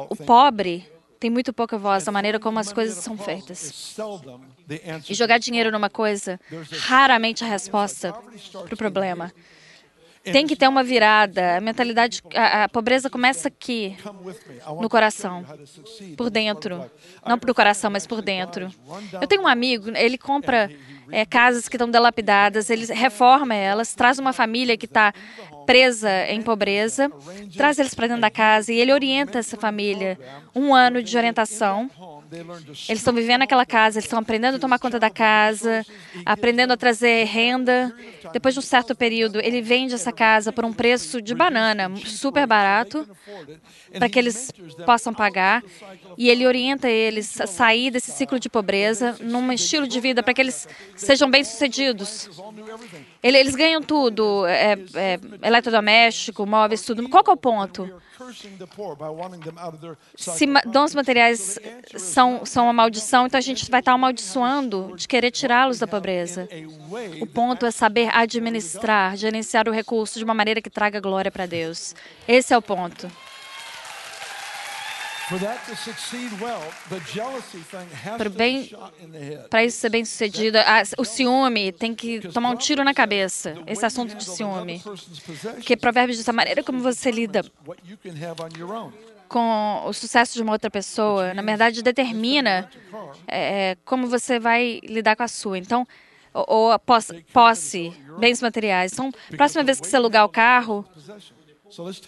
O 0.09 0.17
pobre 0.17 0.89
tem 1.25 1.31
muito 1.31 1.53
pouca 1.55 1.79
voz 1.79 2.05
da 2.05 2.13
maneira 2.13 2.39
como 2.39 2.59
as 2.59 2.73
coisas 2.73 3.03
são 3.03 3.17
feitas. 3.17 3.97
E 5.09 5.15
jogar 5.15 5.39
dinheiro 5.39 5.71
numa 5.71 5.89
coisa, 5.89 6.39
raramente 6.81 7.43
a 7.43 7.47
resposta 7.47 8.13
para 8.53 8.75
o 8.75 8.77
problema. 8.77 9.33
Tem 10.25 10.47
que 10.47 10.57
ter 10.57 10.69
uma 10.69 10.83
virada. 10.83 11.59
A 11.59 11.61
mentalidade, 11.61 12.23
a, 12.35 12.65
a 12.65 12.69
pobreza 12.69 13.11
começa 13.11 13.49
aqui, 13.49 13.97
no 14.81 14.89
coração, 14.89 15.45
por 16.17 16.31
dentro. 16.31 16.91
Não 17.27 17.39
por 17.39 17.55
coração, 17.55 17.91
mas 17.91 18.07
por 18.07 18.23
dentro. 18.23 18.71
Eu 19.21 19.27
tenho 19.27 19.43
um 19.43 19.47
amigo, 19.47 19.91
ele 19.95 20.17
compra 20.17 20.71
é, 21.11 21.25
casas 21.27 21.69
que 21.69 21.77
estão 21.77 21.91
dilapidadas, 21.91 22.71
ele 22.71 22.87
reforma 22.87 23.55
elas, 23.55 23.95
traz 23.95 24.19
uma 24.19 24.33
família 24.33 24.77
que 24.77 24.87
está 24.87 25.13
presa 25.67 26.27
em 26.29 26.43
pobreza, 26.43 27.11
traz 27.57 27.79
eles 27.79 27.95
para 27.95 28.07
dentro 28.07 28.21
da 28.21 28.31
casa 28.31 28.73
e 28.73 28.79
ele 28.79 28.93
orienta 28.93 29.39
essa 29.39 29.57
família. 29.57 30.19
Um 30.55 30.75
ano 30.75 31.03
de 31.03 31.17
orientação 31.17 31.91
eles 32.89 33.01
estão 33.01 33.15
vivendo 33.15 33.41
naquela 33.41 33.65
casa, 33.65 33.99
eles 33.99 34.05
estão 34.05 34.19
aprendendo 34.19 34.57
a 34.57 34.59
tomar 34.59 34.79
conta 34.79 34.99
da 34.99 35.11
casa, 35.11 35.85
aprendendo 36.25 36.73
a 36.73 36.77
trazer 36.77 37.25
renda. 37.25 37.95
Depois 38.33 38.55
de 38.55 38.61
um 38.61 38.63
certo 38.63 38.95
período, 38.95 39.41
ele 39.41 39.61
vende 39.63 39.95
essa 39.95 40.13
casa 40.13 40.53
por 40.53 40.65
um 40.65 40.73
preço 40.73 41.21
de 41.23 41.35
banana, 41.35 41.91
super 42.07 42.47
barato, 42.47 43.09
para 43.99 44.09
que 44.09 44.19
eles 44.19 44.53
possam 44.85 45.15
pagar. 45.15 45.63
E 46.17 46.29
ele 46.29 46.47
orienta 46.47 46.89
eles 46.89 47.41
a 47.41 47.47
sair 47.47 47.91
desse 47.91 48.11
ciclo 48.13 48.39
de 48.39 48.49
pobreza 48.49 49.17
num 49.21 49.53
estilo 49.53 49.87
de 49.87 50.01
vida 50.01 50.23
para 50.23 50.35
que 50.35 50.41
eles 50.41 50.69
sejam 50.97 51.31
bem-sucedidos. 51.31 52.31
Eles 53.23 53.55
ganham 53.55 53.83
tudo, 53.83 54.47
é, 54.47 54.79
é, 54.95 55.21
eletrodoméstico, 55.43 56.47
móveis, 56.47 56.83
tudo. 56.83 57.09
Qual 57.09 57.25
é 57.27 57.31
o 57.31 57.37
ponto? 57.37 57.91
Se 60.17 60.47
dons 60.67 60.95
materiais 60.95 61.59
são, 61.97 62.45
são 62.45 62.65
uma 62.65 62.73
maldição, 62.73 63.27
então 63.27 63.39
a 63.39 63.43
gente 63.43 63.71
vai 63.71 63.81
estar 63.81 63.93
amaldiçoando 63.93 64.95
de 64.97 65.09
querer 65.09 65.31
tirá-los 65.31 65.79
da 65.79 65.87
pobreza. 65.87 66.49
O 67.21 67.27
ponto 67.27 67.67
é 67.67 67.71
saber 67.71 68.09
administrar, 68.15 69.17
gerenciar 69.17 69.69
o 69.69 69.73
recurso 69.73 70.19
de 70.19 70.25
uma 70.25 70.35
maneira 70.35 70.61
que 70.63 70.71
traga 70.71 71.01
glória 71.01 71.31
para 71.31 71.47
Deus. 71.47 71.95
Esse 72.27 72.53
é 72.55 72.59
o 72.59 72.63
ponto. 72.63 73.11
Para 79.49 79.65
isso 79.65 79.79
ser 79.79 79.89
bem 79.89 80.05
sucedido, 80.05 80.59
o 80.99 81.05
ciúme 81.05 81.73
tem 81.73 81.95
que 81.95 82.21
tomar 82.29 82.51
um 82.51 82.57
tiro 82.57 82.85
na 82.85 82.93
cabeça, 82.93 83.55
esse 83.67 83.85
assunto 83.85 84.15
de 84.15 84.25
ciúme. 84.25 84.83
Porque 85.55 85.77
Provérbios 85.77 86.19
diz 86.19 86.29
a 86.29 86.33
maneira 86.33 86.63
como 86.63 86.81
você 86.81 87.11
lida 87.11 87.43
com 89.29 89.83
o 89.87 89.93
sucesso 89.93 90.35
de 90.35 90.43
uma 90.43 90.53
outra 90.53 90.71
pessoa, 90.71 91.35
na 91.35 91.43
verdade, 91.43 91.83
determina 91.83 92.71
é, 93.27 93.77
como 93.85 94.07
você 94.07 94.39
vai 94.39 94.81
lidar 94.85 95.17
com 95.17 95.23
a 95.23 95.29
sua. 95.29 95.59
Então, 95.59 95.87
ou, 96.33 96.45
ou 96.49 96.79
posse, 96.79 97.25
posse, 97.33 97.93
bens 98.19 98.41
materiais. 98.43 98.93
Então, 98.93 99.11
próxima 99.37 99.65
vez 99.65 99.81
que 99.81 99.87
você 99.87 99.97
alugar 99.97 100.25
o 100.25 100.29
carro, 100.29 100.85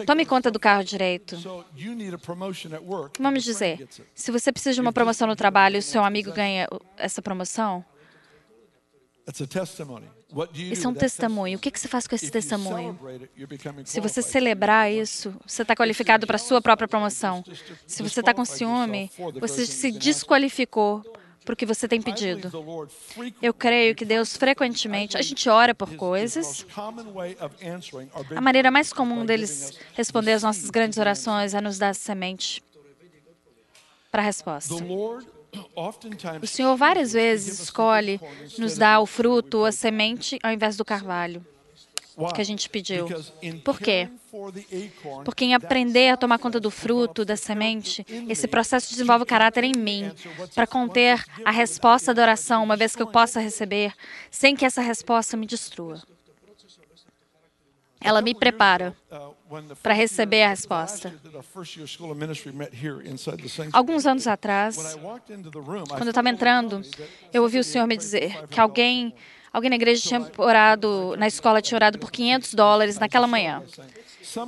Tome 0.06 0.26
conta 0.26 0.50
do 0.50 0.60
carro 0.60 0.84
direito. 0.84 1.36
Vamos 3.18 3.44
dizer, 3.44 3.88
se 4.14 4.30
você 4.30 4.52
precisa 4.52 4.74
de 4.74 4.80
uma 4.80 4.92
promoção 4.92 5.26
no 5.26 5.36
trabalho 5.36 5.76
e 5.76 5.78
o 5.78 5.82
seu 5.82 6.04
amigo 6.04 6.32
ganha 6.32 6.68
essa 6.96 7.22
promoção, 7.22 7.84
isso 10.54 10.86
é 10.86 10.88
um 10.88 10.94
testemunho. 10.94 11.56
O 11.56 11.60
que 11.60 11.76
você 11.76 11.88
faz 11.88 12.06
com 12.06 12.14
esse 12.14 12.30
testemunho? 12.30 12.98
Se 13.84 14.00
você 14.00 14.22
celebrar 14.22 14.92
isso, 14.92 15.34
você 15.44 15.62
está 15.62 15.74
qualificado 15.74 16.26
para 16.26 16.36
a 16.36 16.38
sua 16.38 16.60
própria 16.62 16.86
promoção. 16.86 17.42
Se 17.86 18.02
você 18.02 18.20
está 18.20 18.32
com 18.32 18.44
ciúme, 18.44 19.10
você 19.40 19.66
se 19.66 19.90
desqualificou 19.90 21.02
para 21.46 21.52
o 21.52 21.56
que 21.56 21.64
você 21.64 21.86
tem 21.86 22.02
pedido. 22.02 22.50
Eu 23.40 23.54
creio 23.54 23.94
que 23.94 24.04
Deus 24.04 24.36
frequentemente, 24.36 25.16
a 25.16 25.22
gente 25.22 25.48
ora 25.48 25.72
por 25.72 25.94
coisas. 25.94 26.66
A 28.34 28.40
maneira 28.40 28.68
mais 28.70 28.92
comum 28.92 29.24
deles 29.24 29.78
responder 29.94 30.32
às 30.32 30.42
nossas 30.42 30.68
grandes 30.68 30.98
orações 30.98 31.54
é 31.54 31.60
nos 31.60 31.78
dar 31.78 31.94
semente 31.94 32.62
para 34.10 34.22
a 34.22 34.24
resposta. 34.24 34.74
O 36.42 36.46
Senhor 36.46 36.76
várias 36.76 37.12
vezes 37.12 37.60
escolhe 37.60 38.20
nos 38.58 38.76
dar 38.76 39.00
o 39.00 39.06
fruto, 39.06 39.64
a 39.64 39.70
semente, 39.70 40.38
ao 40.42 40.50
invés 40.52 40.76
do 40.76 40.84
carvalho. 40.84 41.46
Que 42.34 42.40
a 42.40 42.44
gente 42.44 42.68
pediu. 42.68 43.06
Por 43.62 43.78
quê? 43.78 44.08
Porque 45.24 45.44
em 45.44 45.54
aprender 45.54 46.08
a 46.10 46.16
tomar 46.16 46.38
conta 46.38 46.58
do 46.58 46.70
fruto, 46.70 47.24
da 47.24 47.36
semente, 47.36 48.06
esse 48.28 48.48
processo 48.48 48.90
desenvolve 48.90 49.24
o 49.24 49.26
caráter 49.26 49.64
em 49.64 49.72
mim, 49.76 50.10
para 50.54 50.66
conter 50.66 51.22
a 51.44 51.50
resposta 51.50 52.14
da 52.14 52.22
oração, 52.22 52.64
uma 52.64 52.76
vez 52.76 52.96
que 52.96 53.02
eu 53.02 53.06
possa 53.06 53.40
receber, 53.40 53.92
sem 54.30 54.56
que 54.56 54.64
essa 54.64 54.80
resposta 54.80 55.36
me 55.36 55.46
destrua. 55.46 56.02
Ela 58.00 58.22
me 58.22 58.34
prepara 58.34 58.94
para 59.82 59.94
receber 59.94 60.42
a 60.42 60.48
resposta. 60.48 61.14
Alguns 63.72 64.06
anos 64.06 64.26
atrás, 64.26 64.96
quando 65.88 66.04
eu 66.04 66.10
estava 66.10 66.28
entrando, 66.28 66.82
eu 67.32 67.42
ouvi 67.42 67.58
o 67.58 67.64
Senhor 67.64 67.86
me 67.86 67.96
dizer 67.96 68.46
que 68.48 68.60
alguém 68.60 69.14
Alguém 69.56 69.70
na 69.70 69.76
igreja 69.76 70.06
tinha 70.06 70.30
orado, 70.36 71.14
na 71.16 71.26
escola 71.26 71.62
tinha 71.62 71.78
orado 71.78 71.98
por 71.98 72.10
500 72.10 72.52
dólares 72.52 72.98
naquela 72.98 73.26
manhã. 73.26 73.62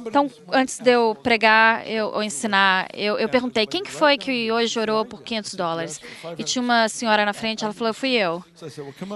Então, 0.07 0.31
antes 0.53 0.79
de 0.79 0.91
eu 0.91 1.15
pregar 1.15 1.89
eu, 1.89 2.09
ou 2.09 2.23
ensinar, 2.23 2.87
eu, 2.93 3.17
eu 3.17 3.27
perguntei 3.27 3.67
quem 3.67 3.83
que 3.83 3.91
foi 3.91 4.19
que 4.19 4.53
hoje 4.53 4.79
orou 4.79 5.07
por 5.07 5.23
500 5.23 5.55
dólares. 5.55 5.99
E 6.37 6.45
tinha 6.45 6.61
uma 6.61 6.91
senhora 6.91 7.25
na 7.25 7.33
frente, 7.33 7.65
ela 7.65 7.73
falou, 7.73 7.95
fui 7.95 8.11
eu. 8.11 8.45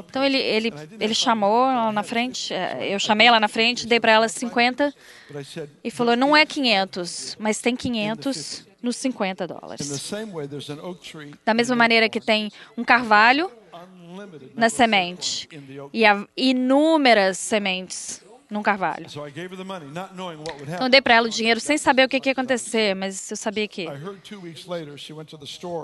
Então, 0.08 0.24
ele, 0.24 0.38
ele, 0.38 0.72
ele 0.98 1.14
chamou 1.14 1.68
ela 1.68 1.92
na 1.92 2.02
frente, 2.02 2.54
eh, 2.54 2.94
eu 2.94 2.98
chamei 2.98 3.26
ela 3.26 3.38
na 3.38 3.48
frente, 3.48 3.86
dei 3.86 4.00
para 4.00 4.12
ela 4.12 4.28
50 4.30 4.94
e 5.84 5.90
falou, 5.90 6.16
não 6.16 6.34
é 6.34 6.46
500, 6.46 7.36
mas 7.38 7.60
tem 7.60 7.76
500 7.76 8.66
nos 8.82 8.96
50 8.96 9.46
dólares. 9.46 10.10
Da 11.44 11.52
mesma 11.52 11.76
maneira 11.76 12.08
que 12.08 12.18
tem 12.18 12.50
um 12.78 12.82
carvalho 12.82 13.50
na 14.54 14.68
semente. 14.68 15.48
e 15.92 16.04
há 16.04 16.26
inúmeras 16.36 17.38
sementes 17.38 18.22
num 18.52 18.62
carvalho. 18.62 19.06
Então, 20.74 20.90
dei 20.90 21.00
para 21.00 21.14
ela 21.14 21.26
o 21.26 21.30
dinheiro 21.30 21.58
sem 21.58 21.78
saber 21.78 22.04
o 22.04 22.08
que 22.08 22.20
ia 22.22 22.32
acontecer, 22.32 22.94
mas 22.94 23.30
eu 23.30 23.36
sabia 23.36 23.66
que 23.66 23.86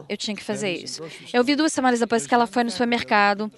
eu 0.09 0.17
tinha 0.19 0.37
que 0.37 0.45
fazer 0.45 0.73
isso. 0.73 1.03
Eu 1.33 1.43
vi 1.43 1.57
duas 1.57 1.73
semanas 1.73 1.99
depois 1.99 2.27
que 2.27 2.35
ela 2.35 2.47
foi 2.47 2.65
no 2.65 2.71
supermercado 2.71 3.51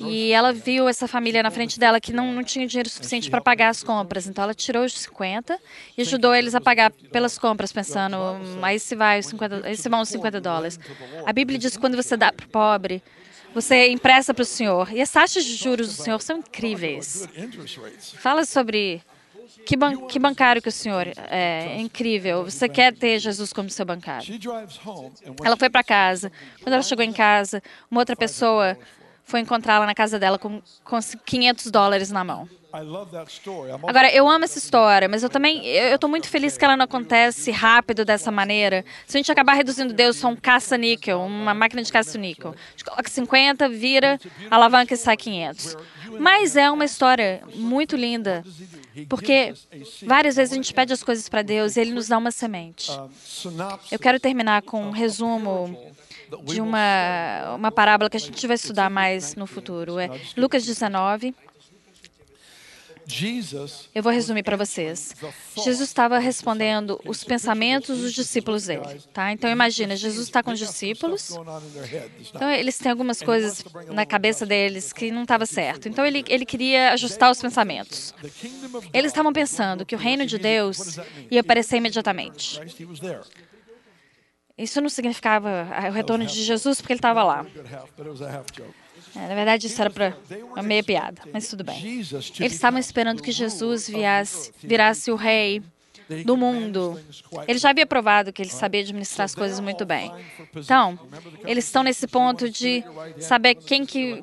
e 0.00 0.32
ela 0.32 0.52
viu 0.52 0.88
essa 0.88 1.06
família 1.06 1.42
na 1.44 1.50
frente 1.50 1.78
dela 1.78 2.00
que 2.00 2.12
não, 2.12 2.32
não 2.32 2.42
tinha 2.42 2.66
dinheiro 2.66 2.88
suficiente 2.88 3.30
para 3.30 3.40
pagar 3.40 3.68
as 3.68 3.84
compras. 3.84 4.26
Então, 4.26 4.42
ela 4.42 4.54
tirou 4.54 4.84
os 4.84 4.94
50 4.94 5.56
e 5.96 6.02
ajudou 6.02 6.34
eles 6.34 6.54
a 6.54 6.60
pagar 6.60 6.90
pelas 6.90 7.38
compras, 7.38 7.72
pensando, 7.72 8.16
hum, 8.16 8.64
aí 8.64 8.80
se 8.80 8.96
vai 8.96 9.20
os 9.20 9.26
50, 9.26 9.66
aí 9.66 9.76
se 9.76 9.88
vão 9.88 10.00
os 10.00 10.08
50 10.08 10.40
dólares. 10.40 10.80
A 11.24 11.32
Bíblia 11.32 11.56
diz 11.56 11.74
que 11.74 11.78
quando 11.78 11.94
você 11.94 12.16
dá 12.16 12.32
para 12.32 12.46
o 12.46 12.48
pobre, 12.48 13.00
você 13.54 13.88
empresta 13.88 14.32
para 14.32 14.42
o 14.42 14.46
senhor. 14.46 14.92
E 14.92 15.00
as 15.00 15.10
taxas 15.10 15.44
de 15.44 15.54
juros 15.54 15.88
do 15.88 16.02
senhor 16.02 16.20
são 16.20 16.38
incríveis. 16.38 17.28
Fala 18.16 18.44
sobre 18.44 19.02
que, 19.64 19.76
ban 19.76 20.06
que 20.06 20.18
bancário 20.18 20.62
que 20.62 20.68
o 20.68 20.72
senhor 20.72 21.06
é, 21.28 21.76
é 21.76 21.80
incrível. 21.80 22.44
Você 22.44 22.68
quer 22.68 22.94
ter 22.94 23.18
Jesus 23.18 23.52
como 23.52 23.68
seu 23.70 23.84
bancário. 23.84 24.38
Ela 25.44 25.56
foi 25.56 25.70
para 25.70 25.82
casa. 25.82 26.30
Quando 26.62 26.74
ela 26.74 26.82
chegou 26.82 27.04
em 27.04 27.12
casa, 27.12 27.62
uma 27.90 28.00
outra 28.00 28.16
pessoa 28.16 28.76
foi 29.24 29.40
encontrá-la 29.40 29.86
na 29.86 29.94
casa 29.94 30.18
dela 30.18 30.38
com, 30.38 30.60
com 30.82 30.98
500 31.24 31.70
dólares 31.70 32.10
na 32.10 32.24
mão. 32.24 32.48
Agora, 33.88 34.12
eu 34.12 34.28
amo 34.28 34.44
essa 34.44 34.58
história, 34.58 35.08
mas 35.08 35.22
eu 35.22 35.28
também 35.28 35.64
eu 35.66 35.94
estou 35.94 36.08
muito 36.08 36.28
feliz 36.28 36.56
que 36.56 36.64
ela 36.64 36.76
não 36.76 36.84
acontece 36.84 37.50
rápido 37.50 38.04
dessa 38.04 38.30
maneira. 38.30 38.84
Se 39.06 39.16
a 39.16 39.18
gente 39.18 39.30
acabar 39.32 39.54
reduzindo 39.54 39.92
Deus 39.92 40.16
só 40.16 40.28
um 40.28 40.36
caça-níquel, 40.36 41.20
uma 41.20 41.54
máquina 41.54 41.82
de 41.82 41.92
caça-níquel, 41.92 42.50
a 42.50 42.70
gente 42.70 42.84
coloca 42.84 43.08
50, 43.08 43.68
vira, 43.68 44.18
alavanca 44.50 44.94
e 44.94 44.96
sai 44.96 45.16
500. 45.16 45.76
Mas 46.18 46.56
é 46.56 46.70
uma 46.70 46.84
história 46.84 47.42
muito 47.54 47.96
linda, 47.96 48.44
porque 49.08 49.54
várias 50.02 50.36
vezes 50.36 50.52
a 50.52 50.56
gente 50.56 50.72
pede 50.74 50.92
as 50.92 51.02
coisas 51.02 51.28
para 51.28 51.42
Deus 51.42 51.76
e 51.76 51.80
Ele 51.80 51.92
nos 51.92 52.08
dá 52.08 52.18
uma 52.18 52.30
semente. 52.30 52.90
Eu 53.90 53.98
quero 53.98 54.18
terminar 54.20 54.62
com 54.62 54.82
um 54.82 54.90
resumo 54.90 55.92
de 56.44 56.60
uma, 56.60 57.54
uma 57.56 57.72
parábola 57.72 58.08
que 58.10 58.16
a 58.16 58.20
gente 58.20 58.46
vai 58.46 58.54
estudar 58.56 58.90
mais 58.90 59.34
no 59.34 59.46
futuro. 59.46 59.98
É 59.98 60.08
Lucas 60.36 60.64
19. 60.64 61.34
Eu 63.94 64.02
vou 64.02 64.12
resumir 64.12 64.42
para 64.42 64.56
vocês. 64.56 65.14
Jesus 65.56 65.88
estava 65.88 66.18
respondendo 66.18 67.00
os 67.04 67.24
pensamentos 67.24 67.98
dos 67.98 68.12
discípulos 68.12 68.66
dele, 68.66 69.00
tá? 69.12 69.32
Então 69.32 69.50
imagina, 69.50 69.96
Jesus 69.96 70.26
está 70.26 70.42
com 70.42 70.52
os 70.52 70.58
discípulos. 70.58 71.30
Então 72.34 72.50
eles 72.50 72.78
têm 72.78 72.90
algumas 72.90 73.22
coisas 73.22 73.64
na 73.88 74.06
cabeça 74.06 74.46
deles 74.46 74.92
que 74.92 75.10
não 75.10 75.22
estava 75.22 75.46
certo. 75.46 75.88
Então 75.88 76.04
ele 76.04 76.24
ele 76.28 76.44
queria 76.44 76.92
ajustar 76.92 77.30
os 77.30 77.40
pensamentos. 77.40 78.14
Eles 78.92 79.10
estavam 79.10 79.32
pensando 79.32 79.84
que 79.84 79.94
o 79.94 79.98
reino 79.98 80.26
de 80.26 80.38
Deus 80.38 80.98
ia 81.30 81.40
aparecer 81.40 81.76
imediatamente. 81.76 82.60
Isso 84.56 84.80
não 84.80 84.90
significava 84.90 85.66
o 85.88 85.92
retorno 85.92 86.26
de 86.26 86.44
Jesus 86.44 86.80
porque 86.80 86.92
ele 86.92 86.98
estava 86.98 87.22
lá. 87.24 87.46
É, 89.14 89.28
na 89.28 89.34
verdade, 89.34 89.66
isso 89.66 89.80
era 89.80 89.90
para 89.90 90.16
uma 90.52 90.62
meia 90.62 90.82
piada, 90.82 91.22
mas 91.32 91.48
tudo 91.48 91.64
bem. 91.64 91.82
Eles 91.82 92.52
estavam 92.52 92.78
esperando 92.78 93.22
que 93.22 93.32
Jesus 93.32 93.88
viesse, 93.88 94.52
virasse 94.62 95.10
o 95.10 95.16
rei 95.16 95.62
do 96.24 96.36
mundo. 96.36 97.00
Ele 97.46 97.58
já 97.58 97.70
havia 97.70 97.86
provado 97.86 98.32
que 98.32 98.42
ele 98.42 98.50
sabia 98.50 98.80
administrar 98.80 99.24
as 99.24 99.34
coisas 99.34 99.60
muito 99.60 99.84
bem. 99.84 100.12
Então, 100.56 100.98
eles 101.44 101.64
estão 101.64 101.82
nesse 101.82 102.06
ponto 102.06 102.48
de 102.50 102.84
saber 103.18 103.54
quem 103.54 103.86
que 103.86 104.22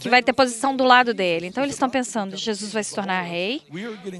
que 0.00 0.08
vai 0.08 0.22
ter 0.22 0.32
posição 0.32 0.74
do 0.74 0.82
lado 0.82 1.14
dele. 1.14 1.46
Então 1.46 1.62
eles 1.62 1.76
estão 1.76 1.88
pensando, 1.88 2.36
Jesus 2.36 2.72
vai 2.72 2.82
se 2.82 2.94
tornar 2.94 3.22
rei 3.22 3.62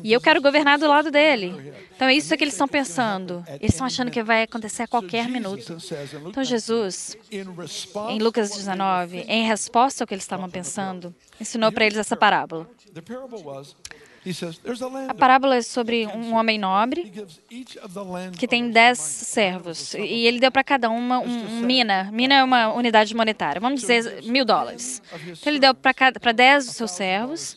e 0.04 0.12
eu 0.12 0.20
quero 0.20 0.40
governar 0.40 0.78
do 0.78 0.86
lado 0.86 1.10
dele. 1.10 1.74
Então 1.94 2.06
é 2.06 2.14
isso 2.14 2.36
que 2.36 2.44
eles 2.44 2.54
estão 2.54 2.68
pensando. 2.68 3.44
Eles 3.48 3.72
estão 3.72 3.86
achando 3.86 4.10
que 4.10 4.22
vai 4.22 4.44
acontecer 4.44 4.84
a 4.84 4.88
qualquer 4.88 5.28
minuto. 5.28 5.76
Então 6.26 6.44
Jesus, 6.44 7.16
em 7.30 8.18
Lucas 8.18 8.50
19, 8.50 9.24
em 9.26 9.46
resposta 9.46 10.04
ao 10.04 10.06
que 10.06 10.14
eles 10.14 10.24
estavam 10.24 10.48
pensando, 10.48 11.14
ensinou 11.40 11.72
para 11.72 11.86
eles 11.86 11.98
essa 11.98 12.16
parábola. 12.16 12.68
A 15.08 15.14
parábola 15.14 15.56
é 15.56 15.62
sobre 15.62 16.06
um 16.06 16.34
homem 16.34 16.58
nobre 16.58 17.12
que 18.38 18.48
tem 18.48 18.70
dez 18.70 18.98
servos 18.98 19.94
e 19.94 20.26
ele 20.26 20.38
deu 20.38 20.50
para 20.50 20.64
cada 20.64 20.90
uma 20.90 21.18
um, 21.18 21.24
um, 21.24 21.60
mina. 21.60 22.10
Mina 22.12 22.34
é 22.34 22.44
uma 22.44 22.72
unidade 22.72 23.14
monetária, 23.14 23.60
vamos 23.60 23.80
dizer 23.80 24.22
mil 24.24 24.44
dólares. 24.44 25.02
Então 25.12 25.52
ele 25.52 25.58
deu 25.58 25.74
para 25.74 26.32
dez 26.32 26.66
dos 26.66 26.76
seus 26.76 26.90
servos 26.90 27.56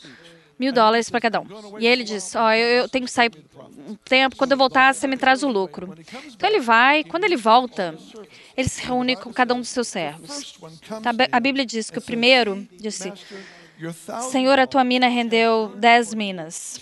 mil 0.62 0.72
dólares 0.72 1.10
para 1.10 1.20
cada 1.20 1.42
um. 1.42 1.48
E 1.80 1.88
ele 1.88 2.04
diz: 2.04 2.36
Ó, 2.36 2.46
oh, 2.46 2.52
eu, 2.52 2.84
eu 2.84 2.90
tenho 2.90 3.06
que 3.06 3.12
sair 3.12 3.32
um 3.88 3.96
tempo, 3.96 4.36
quando 4.36 4.52
eu 4.52 4.58
voltar, 4.58 4.94
você 4.94 5.08
me 5.08 5.18
traz 5.18 5.42
o 5.42 5.48
lucro. 5.48 5.98
Então 6.28 6.48
ele 6.48 6.60
vai, 6.60 7.04
quando 7.04 7.24
ele 7.24 7.36
volta, 7.36 7.98
ele 8.56 8.70
se 8.70 8.84
reúne 8.86 9.16
com 9.16 9.34
cada 9.34 9.56
um 9.56 9.60
dos 9.60 9.70
seus 9.70 9.88
servos. 9.88 10.60
Então, 10.86 11.02
a 11.32 11.40
Bíblia 11.40 11.66
diz 11.66 11.90
que 11.90 11.98
o 11.98 12.02
primeiro 12.02 12.68
disse: 12.80 13.12
Senhor, 14.32 14.60
a 14.60 14.68
tua 14.68 14.84
mina 14.84 15.08
rendeu 15.08 15.74
10 15.76 16.14
minas. 16.14 16.80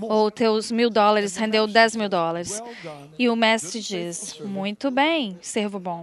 Ou 0.00 0.30
teus 0.30 0.70
mil 0.70 0.90
dólares 0.90 1.36
rendeu 1.36 1.66
10 1.66 1.96
mil 1.96 2.08
dólares. 2.08 2.62
E 3.18 3.28
o 3.28 3.36
mestre 3.36 3.80
diz: 3.80 4.38
Muito 4.40 4.90
bem, 4.90 5.38
servo 5.40 5.78
bom. 5.78 6.02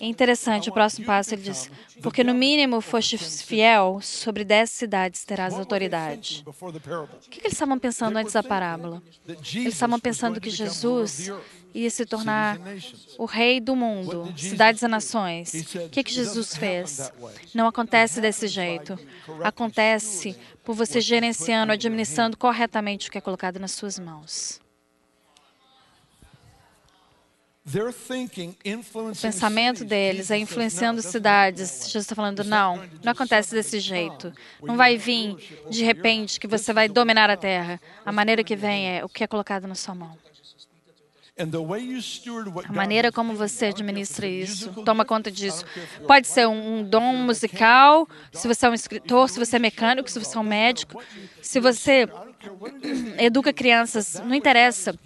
Interessante, 0.00 0.70
o 0.70 0.72
próximo 0.72 1.06
passo 1.06 1.34
ele 1.34 1.42
diz: 1.42 1.70
Porque 2.02 2.24
no 2.24 2.34
mínimo 2.34 2.80
foste 2.80 3.18
fiel, 3.18 4.00
sobre 4.02 4.44
10 4.44 4.70
cidades 4.70 5.24
terás 5.24 5.54
autoridade. 5.54 6.44
O 6.46 7.30
que 7.30 7.40
eles 7.40 7.52
estavam 7.52 7.78
pensando 7.78 8.16
antes 8.16 8.32
da 8.32 8.42
parábola? 8.42 9.02
Eles 9.26 9.74
estavam 9.74 9.98
pensando 9.98 10.40
que 10.40 10.50
Jesus 10.50 11.30
ia 11.78 11.90
se 11.90 12.04
tornar 12.04 12.58
o 13.16 13.24
rei 13.24 13.60
do 13.60 13.76
mundo, 13.76 14.32
cidades 14.36 14.82
e 14.82 14.88
nações. 14.88 15.52
O 15.86 15.88
que, 15.88 16.02
que 16.02 16.12
Jesus 16.12 16.56
fez? 16.56 17.12
Não 17.54 17.66
acontece 17.66 18.20
desse 18.20 18.48
jeito. 18.48 18.98
Acontece 19.42 20.36
por 20.64 20.74
você 20.74 21.00
gerenciando, 21.00 21.72
administrando 21.72 22.36
corretamente 22.36 23.08
o 23.08 23.12
que 23.12 23.18
é 23.18 23.20
colocado 23.20 23.58
nas 23.58 23.72
suas 23.72 23.98
mãos. 23.98 24.60
O 27.70 29.20
pensamento 29.20 29.84
deles 29.84 30.30
é 30.30 30.38
influenciando 30.38 31.02
cidades. 31.02 31.82
Jesus 31.84 32.04
está 32.04 32.14
falando, 32.14 32.42
não, 32.42 32.82
não 33.04 33.12
acontece 33.12 33.54
desse 33.54 33.78
jeito. 33.78 34.32
Não 34.62 34.74
vai 34.74 34.96
vir 34.96 35.36
de 35.68 35.84
repente 35.84 36.40
que 36.40 36.46
você 36.46 36.72
vai 36.72 36.88
dominar 36.88 37.28
a 37.28 37.36
terra. 37.36 37.78
A 38.06 38.10
maneira 38.10 38.42
que 38.42 38.56
vem 38.56 38.96
é 38.96 39.04
o 39.04 39.08
que 39.08 39.22
é 39.22 39.26
colocado 39.26 39.66
na 39.66 39.74
sua 39.74 39.94
mão. 39.94 40.16
A 42.68 42.72
maneira 42.72 43.12
como 43.12 43.34
você 43.34 43.66
administra 43.66 44.26
isso, 44.26 44.72
toma 44.82 45.04
conta 45.04 45.30
disso. 45.30 45.64
Pode 46.06 46.26
ser 46.26 46.48
um, 46.48 46.82
dom 46.82 47.14
musical, 47.14 48.08
se 48.32 48.48
você 48.48 48.66
é 48.66 48.70
um 48.70 48.74
escritor, 48.74 49.30
se 49.30 49.38
você 49.38 49.56
é 49.56 49.58
mecânico, 49.60 50.10
se 50.10 50.18
você 50.18 50.36
é 50.36 50.40
um 50.40 50.44
médico, 50.44 51.00
se 51.40 51.60
você 51.60 52.08
educa 53.18 53.52
crianças, 53.52 54.20
não 54.24 54.34
interessa. 54.34 54.98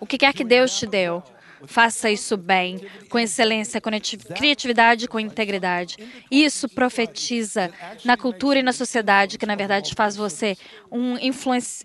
O 0.00 0.06
que 0.06 0.16
quer 0.16 0.32
que 0.32 0.44
Deus 0.44 0.78
te 0.78 0.86
deu. 0.86 1.22
Faça 1.64 2.10
isso 2.10 2.36
bem, 2.36 2.80
com 3.08 3.20
excelência, 3.20 3.80
com 3.80 3.90
criatividade, 4.34 5.06
com 5.06 5.20
integridade. 5.20 5.96
Isso 6.28 6.68
profetiza 6.68 7.70
na 8.04 8.16
cultura 8.16 8.58
e 8.58 8.62
na 8.62 8.72
sociedade, 8.72 9.38
que 9.38 9.46
na 9.46 9.54
verdade 9.54 9.94
faz 9.94 10.16
você 10.16 10.56
um 10.90 11.16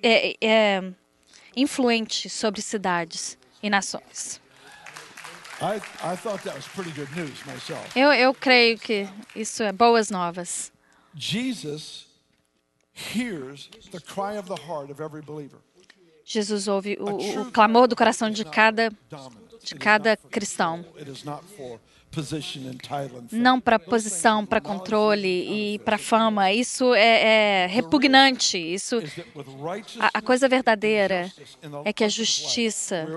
é, 0.02 0.36
é, 0.42 0.84
influente 1.56 2.28
sobre 2.28 2.60
cidades 2.60 3.38
e 3.62 3.70
nações. 3.70 4.42
Eu, 7.96 8.14
eu 8.14 8.34
creio 8.34 8.78
que 8.78 9.10
isso 9.36 9.64
é 9.64 9.72
boas 9.72 10.12
novas. 10.12 10.72
Jesus 11.16 12.06
hears 12.94 13.70
the 13.92 14.00
cry 14.00 14.38
of 14.38 14.48
the 14.48 14.62
heart 14.62 14.92
of 14.92 15.02
every 15.02 15.22
believer. 15.24 15.60
Jesus 16.24 16.68
ouve 16.68 16.98
o, 17.00 17.42
o 17.42 17.52
clamor 17.52 17.88
do 17.88 17.96
coração 17.96 18.30
de 18.30 18.44
cada 18.44 18.92
de 19.64 19.76
cada 19.76 20.16
cristão. 20.16 20.86
Não 23.32 23.60
para 23.60 23.78
posição, 23.78 24.46
para 24.46 24.62
controle 24.62 25.74
e 25.74 25.80
para 25.80 25.98
fama. 25.98 26.52
Isso 26.52 26.94
é, 26.94 27.64
é 27.64 27.68
repugnante. 27.68 28.58
Isso, 28.58 29.02
a, 30.00 30.10
a 30.14 30.22
coisa 30.22 30.48
verdadeira 30.48 31.32
é 31.86 31.94
que 31.94 32.04
a 32.04 32.10
justiça 32.10 33.08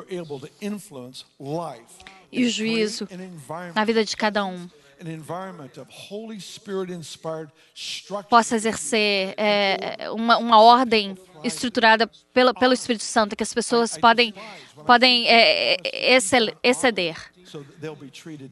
e 2.32 2.44
o 2.44 2.50
juízo 2.50 3.08
na 3.74 3.84
vida 3.84 4.04
de 4.04 4.16
cada 4.16 4.44
um 4.44 4.68
possa 8.28 8.54
exercer 8.54 9.34
é, 9.36 10.10
uma, 10.10 10.36
uma 10.36 10.60
ordem 10.60 11.16
estruturada 11.42 12.06
pelo, 12.34 12.52
pelo 12.52 12.74
Espírito 12.74 13.04
Santo, 13.04 13.34
que 13.34 13.42
as 13.42 13.54
pessoas 13.54 13.96
podem, 13.96 14.34
podem 14.86 15.26
é, 15.26 15.76
exceder. 16.62 17.29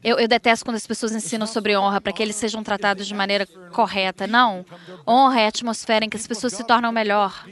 Eu, 0.03 0.19
eu, 0.19 0.27
detesto 0.27 0.65
quando 0.65 0.75
as 0.75 0.85
pessoas 0.85 1.11
ensinam 1.13 1.47
sobre 1.47 1.77
honra 1.77 2.01
para 2.01 2.11
que 2.11 2.21
eles 2.21 2.35
sejam 2.35 2.63
tratados 2.63 3.07
de 3.07 3.13
maneira 3.13 3.45
correta. 3.71 4.27
Não. 4.27 4.65
Honra 5.07 5.41
é 5.41 5.45
a 5.45 5.47
atmosfera 5.47 6.05
em 6.05 6.09
que 6.09 6.17
as 6.17 6.27
pessoas 6.27 6.53
se 6.53 6.63
tornam 6.65 6.91
melhor. 6.91 7.45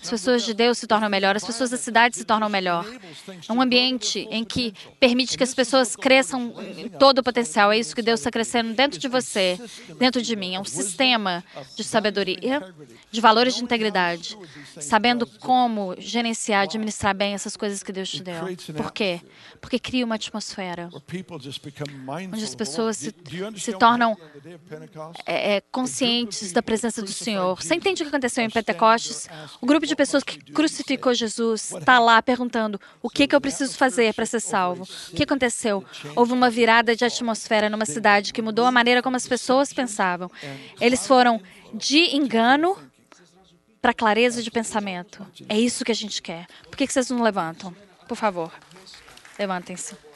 As 0.00 0.10
pessoas 0.10 0.44
de 0.44 0.54
Deus 0.54 0.78
se 0.78 0.86
tornam 0.86 1.08
melhor. 1.08 1.36
As 1.36 1.44
pessoas 1.44 1.70
da 1.70 1.76
cidade 1.76 2.16
se 2.16 2.24
tornam 2.24 2.48
melhor. 2.48 2.86
É 3.48 3.52
um 3.52 3.60
ambiente 3.60 4.28
em 4.30 4.44
que 4.44 4.72
permite 5.00 5.36
que 5.36 5.44
as 5.44 5.54
pessoas 5.54 5.96
cresçam 5.96 6.54
em 6.76 6.88
todo 6.88 7.18
o 7.18 7.22
potencial. 7.22 7.72
É 7.72 7.78
isso 7.78 7.94
que 7.94 8.02
Deus 8.02 8.20
está 8.20 8.30
crescendo 8.30 8.74
dentro 8.74 8.98
de 8.98 9.08
você, 9.08 9.58
dentro 9.98 10.22
de 10.22 10.36
mim. 10.36 10.54
É 10.54 10.60
um 10.60 10.64
sistema 10.64 11.44
de 11.76 11.82
sabedoria, 11.82 12.62
de 13.10 13.20
valores 13.20 13.54
de 13.56 13.64
integridade, 13.64 14.38
sabendo 14.80 15.26
como 15.26 15.94
gerenciar, 15.98 16.62
administrar 16.62 17.14
bem 17.14 17.34
essas 17.34 17.56
coisas 17.56 17.82
que 17.82 17.92
Deus 17.92 18.08
te 18.08 18.22
deu. 18.22 18.44
Por 18.76 18.92
quê? 18.92 19.20
Porque 19.60 19.78
cria 19.78 20.04
uma 20.04 20.14
atmosfera 20.14 20.67
onde 22.32 22.44
as 22.44 22.54
pessoas 22.54 22.96
se, 22.96 23.14
se 23.56 23.72
tornam 23.72 24.16
é, 25.26 25.56
é, 25.56 25.60
conscientes 25.72 26.52
da 26.52 26.62
presença 26.62 27.02
do 27.02 27.10
Senhor. 27.10 27.56
Você 27.56 27.74
entende 27.74 28.02
o 28.02 28.04
que 28.04 28.08
aconteceu 28.08 28.44
em 28.44 28.50
Pentecostes? 28.50 29.28
O 29.60 29.66
grupo 29.66 29.86
de 29.86 29.94
pessoas 29.94 30.22
que 30.22 30.38
crucificou 30.52 31.14
Jesus 31.14 31.72
está 31.72 31.98
lá 31.98 32.20
perguntando: 32.22 32.80
o 33.02 33.08
que, 33.10 33.26
que 33.26 33.34
eu 33.34 33.40
preciso 33.40 33.76
fazer 33.76 34.14
para 34.14 34.26
ser 34.26 34.40
salvo? 34.40 34.84
O 34.84 35.16
que 35.16 35.22
aconteceu? 35.22 35.84
Houve 36.14 36.32
uma 36.32 36.50
virada 36.50 36.94
de 36.94 37.04
atmosfera 37.04 37.68
numa 37.68 37.86
cidade 37.86 38.32
que 38.32 38.42
mudou 38.42 38.66
a 38.66 38.72
maneira 38.72 39.02
como 39.02 39.16
as 39.16 39.26
pessoas 39.26 39.72
pensavam. 39.72 40.30
Eles 40.80 41.06
foram 41.06 41.40
de 41.74 42.16
engano 42.16 42.76
para 43.80 43.94
clareza 43.94 44.42
de 44.42 44.50
pensamento. 44.50 45.26
É 45.48 45.58
isso 45.58 45.84
que 45.84 45.92
a 45.92 45.94
gente 45.94 46.20
quer. 46.20 46.46
Por 46.64 46.76
que 46.76 46.86
vocês 46.86 47.10
não 47.10 47.22
levantam? 47.22 47.74
Por 48.06 48.16
favor, 48.16 48.52
levantem-se. 49.38 50.07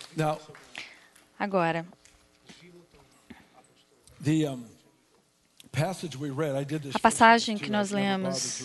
Agora, 1.38 1.86
a 6.94 6.98
passagem 7.00 7.58
que 7.58 7.70
nós 7.70 7.90
lemos. 7.90 8.62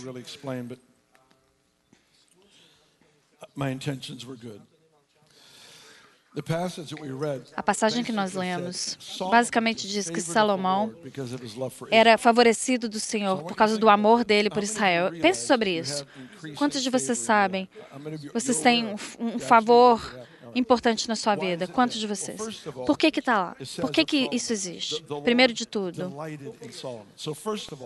A 7.55 7.63
passagem 7.63 8.03
que 8.03 8.11
nós 8.11 8.33
lemos 8.33 8.97
basicamente 9.31 9.87
diz 9.87 10.09
que 10.09 10.21
Salomão 10.21 10.93
era 11.89 12.17
favorecido 12.17 12.87
do 12.87 12.99
Senhor 12.99 13.41
por 13.43 13.55
causa 13.55 13.77
do 13.79 13.89
amor 13.89 14.23
dele 14.23 14.49
por 14.49 14.61
Israel. 14.61 15.11
Pense 15.19 15.47
sobre 15.47 15.79
isso. 15.79 16.05
Quantos 16.55 16.83
de 16.83 16.91
vocês 16.91 17.17
sabem? 17.17 17.67
Vocês 18.33 18.59
têm 18.59 18.93
um 19.19 19.39
favor 19.39 19.99
importante 20.55 21.07
na 21.07 21.15
sua 21.15 21.35
vida? 21.35 21.67
Quantos 21.67 21.97
de 21.97 22.07
vocês? 22.07 22.39
Por 22.85 22.97
que 22.97 23.07
está 23.07 23.37
lá? 23.37 23.55
Por 23.79 23.91
que 23.91 24.05
que 24.05 24.29
isso 24.31 24.51
existe? 24.53 25.03
Primeiro 25.23 25.53
de 25.53 25.65
tudo, 25.65 26.13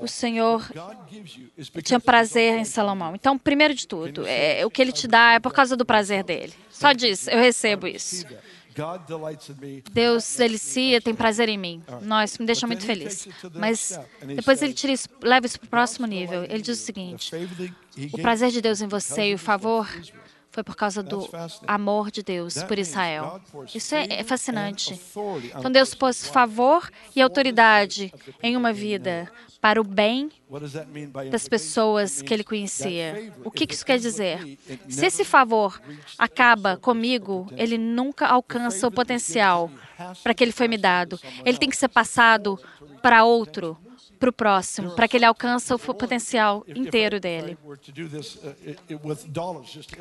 o 0.01 0.07
Senhor 0.07 0.69
tinha 1.83 1.99
prazer 1.99 2.57
em 2.57 2.65
Salomão. 2.65 3.15
Então, 3.15 3.37
primeiro 3.37 3.73
de 3.73 3.87
tudo, 3.87 4.25
é, 4.25 4.65
o 4.65 4.69
que 4.69 4.81
Ele 4.81 4.91
te 4.91 5.07
dá 5.07 5.33
é 5.33 5.39
por 5.39 5.53
causa 5.53 5.75
do 5.75 5.85
prazer 5.85 6.23
dele. 6.23 6.53
Só 6.69 6.93
diz, 6.93 7.27
eu 7.27 7.39
recebo 7.39 7.87
isso. 7.87 8.25
Deus 9.91 10.35
delicia, 10.37 11.01
tem 11.01 11.13
prazer 11.13 11.49
em 11.49 11.57
mim. 11.57 11.83
Nós 12.01 12.37
me 12.37 12.45
deixa 12.45 12.65
muito 12.65 12.85
feliz. 12.85 13.27
Mas 13.53 13.99
depois 14.35 14.61
ele 14.61 14.73
tira 14.73 14.93
isso, 14.93 15.09
leva 15.21 15.45
isso 15.45 15.59
para 15.59 15.67
o 15.67 15.69
próximo 15.69 16.07
nível. 16.07 16.43
Ele 16.43 16.61
diz 16.61 16.79
o 16.79 16.81
seguinte: 16.81 17.31
o 18.13 18.17
prazer 18.17 18.49
de 18.51 18.61
Deus 18.61 18.81
em 18.81 18.87
você 18.87 19.31
e 19.31 19.33
o 19.33 19.37
favor 19.37 19.87
foi 20.51 20.63
por 20.63 20.75
causa 20.75 21.01
do 21.01 21.27
amor 21.65 22.11
de 22.11 22.21
Deus 22.21 22.61
por 22.63 22.77
Israel. 22.77 23.41
Isso 23.73 23.95
é, 23.95 24.05
é 24.09 24.23
fascinante. 24.23 24.99
Então 25.57 25.71
Deus 25.71 25.95
pôs 25.95 26.27
favor 26.27 26.89
e 27.15 27.21
autoridade 27.21 28.13
em 28.43 28.57
uma 28.57 28.73
vida 28.73 29.31
para 29.61 29.79
o 29.79 29.83
bem 29.83 30.29
das 31.29 31.47
pessoas 31.47 32.21
que 32.21 32.33
ele 32.33 32.43
conhecia. 32.43 33.31
O 33.45 33.51
que 33.51 33.71
isso 33.71 33.85
quer 33.85 33.97
dizer? 33.97 34.57
Se 34.89 35.05
esse 35.05 35.23
favor 35.23 35.79
acaba 36.17 36.75
comigo, 36.75 37.47
ele 37.55 37.77
nunca 37.77 38.27
alcança 38.27 38.87
o 38.87 38.91
potencial 38.91 39.71
para 40.21 40.33
que 40.33 40.43
ele 40.43 40.51
foi 40.51 40.67
me 40.67 40.77
dado. 40.77 41.19
Ele 41.45 41.57
tem 41.57 41.69
que 41.69 41.77
ser 41.77 41.87
passado 41.87 42.59
para 43.01 43.23
outro 43.23 43.77
para 44.21 44.29
o 44.29 44.33
próximo, 44.33 44.91
para 44.91 45.07
que 45.07 45.17
ele 45.17 45.25
alcance 45.25 45.73
o 45.73 45.79
potencial 45.79 46.63
inteiro 46.67 47.19
dele. 47.19 47.57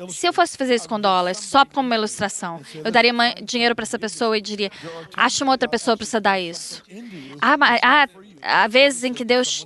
Se 0.09 0.27
eu 0.27 0.31
fosse 0.31 0.55
fazer 0.55 0.75
isso 0.75 0.87
com 0.87 0.99
dólares, 0.99 1.39
só 1.39 1.65
como 1.65 1.87
uma 1.87 1.95
ilustração, 1.95 2.61
eu 2.85 2.91
daria 2.91 3.11
dinheiro 3.43 3.75
para 3.75 3.81
essa 3.81 3.97
pessoa 3.97 4.37
e 4.37 4.41
diria: 4.41 4.69
acha 5.15 5.43
uma 5.43 5.53
outra 5.53 5.67
pessoa 5.67 5.97
para 5.97 6.05
você 6.05 6.19
dar 6.19 6.39
isso. 6.39 6.83
Há, 7.41 7.55
há, 7.81 8.07
há 8.43 8.67
vezes 8.67 9.03
em 9.03 9.11
que 9.11 9.25
Deus 9.25 9.65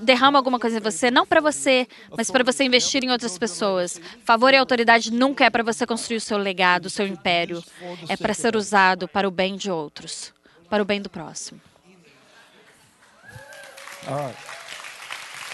derrama 0.00 0.38
alguma 0.38 0.60
coisa 0.60 0.76
em 0.78 0.80
você, 0.80 1.10
não 1.10 1.26
para 1.26 1.40
você, 1.40 1.88
mas 2.16 2.30
para 2.30 2.44
você 2.44 2.62
investir 2.62 3.02
em 3.02 3.10
outras 3.10 3.36
pessoas. 3.36 4.00
Favor 4.24 4.54
e 4.54 4.56
autoridade 4.56 5.12
nunca 5.12 5.44
é 5.44 5.50
para 5.50 5.64
você 5.64 5.84
construir 5.84 6.18
o 6.18 6.20
seu 6.20 6.38
legado, 6.38 6.86
o 6.86 6.90
seu 6.90 7.06
império. 7.08 7.62
É 8.08 8.16
para 8.16 8.34
ser 8.34 8.54
usado 8.54 9.08
para 9.08 9.26
o 9.26 9.32
bem 9.32 9.56
de 9.56 9.68
outros, 9.68 10.32
para 10.70 10.80
o 10.80 10.86
bem 10.86 11.02
do 11.02 11.10
próximo. 11.10 11.60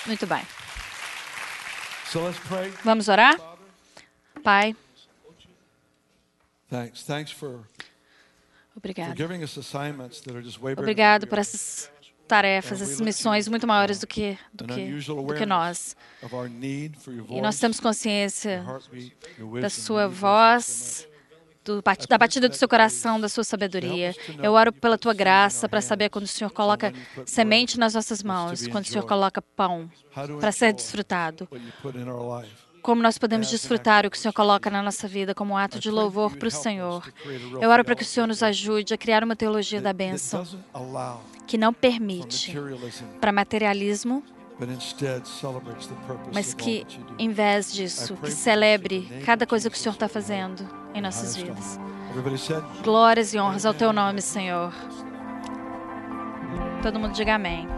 Muito 0.06 0.26
bem. 0.26 0.42
Vamos 2.84 3.08
orar? 3.08 3.36
Pai. 4.42 4.76
Obrigado. 8.74 9.14
Obrigado 10.82 11.26
por 11.26 11.38
essas 11.38 11.90
tarefas, 12.26 12.80
essas 12.80 13.00
missões 13.00 13.46
muito 13.48 13.66
maiores 13.66 13.98
do 13.98 14.06
que, 14.06 14.38
do 14.52 14.64
que, 14.74 14.90
do 15.22 15.34
que 15.38 15.46
nós. 15.46 15.96
E 17.36 17.40
nós 17.42 17.58
temos 17.58 17.78
consciência 17.78 18.64
da 19.60 19.68
sua 19.70 20.08
voz 20.08 21.06
do, 21.64 21.82
da 22.08 22.18
batida 22.18 22.48
do 22.48 22.54
seu 22.54 22.68
coração, 22.68 23.20
da 23.20 23.28
sua 23.28 23.44
sabedoria. 23.44 24.14
Eu 24.42 24.52
oro 24.52 24.72
pela 24.72 24.98
tua 24.98 25.14
graça 25.14 25.68
para 25.68 25.80
saber 25.80 26.08
quando 26.08 26.24
o 26.24 26.28
Senhor 26.28 26.50
coloca 26.50 26.92
semente 27.24 27.78
nas 27.78 27.94
nossas 27.94 28.22
mãos, 28.22 28.66
quando 28.68 28.84
o 28.84 28.88
Senhor 28.88 29.04
coloca 29.06 29.40
pão 29.40 29.90
para 30.40 30.52
ser 30.52 30.72
desfrutado. 30.72 31.48
Como 32.82 33.00
nós 33.00 33.16
podemos 33.16 33.48
desfrutar 33.48 34.04
o 34.04 34.10
que 34.10 34.16
o 34.16 34.20
Senhor 34.20 34.32
coloca 34.32 34.68
na 34.68 34.82
nossa 34.82 35.06
vida 35.06 35.34
como 35.34 35.54
um 35.54 35.56
ato 35.56 35.78
de 35.78 35.88
louvor 35.88 36.36
para 36.36 36.48
o 36.48 36.50
Senhor. 36.50 37.12
Eu 37.60 37.70
oro 37.70 37.84
para 37.84 37.94
que 37.94 38.02
o 38.02 38.06
Senhor 38.06 38.26
nos 38.26 38.42
ajude 38.42 38.92
a 38.92 38.98
criar 38.98 39.22
uma 39.22 39.36
teologia 39.36 39.80
da 39.80 39.92
bênção 39.92 40.44
que 41.46 41.56
não 41.56 41.72
permite 41.72 42.54
para 43.20 43.30
materialismo 43.30 44.24
mas 46.32 46.54
que, 46.54 46.86
em 47.18 47.30
vez 47.30 47.72
disso, 47.72 48.16
que 48.16 48.30
celebre 48.30 49.22
cada 49.24 49.46
coisa 49.46 49.68
que 49.70 49.76
o 49.76 49.78
Senhor 49.78 49.94
está 49.94 50.08
fazendo 50.08 50.68
em 50.94 51.00
nossas 51.00 51.36
vidas. 51.36 51.78
Glórias 52.82 53.32
e 53.32 53.38
honras 53.38 53.64
ao 53.64 53.74
Teu 53.74 53.92
nome, 53.92 54.20
Senhor. 54.20 54.72
Todo 56.82 56.98
mundo 56.98 57.14
diga 57.14 57.36
amém. 57.36 57.68